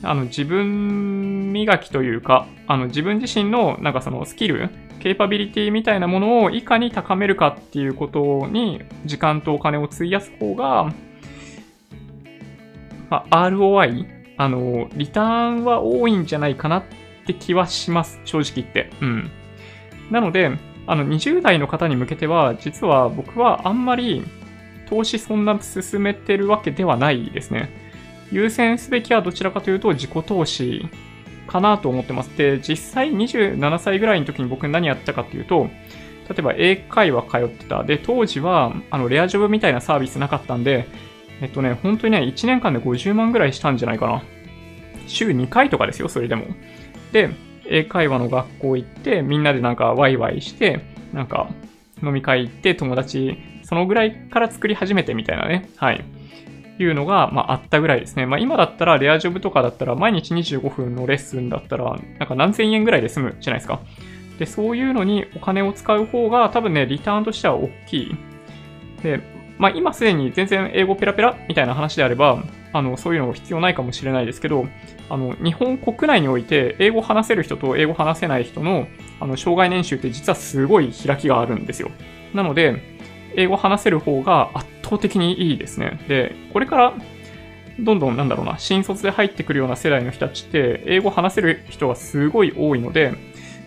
[0.02, 10.92] あの自分磨きというか、あの自分自身のなんかそのスキルケーパビリティみたいなものをいかに高めるかっていうことに時間とお金を費やす方が、
[13.10, 14.06] まあ、ROI、
[14.38, 16.84] あの、リターンは多いんじゃないかなっ
[17.26, 18.20] て気はします。
[18.24, 18.90] 正直言って。
[19.02, 19.30] うん。
[20.10, 20.50] なので、
[20.86, 24.24] あの、20代の方に向けては、実は僕はあんまり
[24.86, 27.70] 投資そんな進めてるわけではないですね。
[28.30, 30.88] 優先すべきはどちらかというと自己投資
[31.46, 32.36] かなと思ってます。
[32.36, 35.68] で、実際27歳ぐらいの時に僕何やったかっていうと、
[36.28, 37.84] 例えば英会話通ってた。
[37.84, 40.86] で、当時は、あの、レアジョブみたいなサービスなかったんで、
[41.40, 44.22] えっとね、本当にね、1年間で50万ぐらいしたんじゃないかな。
[45.06, 46.46] 週2回とかですよ、それでも。
[47.12, 47.30] で、
[47.66, 50.80] 英会話の学校行って、みんなでなんかワイワイして、
[51.12, 51.50] なんか
[52.02, 55.68] 飲み会行って友達、そのぐらいから作り始めてみたいなね。
[55.76, 56.04] はい。
[56.78, 58.26] いうのが、まあ、あったぐらいですね。
[58.26, 63.80] まあ、今だったら、レアジョブとかだったら、毎日25分のレッスンだったら、なんか何千円ぐらいで済むじゃないですか。
[64.38, 68.16] で、そういうのにお金を使う方が、多分ね、リターンとしては大きい。
[69.02, 69.20] で、
[69.58, 74.66] まあ、今すでに全然英語ペラペラみたいな話であれば、あの、そういうのも必要ないかもしれないですけど、
[75.10, 78.88] あの、日本国内において、英語話せる人と英語話せない人の、
[79.20, 81.90] あの、障害年収って実はすごい開きがあるんですよ。
[82.34, 82.91] なので、
[83.36, 86.00] 英語話せる方が圧倒的にいいですね。
[86.08, 86.94] で、これから、
[87.80, 93.14] どんどんなんだろうな、新卒で入ってくるような世代の人たちって、英語話せる人がすごい多いので、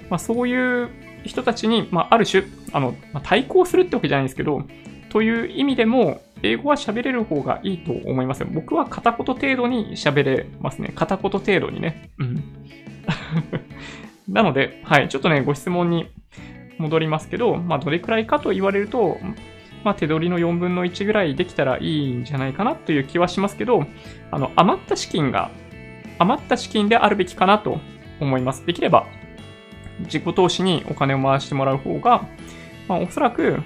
[0.09, 0.89] まあ、そういう
[1.23, 4.63] 人たちに、まあ、ある種、あの、まあ、対抗するってわけじゃないんですけど、
[5.09, 8.47] という意味でも、英語は喋れる方がいいと思いますよ。
[8.51, 10.91] 僕は片言程度に喋れますね。
[10.93, 12.11] 片言程度にね。
[12.19, 12.43] うん。
[14.27, 16.09] なので、はい、ちょっとね、ご質問に
[16.77, 19.17] 戻りますけど、まあ、どれくらいかと言われると、
[19.85, 23.85] まあ、手取りの4分の1ぐらいできたらいいんじゃないかなという気はしますけど、
[24.31, 25.51] あの、余った資金が、
[26.17, 27.79] 余った資金であるべきかなと
[28.19, 28.65] 思います。
[28.65, 29.05] できれば、
[29.99, 32.27] 自己投資にお金を回してもらう方が、
[32.87, 33.61] まあ、おそらく、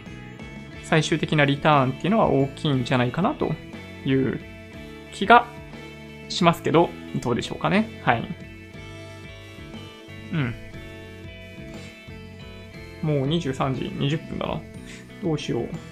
[0.83, 3.53] 最終的なリターンっていうのは大きいんじゃないかなと
[4.05, 4.41] いう
[5.13, 5.47] 気が
[6.27, 6.89] しますけど、
[7.21, 8.01] どうでしょうかね。
[8.03, 8.27] はい。
[10.33, 10.53] うん。
[13.03, 13.85] もう23時
[14.17, 14.61] 20分だな。
[15.23, 15.88] どうしよう。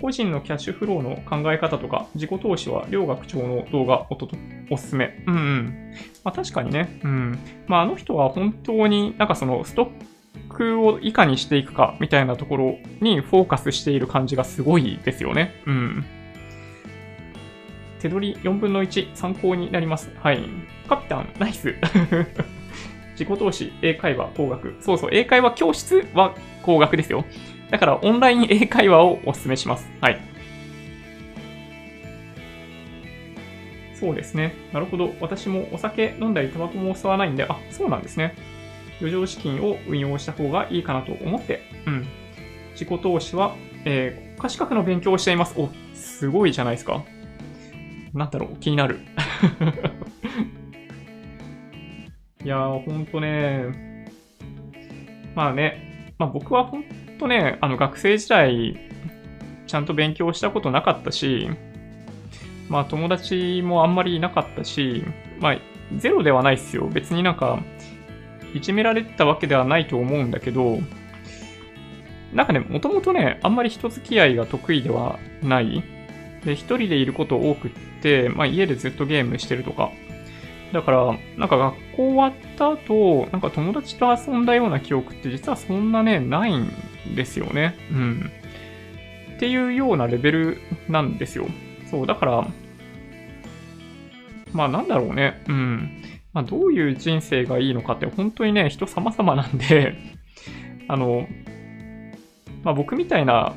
[0.00, 4.36] 個人のキャッシュフローの考え方とか、自己投資は両学長の動画おとと
[4.70, 5.22] おすすめ。
[5.26, 5.94] うんうん。
[6.24, 7.00] まあ確かにね。
[7.02, 7.38] うん。
[7.66, 9.88] まああの人は本当になんかそのストッ
[10.48, 15.54] クをいかにしていくかみたいなところにフォーカスしている感じがすごいですよね。
[15.66, 16.04] うん。
[18.00, 20.10] 手取り4分の1参考になります。
[20.20, 20.40] はい。
[20.88, 21.74] カピタン、ナイス。
[23.18, 24.76] 自己投資、英会話、工学。
[24.80, 27.24] そうそう、英会話教室は工学ですよ。
[27.70, 29.88] だからオンライン英会話をお勧めします。
[30.00, 30.20] はい。
[33.98, 34.54] そうですね。
[34.72, 35.14] なるほど。
[35.20, 38.34] 私もお酒飲んだりタバコも吸わないんで、あ、そうなんですね。
[39.00, 42.06] 余剰資金を運用した方がいいかなと思って、うん。
[42.72, 45.54] 自己投資は、えー、国家資格の勉強をしています。
[45.58, 47.02] お、すごいじゃないですか。
[48.12, 49.00] なんだろう、気になる。
[52.44, 54.06] いやー、ほんとね、
[55.34, 56.84] まあね、まあ僕はほん
[57.18, 58.78] とね、あの学生時代、
[59.66, 61.48] ちゃんと勉強したことなかったし、
[62.68, 65.04] まあ友達もあんまりいなかったし、
[65.40, 65.58] まあ
[65.96, 66.88] ゼロではないっすよ。
[66.88, 67.60] 別になんか、
[68.54, 70.78] いじめられてたわけではないと思うんだけど、
[72.32, 75.82] なんかね、もともとね、あんまり人付き合いが得意ではない。
[76.44, 77.70] で、一人でいること多くっ
[78.02, 79.90] て、まあ家でずっとゲームしてるとか、
[80.72, 86.70] だから、なんか学校終わった後、なんか友達と遊んだような記憶って実はそんなね、ないん
[87.14, 87.76] ですよね。
[87.90, 88.30] うん。
[89.36, 90.58] っていうようなレベル
[90.88, 91.46] なんですよ。
[91.90, 92.48] そう、だから、
[94.52, 95.42] まあなんだろうね。
[95.48, 96.02] うん。
[96.32, 99.94] まあどういう人生がいいのかって本当にね、人様々なんで
[100.88, 101.28] あの、
[102.62, 103.54] まあ僕みたいな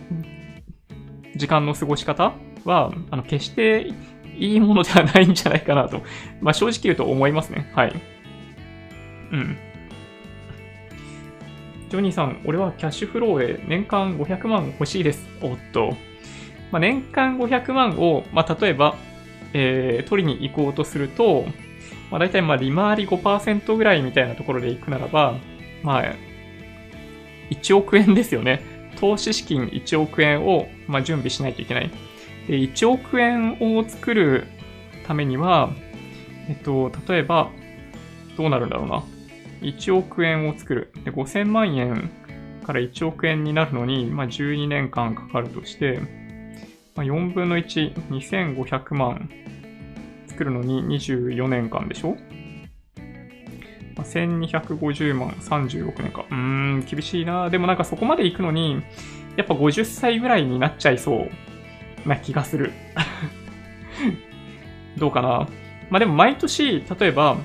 [1.35, 2.33] 時間の過ごし方
[2.65, 3.91] は、あの、決して
[4.37, 6.01] いいものではないんじゃないかなと、
[6.41, 7.71] まあ正直言うと思いますね。
[7.73, 7.93] はい。
[9.31, 9.57] うん。
[11.89, 15.27] ジョニーさん、俺はキャッシュフローで年間500万欲しいです。
[15.41, 15.95] おっと。
[16.71, 18.95] まあ、年間500万を、まあ、例えば、
[19.53, 21.45] えー、取りに行こうとすると、
[22.11, 25.35] まあ、大体まあ利回り5%ぐらいみたいなところで行くならば、
[25.81, 26.15] まあ、
[27.49, 28.61] 1億円ですよね。
[28.99, 31.89] 投資資金1億円を、まあ、準備しないといけない。
[32.47, 34.45] で、1億円を作る
[35.07, 35.71] ためには、
[36.49, 37.49] えっと、例えば、
[38.37, 39.03] どうなるんだろうな。
[39.61, 40.91] 1億円を作る。
[41.03, 42.09] で、5000万円
[42.65, 45.99] から1億円になるのに、まあ、12年間かかるとして、
[46.95, 49.29] まあ、4分の1、2500万
[50.27, 52.15] 作るのに24年間でしょ、
[53.95, 56.25] まあ、?1250 万36年か。
[56.29, 57.49] うーん、厳しいな。
[57.49, 58.81] でもなんかそこまで行くのに、
[59.35, 61.27] やっぱ50歳ぐらいになっちゃいそ
[62.05, 62.71] うな気がする。
[64.97, 65.47] どうかな？
[65.89, 67.37] まあでも毎年、例えば、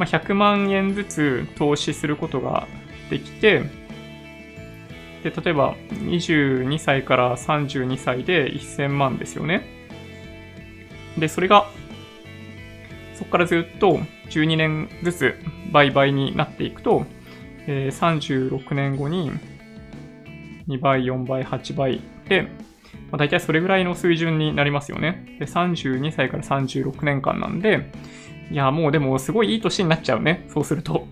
[0.00, 2.66] まあ、100万円ずつ投資することが
[3.10, 3.64] できて、
[5.22, 9.62] で、例えば22歳から32歳で1000万ですよね。
[11.18, 11.68] で、それが、
[13.14, 14.00] そこからずっと
[14.30, 15.34] 12年ずつ
[15.70, 17.04] 倍々になっていくと、
[17.66, 19.30] えー、36年後に
[20.66, 22.48] 2倍、4倍、8倍で、ま
[23.12, 25.36] あ、大体それぐらいの水準になりますよね。
[25.38, 27.92] で、32歳から36年間なんで、
[28.50, 30.46] いや、もうでもすごいいい年になっちゃうね。
[30.48, 31.06] そうすると。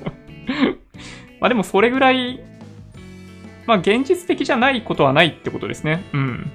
[1.40, 2.40] まあでもそれぐらい、
[3.66, 6.02] まあ現実的じゃないことはないってことですね。
[6.12, 6.50] うん。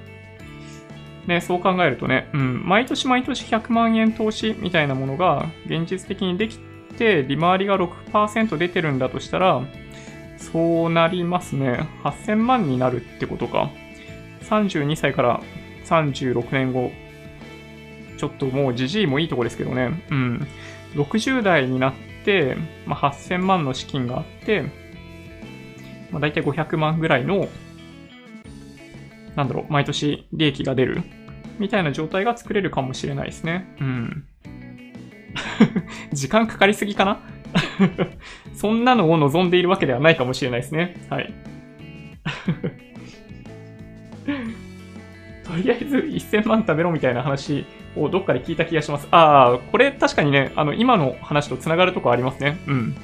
[1.27, 6.59] ね、そう考えるとね、うん、毎年毎年100万円投資みたいなものが現実的にでき
[6.97, 9.61] て、利回りが6%出てるんだとしたら、
[10.37, 11.87] そうなりますね。
[12.03, 13.71] 8000万になるってことか。
[14.43, 15.41] 32歳から
[15.85, 16.91] 36年後、
[18.17, 20.47] ちょっともうじじいもいいとこですけどね、うん。
[20.95, 21.93] 60代になっ
[22.23, 24.63] て、まあ、8000万の資金があって、
[26.11, 27.47] まあ、大体500万ぐらいの、
[29.35, 31.03] なんだろう、毎年利益が出る、
[31.59, 33.75] みたいな状態が作れるかもしれないですね。
[33.79, 34.25] うん。
[36.13, 37.19] 時間かかりすぎかな？
[38.55, 40.95] そんなのを望んでいるわけではないかもしれないですね。
[41.09, 41.33] はい。
[45.43, 49.07] とりあえず1000万食べろみたいな話をどっかで聞いた気がします。
[49.11, 52.57] ああ、これ確かにね、あの、今の話と繋がるとこありますね。
[52.67, 52.95] うん。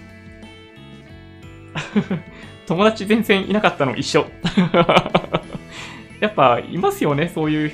[2.67, 4.25] 友達全然いなかったの一緒。
[6.19, 7.71] やっぱ、いますよね、そういう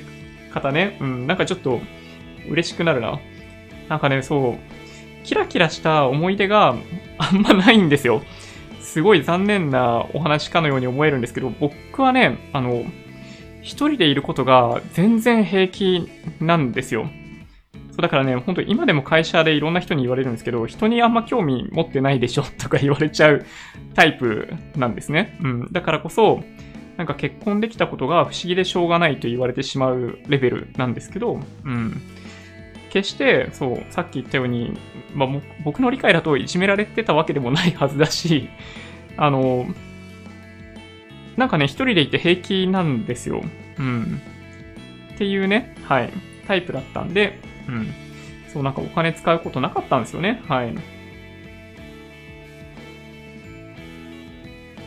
[0.52, 0.96] 方ね。
[1.00, 1.80] うん、なんかちょっと
[2.48, 3.18] 嬉しくなるな。
[3.88, 6.74] なんかね、そう、キラキラした思い出が
[7.18, 8.22] あんまないんですよ。
[8.80, 12.84] すごい残念なお話かのように思えるんですけど、僕はね、あの、
[13.68, 16.08] 一人でいることが全然平気
[16.40, 17.10] なんですよ。
[17.90, 23.44] そうだからね、本当今でも会社でいろんな人に言われるんですけど、人にあんま興味持ってないでしょ とか言われちゃう
[23.94, 25.36] タイプなんですね。
[25.42, 25.68] うん。
[25.70, 26.42] だからこそ、
[26.96, 32.00] なんか結婚できたことが不思議でしょうがないと言われてしまうレベルなんですけど、うん。
[32.88, 34.72] 決して、そう、さっき言ったように、
[35.14, 35.28] まあ、
[35.62, 38.48] 僕の理解だといじめられてたわけでもないはずだし、
[39.18, 39.66] あの、
[41.38, 43.42] なんかね、一人でいて平気なんですよ。
[43.78, 44.20] うん。
[45.14, 46.12] っていうね、はい、
[46.48, 47.38] タイプだったんで、
[47.68, 47.94] うん。
[48.52, 50.42] そう、なんかお金使うことなかったんですよね。
[50.48, 50.74] はい。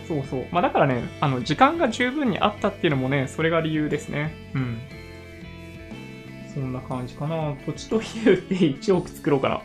[0.10, 0.48] そうそう。
[0.52, 4.36] まあだからね、あの、時間が十分にあったっていうのもね、それが理由ですね。
[4.54, 4.78] うん。
[6.54, 7.56] そんな感じかな。
[7.66, 9.62] 土地と家売って1億作ろうかな。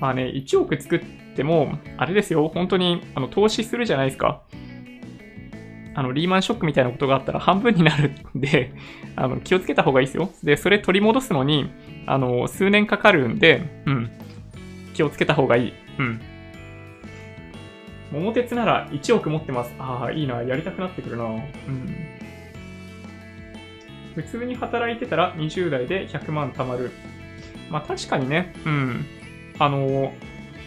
[0.00, 1.00] まあね、1億作っ
[1.36, 4.42] ても、あれですよ、本当に、あの、投資するじゃないですか。
[5.94, 8.72] あの、リーマンショックみたいなことがあったら半分になるんで、
[9.16, 10.30] あの、気をつけた方がいいですよ。
[10.42, 11.70] で、それ取り戻すのに、
[12.06, 14.10] あの、数年かかるんで、うん。
[14.94, 15.72] 気をつけた方がいい。
[15.98, 16.20] うん。
[18.12, 19.74] 桃鉄なら1億持ってます。
[19.78, 20.42] ああ、いいな。
[20.42, 21.24] やりたくなってくるな。
[21.24, 21.40] うん。
[24.14, 26.90] 普通に働いてたら20代で100万貯まる。
[27.70, 29.06] まあ確かにね、うん。
[29.58, 30.12] あの、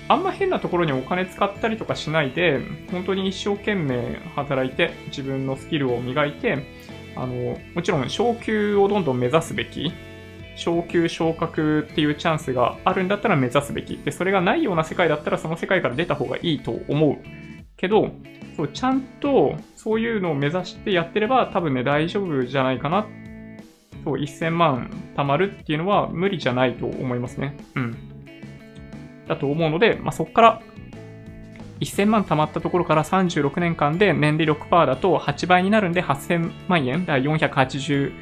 [0.08, 2.60] あんま変なところにお金使ったりとかしないで、
[2.92, 6.66] 本当に一生懸命働いて自分のスキルを磨いて、
[7.16, 9.92] あの、もちろん昇給をどんどん目指すべき。
[10.56, 13.98] 昇給昇格っていうチャンスがあるんだったら目指すべき。
[13.98, 17.18] で、それがないような世界だったらその世界から出た方がいいと思う。
[17.78, 18.12] けど、
[18.56, 23.08] そう、ちゃんとそういうのを目指してやってれば多分ね、大丈夫じゃないかな。
[24.04, 27.58] そう、1000万貯まるっていうのは無理じゃないと思いますね。
[27.76, 28.13] うん。
[29.28, 30.62] だと思うので、まあ、そこから
[31.80, 38.14] 1000万貯まったところから36年間で年利6%だと8倍になるんで8000万円、だから480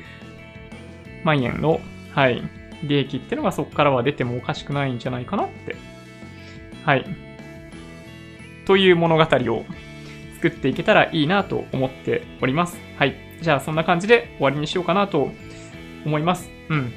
[1.23, 1.79] 万円の、
[2.13, 2.41] はい、
[2.83, 5.75] 利益っていうのがそこからは出てもおかしくないんじゃないかなって。
[6.83, 7.05] はい。
[8.65, 9.65] という物語を
[10.35, 12.79] 作っていけたらいいなと思っております。
[12.97, 13.15] はい。
[13.41, 15.31] じゃあそんな感じで終わりにしようかなと
[16.05, 16.49] 思います。
[16.69, 16.93] うん。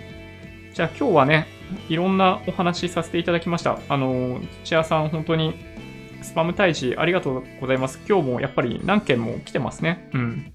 [0.73, 1.47] じゃあ今日はね、
[1.89, 3.79] いろんなお話しさせていただきました。
[3.89, 5.55] あの、土屋さん本当に
[6.23, 8.01] スパム退治ありがとうございます。
[8.09, 10.09] 今日もやっぱり何件も来てますね。
[10.15, 10.53] うん。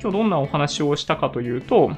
[0.00, 1.90] 今日どんなお話をしたかというと、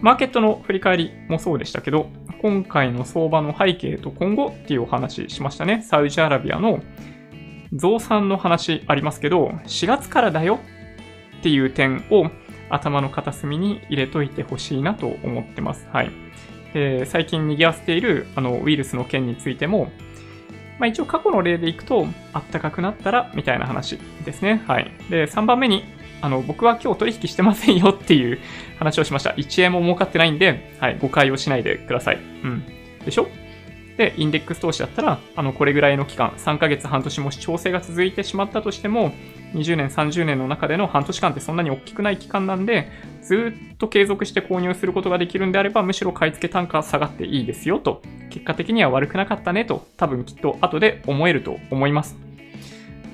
[0.00, 2.08] マーケットの振り返りもそうでしたけど、
[2.40, 5.82] 今回の相場の背景と今後っていうお話しましたね。
[5.82, 6.82] サウジアラビアの
[7.72, 10.58] 増産の話ありますけど、4月からだよ
[11.38, 12.30] っていう点を
[12.68, 15.86] 頭の片隅に入れといてほしいなと思ってます。
[15.92, 16.10] はい。
[16.74, 19.92] で最近賑わせているあのウイルスの件についても、
[20.78, 24.62] まあ、一応過去の例でいくと、あったかくなったらみたいな話ですね。
[24.66, 24.90] はい。
[25.10, 25.84] で、3番目に、
[26.20, 28.38] あの、僕は今日取引してませんよっていう
[28.78, 29.30] 話をしました。
[29.30, 32.16] 1円も儲かってないんで、はい、誤解をしないでください。
[32.16, 32.18] う
[32.48, 32.64] ん。
[33.04, 33.28] でしょ？
[34.02, 39.12] で、インデックス投資だったら、あの、これぐらいの期間、3ヶ月、半年もし調整が続いてしまったとしても、
[39.54, 42.88] 20年、30年の中での半年間ってそんなに大きくない期間なんで、
[43.22, 52.16] ずっと継続して購入することができるんであれば、むしろ買い付け単価下がっていいですよと、結果的には悪くなかったねと、多分きっと後で思えると思います。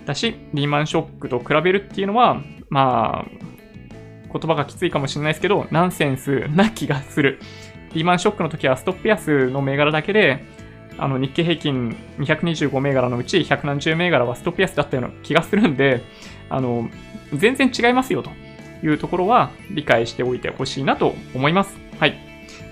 [0.07, 2.41] だし、リーマンショックと比べるっていうのは、
[2.71, 3.31] まあ、
[4.33, 7.41] 言葉がきついかもしれないですけど、ナンセンスな気がする。
[7.95, 10.45] リーマンショックの時はストップ安の銘柄だけで、
[10.99, 16.03] あの日経平均225銘柄のうち170銘柄はストップ安だったような気がするんで、
[16.51, 16.89] あの、
[17.35, 18.31] 全然違いますよと
[18.83, 21.77] いうところは理解しておいてほしいなと思います。
[21.99, 22.13] はい。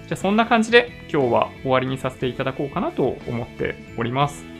[0.07, 4.56] じゃあそんな感じで今日は終わりにさせていただこうかなと思っております。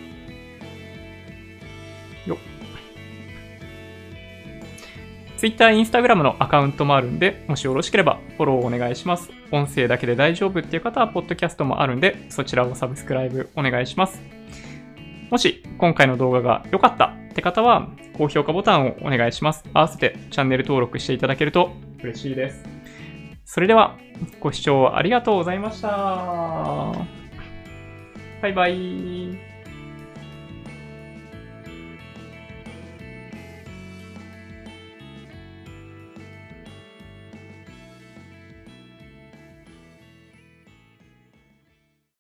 [5.37, 9.31] Twitter、Instagram のアカウントもあるんで、もしよろしければフォローお願いします。
[9.53, 14.23] 音声だけで大丈夫っていう方は、ポッドキャストもあるんで、そちらをサブスクライブお願いします。
[15.31, 19.65] もし、今回の動画が良かったって方は、高評価ボタンをお願いします。
[19.75, 21.73] 合わせてチャンネル登録していただけると
[22.03, 22.65] 嬉しいです。
[23.45, 23.97] それでは、
[24.41, 25.89] ご視聴ありがとうございました。
[28.43, 29.46] バイバイ。